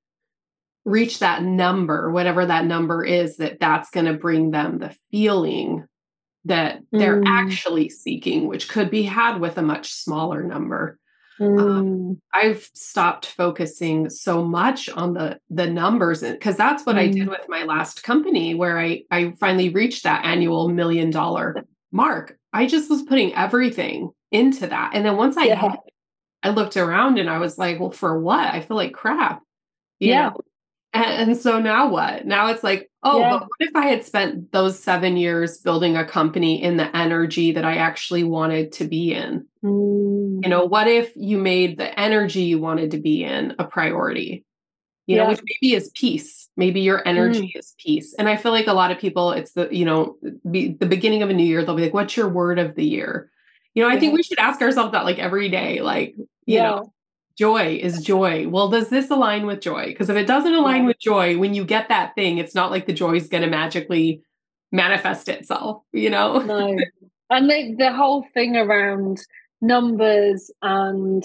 reach 0.84 1.20
that 1.20 1.42
number, 1.42 2.12
whatever 2.12 2.46
that 2.46 2.66
number 2.66 3.04
is, 3.04 3.38
that 3.38 3.60
that's 3.60 3.90
going 3.90 4.06
to 4.06 4.14
bring 4.14 4.52
them 4.52 4.78
the 4.78 4.96
feeling 5.10 5.86
that 6.46 6.80
they're 6.92 7.22
mm. 7.22 7.28
actually 7.28 7.90
seeking, 7.90 8.48
which 8.48 8.70
could 8.70 8.90
be 8.90 9.04
had 9.04 9.40
with 9.40 9.58
a 9.58 9.62
much 9.62 9.92
smaller 9.92 10.44
number. 10.44 11.00
mm. 11.40 11.60
um, 11.60 12.22
I've 12.34 12.70
stopped 12.74 13.26
focusing 13.26 14.10
so 14.10 14.44
much 14.44 14.88
on 14.90 15.14
the 15.14 15.40
the 15.50 15.68
numbers 15.68 16.22
because 16.22 16.56
that's 16.56 16.86
what 16.86 16.96
mm. 16.96 17.00
I 17.00 17.08
did 17.08 17.28
mm. 17.28 17.32
with 17.32 17.50
my 17.50 17.64
last 17.64 18.04
company 18.04 18.56
where 18.56 18.80
I 18.80 19.04
I 19.12 19.34
finally 19.40 19.70
reached 19.70 20.04
that 20.04 20.24
annual 20.26 20.70
million 20.70 21.10
dollar 21.10 21.66
mark. 21.92 22.38
I 22.54 22.68
just 22.68 22.90
was 22.90 23.04
putting 23.04 23.34
everything 23.36 24.12
into 24.32 24.68
that, 24.68 24.92
and 24.94 25.06
then 25.06 25.18
once 25.18 25.36
I 25.36 25.46
yeah. 25.46 25.76
I 26.46 26.50
looked 26.50 26.78
around 26.78 27.18
and 27.18 27.28
I 27.28 27.40
was 27.40 27.58
like, 27.58 27.80
well, 27.80 27.90
for 27.90 28.20
what? 28.20 28.54
I 28.54 28.62
feel 28.62 28.78
like 28.78 28.94
crap. 28.94 29.42
yeah. 30.00 30.30
Know? 30.30 30.42
And 30.94 31.36
so 31.36 31.60
now 31.60 31.90
what? 31.90 32.26
Now 32.26 32.48
it's 32.52 32.64
like, 32.64 32.90
oh, 33.06 33.20
yeah. 33.20 33.30
but 33.30 33.42
what 33.44 33.70
if 33.70 33.76
I 33.76 33.88
had 33.88 34.04
spent 34.04 34.52
those 34.52 34.78
seven 34.78 35.16
years 35.16 35.60
building 35.60 35.96
a 35.96 36.06
company 36.06 36.62
in 36.62 36.76
the 36.76 36.96
energy 36.96 37.54
that 37.54 37.64
I 37.64 37.78
actually 37.78 38.24
wanted 38.24 38.74
to 38.74 38.86
be 38.86 39.14
in? 39.14 39.46
Mm. 39.64 40.44
You 40.44 40.50
know, 40.50 40.66
what 40.66 40.88
if 40.88 41.14
you 41.16 41.38
made 41.38 41.78
the 41.78 41.98
energy 41.98 42.42
you 42.42 42.60
wanted 42.60 42.92
to 42.92 42.98
be 42.98 43.24
in 43.24 43.56
a 43.60 43.64
priority? 43.64 44.44
You 45.08 45.18
yeah. 45.18 45.24
know, 45.24 45.30
which 45.30 45.42
maybe 45.44 45.76
is 45.76 45.92
peace. 45.94 46.50
Maybe 46.58 46.82
your 46.82 47.08
energy 47.08 47.54
mm. 47.56 47.60
is 47.60 47.76
peace. 47.78 48.16
And 48.18 48.28
I 48.28 48.38
feel 48.38 48.52
like 48.52 48.68
a 48.68 48.74
lot 48.74 48.92
of 48.92 48.98
people, 48.98 49.32
it's 49.32 49.52
the, 49.52 49.70
you 49.72 49.86
know, 49.86 50.18
be, 50.50 50.74
the 50.74 50.88
beginning 50.88 51.22
of 51.22 51.30
a 51.30 51.34
new 51.34 51.46
year, 51.46 51.64
they'll 51.64 51.76
be 51.76 51.84
like, 51.84 51.94
what's 51.94 52.18
your 52.18 52.28
word 52.28 52.58
of 52.60 52.76
the 52.76 52.86
year? 52.86 53.30
You 53.76 53.84
know, 53.84 53.90
I 53.90 53.94
yeah. 53.94 54.00
think 54.00 54.14
we 54.14 54.24
should 54.24 54.40
ask 54.40 54.62
ourselves 54.62 54.94
that 54.94 55.06
like 55.06 55.20
every 55.20 55.50
day, 55.50 55.82
like, 55.82 56.16
you 56.46 56.60
know, 56.60 56.92
joy 57.38 57.80
is 57.82 58.04
joy. 58.04 58.48
Well, 58.48 58.70
does 58.70 58.90
this 58.90 59.10
align 59.10 59.46
with 59.46 59.62
joy? 59.62 59.88
Because 59.88 60.10
if 60.10 60.16
it 60.16 60.28
doesn't 60.28 60.54
align 60.54 60.86
with 60.86 61.00
joy, 61.00 61.38
when 61.38 61.54
you 61.54 61.66
get 61.66 61.90
that 61.90 62.16
thing, 62.16 62.38
it's 62.38 62.56
not 62.56 62.72
like 62.72 62.86
the 62.86 62.94
joy 62.94 63.16
is 63.16 63.28
going 63.28 63.44
to 63.44 63.50
magically 63.50 64.22
manifest 64.72 65.30
itself, 65.30 65.84
you 65.94 66.10
know? 66.10 66.40
No. 66.40 66.78
And 67.30 67.50
the, 67.50 67.76
the 67.78 67.94
whole 67.94 68.26
thing 68.34 68.56
around 68.56 69.20
numbers 69.62 70.52
and 70.62 71.24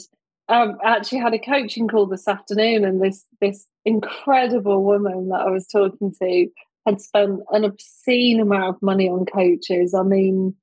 um, 0.50 0.78
I 0.84 0.96
actually 0.96 1.20
had 1.20 1.32
a 1.32 1.38
coaching 1.38 1.86
call 1.86 2.06
this 2.06 2.26
afternoon, 2.26 2.84
and 2.84 3.00
this 3.00 3.24
this 3.40 3.66
incredible 3.84 4.82
woman 4.82 5.28
that 5.28 5.42
I 5.42 5.50
was 5.50 5.66
talking 5.68 6.12
to 6.20 6.48
had 6.86 7.00
spent 7.00 7.40
an 7.52 7.64
obscene 7.64 8.40
amount 8.40 8.76
of 8.76 8.82
money 8.82 9.08
on 9.08 9.26
coaches. 9.26 9.94
I 9.94 10.02
mean, 10.02 10.56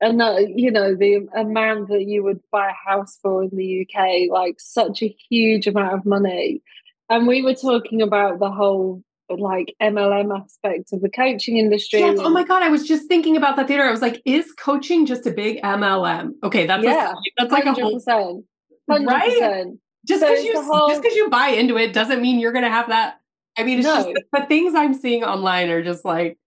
and 0.00 0.20
uh, 0.20 0.38
you 0.54 0.70
know 0.70 0.94
the 0.94 1.26
amount 1.34 1.88
that 1.88 2.04
you 2.04 2.22
would 2.22 2.40
buy 2.50 2.70
a 2.70 2.90
house 2.90 3.18
for 3.22 3.44
in 3.44 3.50
the 3.52 3.86
UK, 3.86 4.30
like 4.30 4.56
such 4.58 5.02
a 5.02 5.14
huge 5.28 5.66
amount 5.66 5.94
of 5.94 6.04
money. 6.04 6.62
And 7.08 7.26
we 7.26 7.42
were 7.42 7.54
talking 7.54 8.02
about 8.02 8.38
the 8.40 8.50
whole 8.50 9.02
like 9.28 9.74
MLM 9.82 10.36
aspect 10.38 10.92
of 10.92 11.00
the 11.00 11.08
coaching 11.08 11.56
industry. 11.56 12.00
Yes. 12.00 12.18
Oh 12.20 12.30
my 12.30 12.44
god, 12.44 12.62
I 12.62 12.68
was 12.68 12.86
just 12.86 13.08
thinking 13.08 13.36
about 13.36 13.56
that 13.56 13.68
theater. 13.68 13.84
I 13.84 13.90
was 13.90 14.02
like, 14.02 14.20
is 14.24 14.52
coaching 14.52 15.06
just 15.06 15.26
a 15.26 15.30
big 15.30 15.60
MLM? 15.62 16.32
Okay, 16.42 16.66
that's 16.66 16.84
yeah, 16.84 17.12
a, 17.12 17.14
that's 17.38 17.52
like 17.52 17.64
100%, 17.64 17.68
a 17.68 18.12
whole 18.12 18.42
right. 18.88 19.66
Just 20.06 20.22
because 20.22 20.38
so 20.38 20.44
you 20.44 20.62
whole... 20.62 20.88
just 20.88 21.02
because 21.02 21.16
you 21.16 21.28
buy 21.28 21.48
into 21.48 21.76
it 21.76 21.92
doesn't 21.92 22.22
mean 22.22 22.38
you're 22.38 22.52
going 22.52 22.64
to 22.64 22.70
have 22.70 22.88
that. 22.88 23.20
I 23.58 23.64
mean, 23.64 23.78
it's 23.78 23.86
no. 23.86 23.96
just 23.96 24.08
the, 24.08 24.22
the 24.32 24.46
things 24.46 24.74
I'm 24.74 24.94
seeing 24.94 25.24
online 25.24 25.70
are 25.70 25.82
just 25.82 26.04
like, 26.04 26.38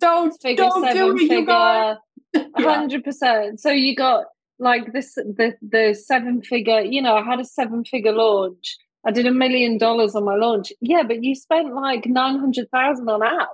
don't 0.00 0.30
figure 0.40 0.64
don't 0.64 0.92
do 0.92 1.16
it, 1.16 1.22
you 1.22 1.46
guys. 1.46 1.96
Hundred 2.56 3.04
percent. 3.04 3.60
So 3.60 3.70
you 3.70 3.94
got 3.94 4.24
like 4.58 4.92
this 4.92 5.14
the 5.14 5.54
the 5.62 5.94
seven 5.94 6.42
figure. 6.42 6.80
You 6.80 7.02
know, 7.02 7.16
I 7.16 7.22
had 7.22 7.40
a 7.40 7.44
seven 7.44 7.84
figure 7.84 8.12
launch. 8.12 8.76
I 9.06 9.10
did 9.10 9.26
a 9.26 9.32
million 9.32 9.78
dollars 9.78 10.14
on 10.14 10.24
my 10.24 10.36
launch. 10.36 10.72
Yeah, 10.80 11.02
but 11.02 11.22
you 11.22 11.34
spent 11.34 11.74
like 11.74 12.06
nine 12.06 12.38
hundred 12.38 12.70
thousand 12.70 13.08
on 13.08 13.22
ads. 13.22 13.48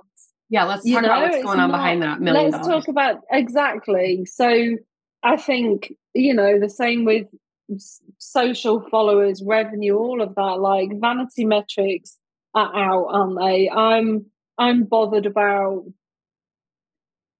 Yeah, 0.49 0.65
let's 0.65 0.83
talk 0.83 0.85
you 0.85 1.01
know, 1.01 1.07
about 1.07 1.21
what's 1.29 1.43
going 1.43 1.59
on 1.59 1.71
not, 1.71 1.77
behind 1.77 2.01
that 2.03 2.21
million. 2.21 2.51
Let's 2.51 2.67
talk 2.67 2.87
about 2.87 3.21
exactly. 3.31 4.25
So 4.25 4.75
I 5.23 5.37
think 5.37 5.93
you 6.13 6.33
know 6.33 6.59
the 6.59 6.69
same 6.69 7.05
with 7.05 7.27
social 8.17 8.81
followers, 8.89 9.41
revenue, 9.45 9.95
all 9.95 10.21
of 10.21 10.35
that. 10.35 10.59
Like 10.59 10.89
vanity 10.99 11.45
metrics 11.45 12.17
are 12.53 12.75
out, 12.75 13.07
aren't 13.09 13.39
they? 13.39 13.69
I'm 13.69 14.25
I'm 14.57 14.83
bothered 14.83 15.25
about 15.25 15.85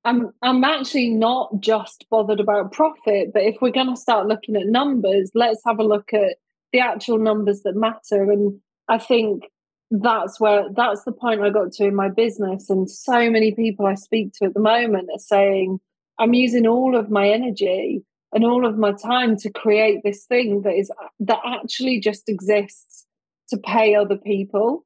I'm 0.03 0.31
I'm 0.41 0.63
actually 0.63 1.09
not 1.09 1.59
just 1.59 2.05
bothered 2.09 2.39
about 2.39 2.71
profit, 2.71 3.31
but 3.33 3.43
if 3.43 3.57
we're 3.61 3.71
going 3.71 3.93
to 3.93 3.99
start 3.99 4.27
looking 4.27 4.55
at 4.55 4.65
numbers, 4.65 5.31
let's 5.35 5.61
have 5.65 5.79
a 5.79 5.83
look 5.83 6.13
at 6.13 6.37
the 6.73 6.79
actual 6.79 7.19
numbers 7.19 7.61
that 7.63 7.75
matter. 7.75 8.31
And 8.31 8.59
I 8.87 8.97
think 8.97 9.43
that's 9.91 10.39
where 10.39 10.65
that's 10.75 11.03
the 11.03 11.11
point 11.11 11.41
I 11.41 11.49
got 11.49 11.73
to 11.73 11.85
in 11.85 11.95
my 11.95 12.09
business. 12.09 12.69
And 12.69 12.89
so 12.89 13.29
many 13.29 13.53
people 13.53 13.85
I 13.85 13.95
speak 13.95 14.33
to 14.35 14.45
at 14.45 14.53
the 14.53 14.59
moment 14.59 15.09
are 15.13 15.19
saying, 15.19 15.79
I'm 16.17 16.33
using 16.33 16.65
all 16.65 16.95
of 16.95 17.11
my 17.11 17.29
energy 17.29 18.03
and 18.33 18.45
all 18.45 18.65
of 18.65 18.77
my 18.77 18.93
time 18.93 19.35
to 19.37 19.51
create 19.51 19.99
this 20.03 20.25
thing 20.25 20.61
that 20.63 20.73
is 20.73 20.91
that 21.19 21.39
actually 21.45 21.99
just 21.99 22.27
exists 22.27 23.05
to 23.49 23.57
pay 23.57 23.93
other 23.93 24.17
people. 24.17 24.85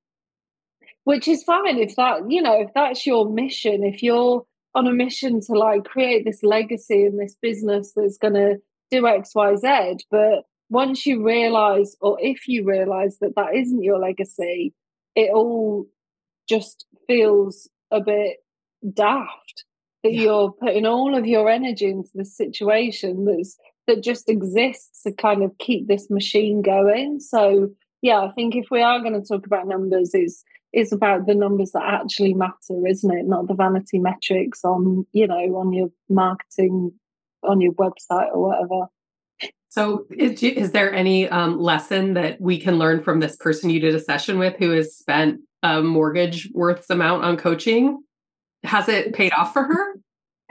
Which 1.04 1.28
is 1.28 1.44
fine 1.44 1.78
if 1.78 1.96
that, 1.98 2.32
you 2.32 2.42
know, 2.42 2.60
if 2.60 2.74
that's 2.74 3.06
your 3.06 3.30
mission, 3.30 3.84
if 3.84 4.02
you're 4.02 4.44
on 4.76 4.88
a 4.88 4.94
mission 4.94 5.40
to 5.40 5.54
like 5.54 5.86
create 5.86 6.26
this 6.26 6.44
legacy 6.44 7.06
in 7.06 7.18
this 7.18 7.36
business 7.42 7.94
that's 7.96 8.18
going 8.18 8.34
to 8.34 8.58
do 8.92 9.08
X, 9.08 9.34
Y, 9.34 9.56
Z. 9.56 9.98
But 10.12 10.44
once 10.70 11.06
you 11.06 11.26
realize, 11.26 11.96
or 12.02 12.18
if 12.22 12.48
you 12.48 12.66
realize 12.66 13.18
that 13.20 13.36
that 13.36 13.56
isn't 13.56 13.84
your 13.84 14.00
legacy, 14.00 14.74
it 15.16 15.32
all 15.34 15.86
just 16.48 16.86
feels 17.08 17.70
a 17.90 18.02
bit 18.02 18.38
daft 18.94 19.64
that 20.04 20.14
yeah. 20.14 20.22
you're 20.22 20.52
putting 20.52 20.86
all 20.86 21.16
of 21.16 21.26
your 21.26 21.50
energy 21.50 21.86
into 21.86 22.12
the 22.14 22.26
situation 22.26 23.26
that's 23.26 23.58
that 23.88 24.04
just 24.04 24.30
exists 24.30 25.04
to 25.04 25.12
kind 25.12 25.44
of 25.44 25.58
keep 25.60 25.88
this 25.88 26.10
machine 26.10 26.62
going. 26.62 27.20
So 27.20 27.70
yeah, 28.02 28.20
I 28.20 28.32
think 28.32 28.56
if 28.56 28.66
we 28.70 28.82
are 28.82 29.00
going 29.00 29.20
to 29.20 29.28
talk 29.28 29.46
about 29.46 29.68
numbers, 29.68 30.14
is 30.14 30.44
is 30.76 30.92
about 30.92 31.26
the 31.26 31.34
numbers 31.34 31.72
that 31.72 31.84
actually 31.84 32.34
matter, 32.34 32.86
isn't 32.86 33.18
it? 33.18 33.26
Not 33.26 33.48
the 33.48 33.54
vanity 33.54 33.98
metrics 33.98 34.64
on, 34.66 35.06
you 35.14 35.26
know, 35.26 35.36
on 35.36 35.72
your 35.72 35.90
marketing, 36.10 36.92
on 37.44 37.62
your 37.62 37.72
website 37.74 38.28
or 38.34 38.50
whatever. 38.50 38.88
So, 39.70 40.06
is, 40.18 40.42
is 40.44 40.72
there 40.72 40.94
any 40.94 41.28
um, 41.30 41.60
lesson 41.60 42.14
that 42.14 42.40
we 42.40 42.60
can 42.60 42.78
learn 42.78 43.04
from 43.04 43.20
this 43.20 43.36
person 43.38 43.70
you 43.70 43.80
did 43.80 43.96
a 43.96 44.00
session 44.00 44.38
with 44.38 44.56
who 44.58 44.72
has 44.72 44.96
spent 44.96 45.42
a 45.64 45.82
mortgage 45.82 46.50
worth 46.54 46.90
amount 46.90 47.24
on 47.24 47.38
coaching? 47.38 48.02
Has 48.64 48.90
it 48.90 49.14
paid 49.14 49.32
off 49.34 49.54
for 49.54 49.64
her? 49.64 49.96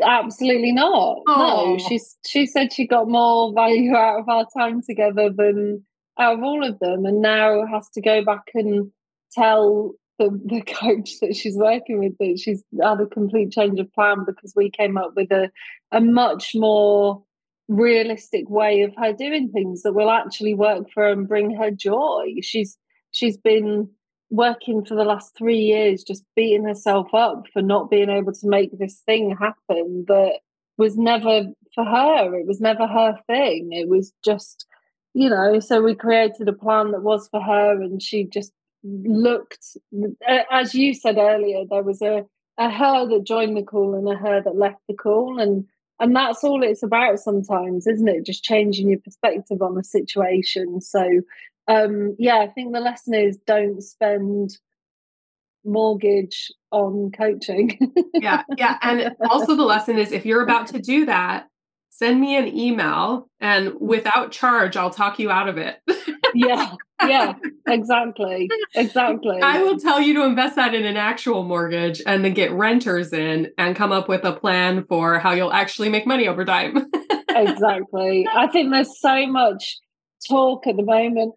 Absolutely 0.03 0.73
not. 0.73 1.19
Oh. 1.29 1.77
No, 1.77 1.89
she's 1.89 2.17
she 2.27 2.47
said 2.47 2.73
she 2.73 2.87
got 2.87 3.09
more 3.09 3.53
value 3.53 3.95
out 3.95 4.21
of 4.21 4.29
our 4.29 4.47
time 4.57 4.83
together 4.83 5.31
than 5.35 5.85
out 6.19 6.35
of 6.35 6.43
all 6.43 6.67
of 6.67 6.79
them, 6.79 7.05
and 7.05 7.21
now 7.21 7.65
has 7.67 7.89
to 7.91 8.01
go 8.01 8.25
back 8.25 8.43
and 8.55 8.91
tell 9.33 9.95
the, 10.19 10.41
the 10.45 10.63
coach 10.63 11.19
that 11.21 11.35
she's 11.35 11.57
working 11.57 11.99
with 11.99 12.17
that 12.19 12.39
she's 12.39 12.63
had 12.83 13.01
a 13.01 13.07
complete 13.07 13.51
change 13.51 13.79
of 13.81 13.93
plan 13.93 14.25
because 14.25 14.53
we 14.55 14.71
came 14.71 14.97
up 14.97 15.13
with 15.17 15.31
a, 15.33 15.51
a 15.93 16.01
much 16.01 16.53
more 16.55 17.23
realistic 17.69 18.49
way 18.49 18.83
of 18.83 18.93
her 18.97 19.13
doing 19.13 19.51
things 19.51 19.83
that 19.83 19.95
will 19.95 20.11
actually 20.11 20.55
work 20.55 20.91
for 20.93 21.05
her 21.05 21.13
and 21.13 21.29
bring 21.29 21.55
her 21.57 21.71
joy. 21.71 22.35
She's 22.43 22.77
she's 23.13 23.37
been 23.37 23.89
working 24.31 24.85
for 24.85 24.95
the 24.95 25.05
last 25.05 25.37
three 25.37 25.61
years 25.61 26.03
just 26.03 26.25
beating 26.35 26.65
herself 26.65 27.15
up 27.15 27.45
for 27.53 27.63
not 27.63 27.91
being 27.91 28.11
able 28.11 28.33
to 28.33 28.49
make 28.49 28.77
this 28.79 29.01
thing 29.07 29.37
happen 29.39 30.05
that 30.09 30.39
was 30.77 30.97
never 30.97 31.45
for 31.75 31.85
her. 31.85 32.35
It 32.35 32.47
was 32.47 32.61
never 32.61 32.87
her 32.87 33.17
thing. 33.27 33.69
It 33.73 33.89
was 33.89 34.13
just, 34.25 34.67
you 35.13 35.31
know, 35.31 35.61
so 35.61 35.83
we 35.83 35.95
created 35.95 36.49
a 36.49 36.53
plan 36.53 36.91
that 36.91 37.03
was 37.03 37.29
for 37.29 37.41
her 37.41 37.81
and 37.81 38.03
she 38.03 38.25
just 38.25 38.53
looked, 38.85 39.77
as 40.51 40.75
you 40.75 40.95
said 40.95 41.17
earlier, 41.17 41.65
there 41.69 41.83
was 41.83 42.03
a, 42.03 42.25
a 42.59 42.71
her 42.71 43.09
that 43.09 43.25
joined 43.25 43.57
the 43.57 43.63
call 43.63 43.95
and 43.95 44.09
a 44.09 44.17
her 44.17 44.43
that 44.43 44.57
left 44.57 44.81
the 44.89 44.95
call. 44.95 45.41
And 45.41 45.67
and 46.01 46.15
that's 46.15 46.43
all 46.43 46.63
it's 46.63 46.83
about 46.83 47.21
sometimes, 47.21 47.87
isn't 47.87 48.09
it? 48.09 48.27
Just 48.27 48.43
changing 48.43 48.89
your 48.89 48.99
perspective 48.99 49.63
on 49.63 49.75
the 49.75 49.85
situation. 49.85 50.81
So 50.81 51.21
um 51.69 52.17
yeah, 52.19 52.39
I 52.39 52.49
think 52.49 52.73
the 52.73 52.81
lesson 52.81 53.15
is 53.15 53.39
don't 53.47 53.81
spend 53.83 54.59
mortgage 55.65 56.53
on 56.71 57.11
coaching. 57.13 57.79
yeah, 58.15 58.43
yeah. 58.59 58.77
And 58.83 59.17
also 59.31 59.57
the 59.57 59.65
lesson 59.65 59.99
is 59.99 60.13
if 60.13 60.27
you're 60.27 60.43
about 60.43 60.67
to 60.69 60.79
do 60.79 61.07
that, 61.07 61.49
send 61.91 62.21
me 62.21 62.37
an 62.37 62.49
email 62.49 63.31
and 63.41 63.75
without 63.81 64.33
charge, 64.33 64.77
I'll 64.77 64.91
talk 64.91 65.19
you 65.19 65.31
out 65.31 65.49
of 65.49 65.59
it. 65.59 65.81
yeah, 66.35 66.75
yeah, 67.03 67.35
exactly. 67.69 68.49
Exactly. 68.75 69.41
I 69.41 69.63
will 69.63 69.79
tell 69.79 70.01
you 70.01 70.15
to 70.15 70.25
invest 70.25 70.57
that 70.57 70.75
in 70.75 70.85
an 70.85 70.97
actual 70.97 71.45
mortgage 71.45 72.03
and 72.07 72.25
then 72.25 72.35
get 72.35 72.53
renters 72.53 73.13
in 73.13 73.51
and 73.59 73.77
come 73.77 73.93
up 73.93 74.09
with 74.09 74.25
a 74.25 74.33
plan 74.33 74.85
for 74.89 75.19
how 75.19 75.33
you'll 75.33 75.53
actually 75.53 75.89
make 75.89 76.07
money 76.07 76.29
over 76.29 76.45
time. 76.45 76.91
exactly. 77.29 78.27
I 78.35 78.47
think 78.49 78.71
there's 78.71 78.99
so 78.99 79.27
much 79.27 79.79
talk 80.29 80.67
at 80.67 80.77
the 80.77 80.83
moment. 80.83 81.35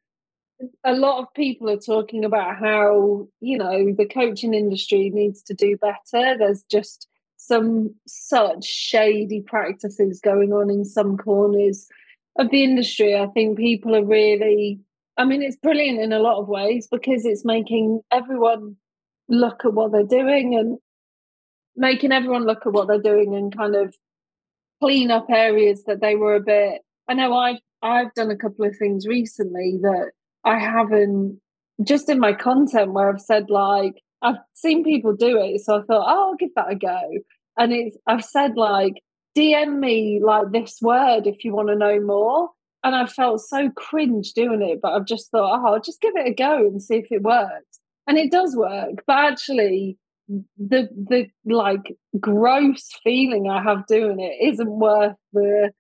A 0.84 0.94
lot 0.94 1.22
of 1.22 1.34
people 1.36 1.70
are 1.70 1.78
talking 1.78 2.26
about 2.26 2.58
how, 2.58 3.28
you 3.40 3.58
know, 3.58 3.94
the 3.96 4.08
coaching 4.08 4.54
industry 4.54 5.12
needs 5.14 5.44
to 5.44 5.54
do 5.54 5.78
better. 5.78 6.38
There's 6.38 6.64
just 6.64 7.08
some 7.38 7.94
such 8.08 8.66
shady 8.66 9.42
practices 9.42 10.20
going 10.20 10.52
on 10.52 10.72
in 10.72 10.84
some 10.84 11.18
corners 11.18 11.88
of 12.38 12.50
the 12.50 12.64
industry. 12.64 13.16
I 13.16 13.28
think 13.28 13.58
people 13.58 13.96
are 13.96 14.04
really, 14.04 14.80
I 15.18 15.26
mean, 15.26 15.42
it's 15.42 15.58
brilliant 15.58 16.00
in 16.00 16.14
a 16.14 16.20
lot 16.20 16.40
of 16.40 16.48
ways 16.48 16.88
because 16.92 17.26
it's 17.26 17.44
making 17.44 18.02
everyone 18.12 18.76
look 19.28 19.66
at 19.66 19.74
what 19.74 19.92
they're 19.92 20.04
doing 20.04 20.56
and 20.56 20.78
making 21.76 22.12
everyone 22.12 22.46
look 22.46 22.66
at 22.66 22.74
what 22.74 22.88
they're 22.88 23.02
doing 23.02 23.36
and 23.36 23.56
kind 23.56 23.76
of 23.76 23.96
clean 24.82 25.12
up 25.12 25.28
areas 25.30 25.84
that 25.86 26.02
they 26.02 26.16
were 26.16 26.36
a 26.36 26.42
bit. 26.42 26.82
I 27.08 27.14
know 27.14 27.36
I've 27.36 27.60
I've 27.82 28.14
done 28.16 28.32
a 28.32 28.38
couple 28.38 28.66
of 28.66 28.76
things 28.78 29.06
recently 29.08 29.78
that 29.82 30.12
I 30.44 30.60
haven't 30.60 31.40
just 31.84 32.10
in 32.10 32.20
my 32.20 32.34
content 32.34 32.94
where 32.94 33.10
I've 33.10 33.22
said 33.22 33.50
like 33.50 34.02
I've 34.22 34.38
seen 34.54 34.84
people 34.84 35.16
do 35.16 35.40
it, 35.40 35.62
so 35.62 35.76
I 35.76 35.82
thought, 35.84 36.06
oh, 36.08 36.30
I'll 36.30 36.36
give 36.36 36.50
that 36.56 36.72
a 36.72 36.76
go. 36.76 37.02
And 37.58 37.72
it's 37.72 37.98
I've 38.08 38.24
said 38.24 38.56
like 38.56 38.94
DM 39.38 39.80
me 39.80 40.20
like 40.24 40.52
this 40.52 40.80
word 40.82 41.28
if 41.28 41.44
you 41.44 41.54
want 41.54 41.70
to 41.70 41.76
know 41.76 42.00
more. 42.00 42.50
And 42.88 42.96
I 42.96 43.06
felt 43.06 43.42
so 43.42 43.70
cringe 43.72 44.32
doing 44.32 44.62
it, 44.62 44.80
but 44.82 44.94
I've 44.94 45.06
just 45.06 45.30
thought, 45.30 45.60
oh, 45.60 45.74
I'll 45.74 45.82
just 45.82 46.00
give 46.00 46.16
it 46.16 46.26
a 46.26 46.34
go 46.34 46.66
and 46.66 46.82
see 46.82 46.96
if 46.96 47.08
it 47.12 47.22
works. 47.22 47.82
And 48.08 48.18
it 48.18 48.32
does 48.32 48.56
work, 48.56 49.04
but 49.06 49.18
actually 49.18 49.98
the 50.58 50.88
the 50.96 51.28
like 51.46 51.98
gross 52.18 52.90
feeling 53.04 53.50
I 53.50 53.62
have 53.62 53.88
doing 53.88 54.22
it 54.22 54.54
isn't 54.54 54.70
worth 54.70 55.18
the 55.34 55.72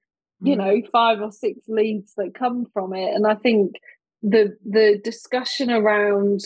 you 0.42 0.56
mm. 0.56 0.58
know 0.58 0.82
five 0.92 1.22
or 1.22 1.32
six 1.32 1.62
leads 1.70 2.14
that 2.18 2.36
come 2.38 2.66
from 2.74 2.94
it. 2.94 3.16
And 3.16 3.26
I 3.26 3.36
think 3.36 3.76
the 4.22 4.58
the 4.66 5.00
discussion 5.02 5.72
around 5.72 6.42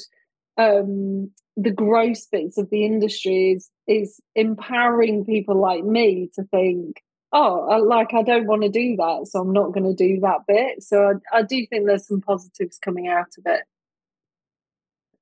um 0.59 1.31
the 1.57 1.71
gross 1.71 2.27
bits 2.27 2.59
of 2.59 2.69
the 2.69 2.85
industry 2.85 3.53
is 3.53 3.71
is 3.87 4.19
empowering 4.35 5.25
people 5.25 5.59
like 5.59 5.83
me 5.83 6.29
to 6.35 6.43
think 6.43 7.01
oh 7.33 7.69
I, 7.69 7.77
like 7.77 8.13
i 8.13 8.23
don't 8.23 8.47
want 8.47 8.63
to 8.63 8.69
do 8.69 8.95
that 8.97 9.27
so 9.29 9.39
i'm 9.41 9.53
not 9.53 9.71
going 9.71 9.83
to 9.83 9.93
do 9.93 10.19
that 10.21 10.41
bit. 10.47 10.83
So 10.83 11.19
I, 11.33 11.39
I 11.39 11.41
do 11.43 11.65
think 11.67 11.85
there's 11.85 12.07
some 12.07 12.21
positives 12.21 12.77
coming 12.77 13.07
out 13.07 13.27
of 13.37 13.45
it. 13.45 13.61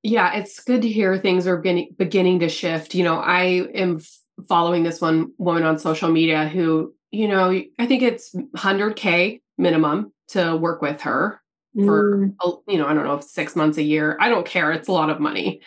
Yeah 0.02 0.34
it's 0.34 0.60
good 0.60 0.82
to 0.82 0.88
hear 0.88 1.18
things 1.18 1.46
are 1.46 1.56
beginning, 1.56 1.94
beginning 1.96 2.40
to 2.40 2.48
shift. 2.48 2.94
You 2.94 3.04
know 3.04 3.16
i 3.16 3.42
am 3.74 4.00
following 4.48 4.82
this 4.82 5.00
one 5.00 5.32
woman 5.38 5.64
on 5.64 5.78
social 5.78 6.10
media 6.10 6.48
who 6.48 6.94
you 7.10 7.28
know 7.28 7.50
i 7.78 7.86
think 7.86 8.02
it's 8.02 8.34
100k 8.56 9.40
minimum 9.58 10.12
to 10.28 10.56
work 10.56 10.80
with 10.80 11.02
her 11.02 11.42
for 11.74 12.16
mm. 12.16 12.62
you 12.66 12.78
know 12.78 12.86
i 12.86 12.94
don't 12.94 13.04
know 13.04 13.14
if 13.14 13.24
six 13.24 13.54
months 13.54 13.78
a 13.78 13.82
year. 13.82 14.16
I 14.18 14.28
don't 14.28 14.46
care 14.46 14.72
it's 14.72 14.88
a 14.88 14.92
lot 14.92 15.10
of 15.10 15.20
money 15.20 15.60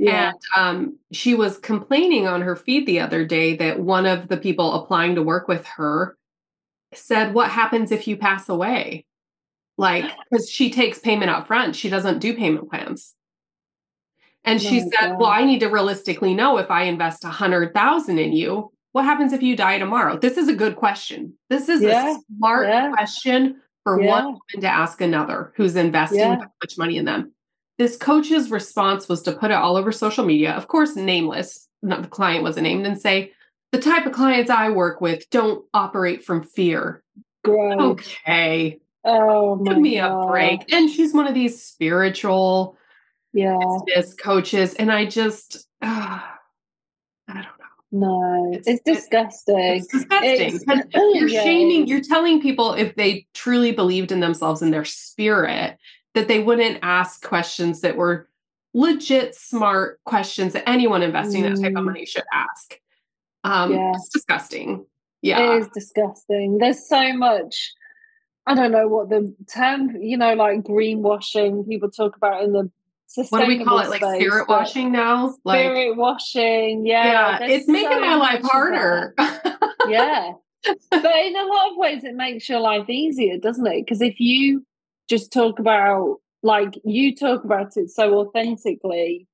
yeah. 0.00 0.32
And 0.32 0.38
um, 0.56 0.98
she 1.12 1.34
was 1.34 1.58
complaining 1.58 2.26
on 2.26 2.40
her 2.40 2.56
feed 2.56 2.86
the 2.86 3.00
other 3.00 3.24
day 3.24 3.56
that 3.56 3.80
one 3.80 4.06
of 4.06 4.28
the 4.28 4.38
people 4.38 4.72
applying 4.74 5.14
to 5.16 5.22
work 5.22 5.46
with 5.46 5.66
her 5.66 6.16
said, 6.94 7.34
What 7.34 7.50
happens 7.50 7.92
if 7.92 8.08
you 8.08 8.16
pass 8.16 8.48
away? 8.48 9.04
Like, 9.76 10.04
because 10.30 10.48
she 10.48 10.70
takes 10.70 10.98
payment 10.98 11.30
up 11.30 11.46
front, 11.46 11.76
she 11.76 11.90
doesn't 11.90 12.20
do 12.20 12.34
payment 12.34 12.70
plans. 12.70 13.14
And 14.42 14.58
oh 14.58 14.62
she 14.62 14.80
said, 14.80 14.90
God. 15.00 15.18
Well, 15.18 15.28
I 15.28 15.44
need 15.44 15.60
to 15.60 15.68
realistically 15.68 16.32
know 16.32 16.56
if 16.56 16.70
I 16.70 16.84
invest 16.84 17.24
a 17.24 17.28
hundred 17.28 17.74
thousand 17.74 18.18
in 18.18 18.32
you, 18.32 18.72
what 18.92 19.04
happens 19.04 19.34
if 19.34 19.42
you 19.42 19.54
die 19.54 19.78
tomorrow? 19.78 20.18
This 20.18 20.38
is 20.38 20.48
a 20.48 20.54
good 20.54 20.76
question. 20.76 21.34
This 21.50 21.68
is 21.68 21.82
yeah. 21.82 22.16
a 22.16 22.18
smart 22.38 22.68
yeah. 22.68 22.90
question 22.90 23.60
for 23.84 24.00
yeah. 24.00 24.08
one 24.08 24.24
woman 24.24 24.60
to 24.60 24.66
ask 24.66 25.02
another 25.02 25.52
who's 25.56 25.76
investing 25.76 26.20
that 26.20 26.50
much 26.62 26.78
money 26.78 26.96
in 26.96 27.04
them. 27.04 27.32
This 27.80 27.96
coach's 27.96 28.50
response 28.50 29.08
was 29.08 29.22
to 29.22 29.32
put 29.32 29.50
it 29.50 29.54
all 29.54 29.74
over 29.74 29.90
social 29.90 30.22
media, 30.22 30.52
of 30.52 30.68
course, 30.68 30.96
nameless, 30.96 31.66
not 31.80 32.02
the 32.02 32.08
client 32.08 32.42
wasn't 32.42 32.64
named, 32.64 32.84
and 32.86 33.00
say, 33.00 33.32
the 33.72 33.78
type 33.78 34.04
of 34.04 34.12
clients 34.12 34.50
I 34.50 34.68
work 34.68 35.00
with 35.00 35.30
don't 35.30 35.64
operate 35.72 36.22
from 36.22 36.42
fear. 36.42 37.02
Great. 37.42 37.78
Okay. 37.78 38.80
Oh, 39.02 39.56
give 39.56 39.78
me 39.78 39.96
God. 39.96 40.24
a 40.24 40.26
break. 40.26 40.70
And 40.70 40.90
she's 40.90 41.14
one 41.14 41.26
of 41.26 41.32
these 41.32 41.62
spiritual 41.62 42.76
yeah 43.32 43.56
business 43.86 44.12
coaches. 44.12 44.74
And 44.74 44.92
I 44.92 45.06
just, 45.06 45.66
uh, 45.80 46.20
I 47.28 47.32
don't 47.32 47.44
know. 47.44 47.46
No, 47.92 48.50
it's, 48.52 48.68
it's 48.68 48.82
disgusting. 48.84 49.58
It's 49.58 49.86
disgusting. 49.86 50.54
It's, 50.54 50.64
you're 51.14 51.30
shaming, 51.30 51.86
you're 51.86 52.02
telling 52.02 52.42
people 52.42 52.74
if 52.74 52.94
they 52.96 53.26
truly 53.32 53.72
believed 53.72 54.12
in 54.12 54.20
themselves 54.20 54.60
and 54.60 54.70
their 54.70 54.84
spirit, 54.84 55.78
that 56.14 56.28
they 56.28 56.40
wouldn't 56.40 56.78
ask 56.82 57.22
questions 57.26 57.80
that 57.80 57.96
were 57.96 58.28
legit 58.74 59.34
smart 59.34 60.00
questions 60.04 60.52
that 60.52 60.68
anyone 60.68 61.02
investing 61.02 61.42
mm. 61.42 61.54
that 61.54 61.62
type 61.62 61.72
of 61.72 61.82
mm. 61.82 61.86
money 61.86 62.06
should 62.06 62.24
ask. 62.32 62.78
Um, 63.44 63.72
yeah. 63.72 63.92
It's 63.94 64.08
disgusting. 64.08 64.86
Yeah. 65.22 65.54
It 65.54 65.60
is 65.60 65.68
disgusting. 65.74 66.58
There's 66.58 66.88
so 66.88 67.12
much, 67.14 67.72
I 68.46 68.54
don't 68.54 68.72
know 68.72 68.88
what 68.88 69.08
the 69.08 69.34
term, 69.52 69.96
you 70.00 70.16
know, 70.16 70.34
like 70.34 70.62
greenwashing 70.62 71.68
people 71.68 71.90
talk 71.90 72.16
about 72.16 72.44
in 72.44 72.52
the 72.52 72.70
what 73.30 73.40
do 73.40 73.46
we 73.48 73.64
call 73.64 73.80
it? 73.80 73.88
Like 73.88 74.02
spirit 74.02 74.48
washing 74.48 74.92
now? 74.92 75.34
Like, 75.44 75.64
spirit 75.64 75.96
washing, 75.96 76.86
yeah. 76.86 77.40
Yeah, 77.40 77.46
it's 77.46 77.66
making 77.66 77.90
so 77.90 78.00
my 78.00 78.14
life 78.14 78.40
harder. 78.44 79.14
yeah. 79.88 80.32
But 80.90 81.04
in 81.04 81.36
a 81.36 81.44
lot 81.44 81.70
of 81.70 81.76
ways, 81.76 82.04
it 82.04 82.14
makes 82.14 82.46
your 82.46 82.60
life 82.60 82.88
easier, 82.90 83.38
doesn't 83.38 83.66
it? 83.66 83.82
Because 83.82 84.02
if 84.02 84.20
you 84.20 84.64
just 85.10 85.32
talk 85.32 85.58
about 85.58 86.18
like 86.42 86.80
you 86.84 87.14
talk 87.14 87.44
about 87.44 87.76
it 87.76 87.90
so 87.90 88.20
authentically 88.20 89.26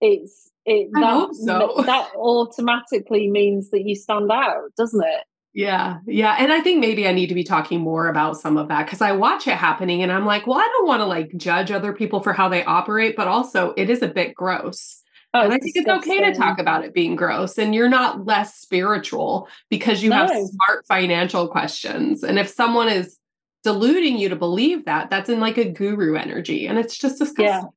it's 0.00 0.50
it 0.66 0.88
that, 0.92 1.28
so. 1.46 1.82
that 1.86 2.10
automatically 2.16 3.30
means 3.30 3.70
that 3.70 3.86
you 3.86 3.94
stand 3.94 4.30
out 4.30 4.68
doesn't 4.76 5.02
it 5.02 5.24
yeah 5.54 5.98
yeah 6.06 6.36
and 6.38 6.52
i 6.52 6.60
think 6.60 6.80
maybe 6.80 7.06
i 7.06 7.12
need 7.12 7.28
to 7.28 7.34
be 7.34 7.44
talking 7.44 7.80
more 7.80 8.08
about 8.08 8.36
some 8.36 8.56
of 8.56 8.68
that 8.68 8.84
because 8.84 9.00
i 9.00 9.12
watch 9.12 9.46
it 9.46 9.54
happening 9.54 10.02
and 10.02 10.10
i'm 10.10 10.26
like 10.26 10.46
well 10.46 10.58
i 10.58 10.68
don't 10.72 10.88
want 10.88 11.00
to 11.00 11.06
like 11.06 11.34
judge 11.36 11.70
other 11.70 11.92
people 11.92 12.20
for 12.20 12.32
how 12.32 12.48
they 12.48 12.64
operate 12.64 13.14
but 13.16 13.28
also 13.28 13.72
it 13.76 13.88
is 13.88 14.02
a 14.02 14.08
bit 14.08 14.34
gross 14.34 14.98
Oh, 15.34 15.40
and 15.40 15.52
I 15.54 15.56
think 15.56 15.74
disgusting. 15.74 16.12
it's 16.12 16.20
okay 16.20 16.30
to 16.30 16.38
talk 16.38 16.58
about 16.58 16.84
it 16.84 16.92
being 16.92 17.16
gross, 17.16 17.56
and 17.56 17.74
you're 17.74 17.88
not 17.88 18.26
less 18.26 18.54
spiritual 18.54 19.48
because 19.70 20.02
you 20.02 20.10
no. 20.10 20.16
have 20.16 20.28
smart 20.28 20.86
financial 20.86 21.48
questions. 21.48 22.22
And 22.22 22.38
if 22.38 22.48
someone 22.48 22.90
is 22.90 23.18
deluding 23.62 24.18
you 24.18 24.28
to 24.28 24.36
believe 24.36 24.84
that 24.84 25.10
that's 25.10 25.28
in 25.28 25.40
like 25.40 25.58
a 25.58 25.70
guru 25.70 26.14
energy 26.14 26.66
and 26.66 26.78
it's 26.78 26.98
just 26.98 27.18
disgusting. 27.18 27.70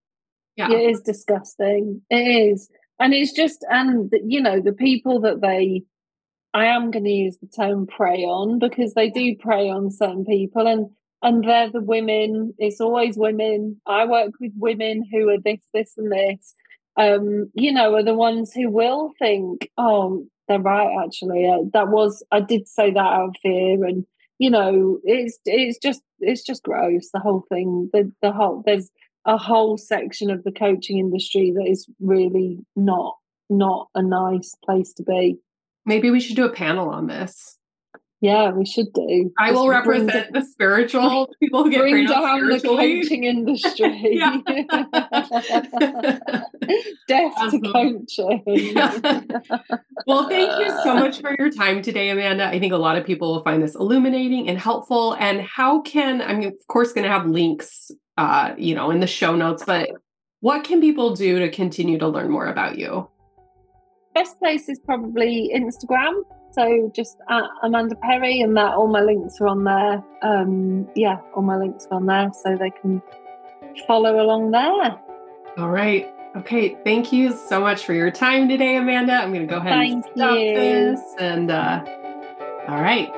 Yeah, 0.55 0.69
yeah. 0.69 0.77
it 0.77 0.91
is 0.91 1.01
disgusting. 1.01 2.01
It 2.09 2.15
is. 2.15 2.69
And 2.99 3.13
it's 3.13 3.33
just 3.33 3.65
and 3.69 4.11
you 4.25 4.41
know 4.41 4.59
the 4.59 4.73
people 4.73 5.19
that 5.21 5.41
they 5.41 5.83
i 6.53 6.65
am 6.65 6.91
going 6.91 7.03
to 7.03 7.11
use 7.11 7.37
the 7.37 7.47
term 7.47 7.85
prey 7.85 8.23
on 8.23 8.59
because 8.59 8.93
they 8.93 9.09
do 9.09 9.35
prey 9.35 9.69
on 9.69 9.91
certain 9.91 10.25
people 10.25 10.65
and 10.65 10.89
and 11.21 11.43
they're 11.43 11.71
the 11.71 11.81
women. 11.81 12.53
It's 12.59 12.79
always 12.79 13.17
women. 13.17 13.81
I 13.87 14.05
work 14.05 14.33
with 14.39 14.51
women 14.57 15.03
who 15.11 15.29
are 15.29 15.39
this 15.43 15.61
this 15.73 15.93
and 15.97 16.11
this. 16.11 16.53
Um 16.97 17.51
you 17.53 17.71
know 17.71 17.95
are 17.95 18.03
the 18.03 18.13
ones 18.13 18.53
who 18.53 18.69
will 18.69 19.11
think 19.19 19.69
oh 19.77 20.25
they're 20.47 20.59
right 20.59 21.03
actually. 21.03 21.47
Uh, 21.47 21.67
that 21.73 21.89
was 21.89 22.23
i 22.31 22.39
did 22.39 22.67
say 22.67 22.91
that 22.91 22.99
out 22.99 23.29
of 23.29 23.35
fear 23.41 23.83
and 23.83 24.05
you 24.39 24.49
know, 24.49 24.99
it's 25.03 25.39
it's 25.45 25.77
just 25.77 26.01
it's 26.19 26.43
just 26.43 26.63
gross. 26.63 27.09
The 27.13 27.19
whole 27.19 27.45
thing, 27.49 27.89
the 27.93 28.11
the 28.21 28.31
whole 28.31 28.63
there's 28.65 28.89
a 29.25 29.37
whole 29.37 29.77
section 29.77 30.29
of 30.29 30.43
the 30.43 30.51
coaching 30.51 30.99
industry 30.99 31.51
that 31.55 31.67
is 31.67 31.87
really 31.99 32.59
not 32.75 33.15
not 33.49 33.87
a 33.95 34.01
nice 34.01 34.55
place 34.63 34.93
to 34.93 35.03
be. 35.03 35.37
Maybe 35.85 36.09
we 36.11 36.19
should 36.19 36.35
do 36.35 36.45
a 36.45 36.51
panel 36.51 36.89
on 36.89 37.07
this. 37.07 37.57
Yeah, 38.25 38.49
we 38.49 38.65
should 38.65 38.91
do. 38.91 39.31
I 39.37 39.51
will 39.51 39.69
represent 39.69 40.33
the, 40.33 40.39
the 40.39 40.45
spiritual 40.45 41.31
people 41.39 41.69
get 41.69 41.81
bring 41.81 42.07
down 42.07 42.49
the 42.49 42.59
coaching 42.59 43.23
industry. 43.23 44.17
Death 47.07 47.51
to 47.51 47.59
coaching. 47.71 48.73
well, 50.07 50.27
thank 50.27 50.59
you 50.59 50.69
so 50.83 50.95
much 50.95 51.21
for 51.21 51.35
your 51.37 51.51
time 51.51 51.83
today, 51.83 52.09
Amanda. 52.09 52.47
I 52.47 52.59
think 52.59 52.73
a 52.73 52.77
lot 52.77 52.97
of 52.97 53.05
people 53.05 53.31
will 53.31 53.43
find 53.43 53.61
this 53.61 53.75
illuminating 53.75 54.49
and 54.49 54.57
helpful. 54.57 55.15
And 55.19 55.41
how 55.41 55.81
can 55.81 56.23
I'm 56.23 56.41
of 56.41 56.55
course 56.67 56.93
going 56.93 57.03
to 57.03 57.11
have 57.11 57.27
links, 57.27 57.91
uh, 58.17 58.55
you 58.57 58.73
know, 58.73 58.89
in 58.89 59.01
the 59.01 59.07
show 59.07 59.35
notes, 59.35 59.63
but 59.67 59.91
what 60.39 60.63
can 60.63 60.81
people 60.81 61.15
do 61.15 61.37
to 61.37 61.51
continue 61.51 61.99
to 61.99 62.07
learn 62.07 62.31
more 62.31 62.47
about 62.47 62.79
you? 62.79 63.07
Best 64.15 64.39
place 64.39 64.67
is 64.67 64.79
probably 64.79 65.51
Instagram 65.55 66.23
so 66.55 66.91
just 66.95 67.17
at 67.29 67.43
Amanda 67.63 67.95
Perry, 67.95 68.41
and 68.41 68.55
that 68.57 68.73
all 68.73 68.87
my 68.87 69.01
links 69.01 69.39
are 69.41 69.47
on 69.47 69.63
there. 69.65 70.03
Um, 70.21 70.87
yeah, 70.95 71.17
all 71.35 71.43
my 71.43 71.57
links 71.57 71.85
are 71.91 71.97
on 71.97 72.05
there, 72.05 72.31
so 72.33 72.55
they 72.57 72.71
can 72.71 73.01
follow 73.85 74.21
along 74.21 74.51
there. 74.51 74.97
All 75.57 75.69
right. 75.69 76.11
Okay. 76.35 76.77
Thank 76.83 77.13
you 77.13 77.31
so 77.31 77.61
much 77.61 77.85
for 77.85 77.93
your 77.93 78.11
time 78.11 78.49
today, 78.49 78.75
Amanda. 78.75 79.13
I'm 79.13 79.33
going 79.33 79.47
to 79.47 79.53
go 79.53 79.57
ahead 79.57 79.73
Thank 79.73 80.05
and 80.05 80.15
stop 80.15 80.37
you. 80.37 80.55
this. 80.55 80.99
And 81.19 81.51
uh, 81.51 81.83
all 82.67 82.81
right. 82.81 83.09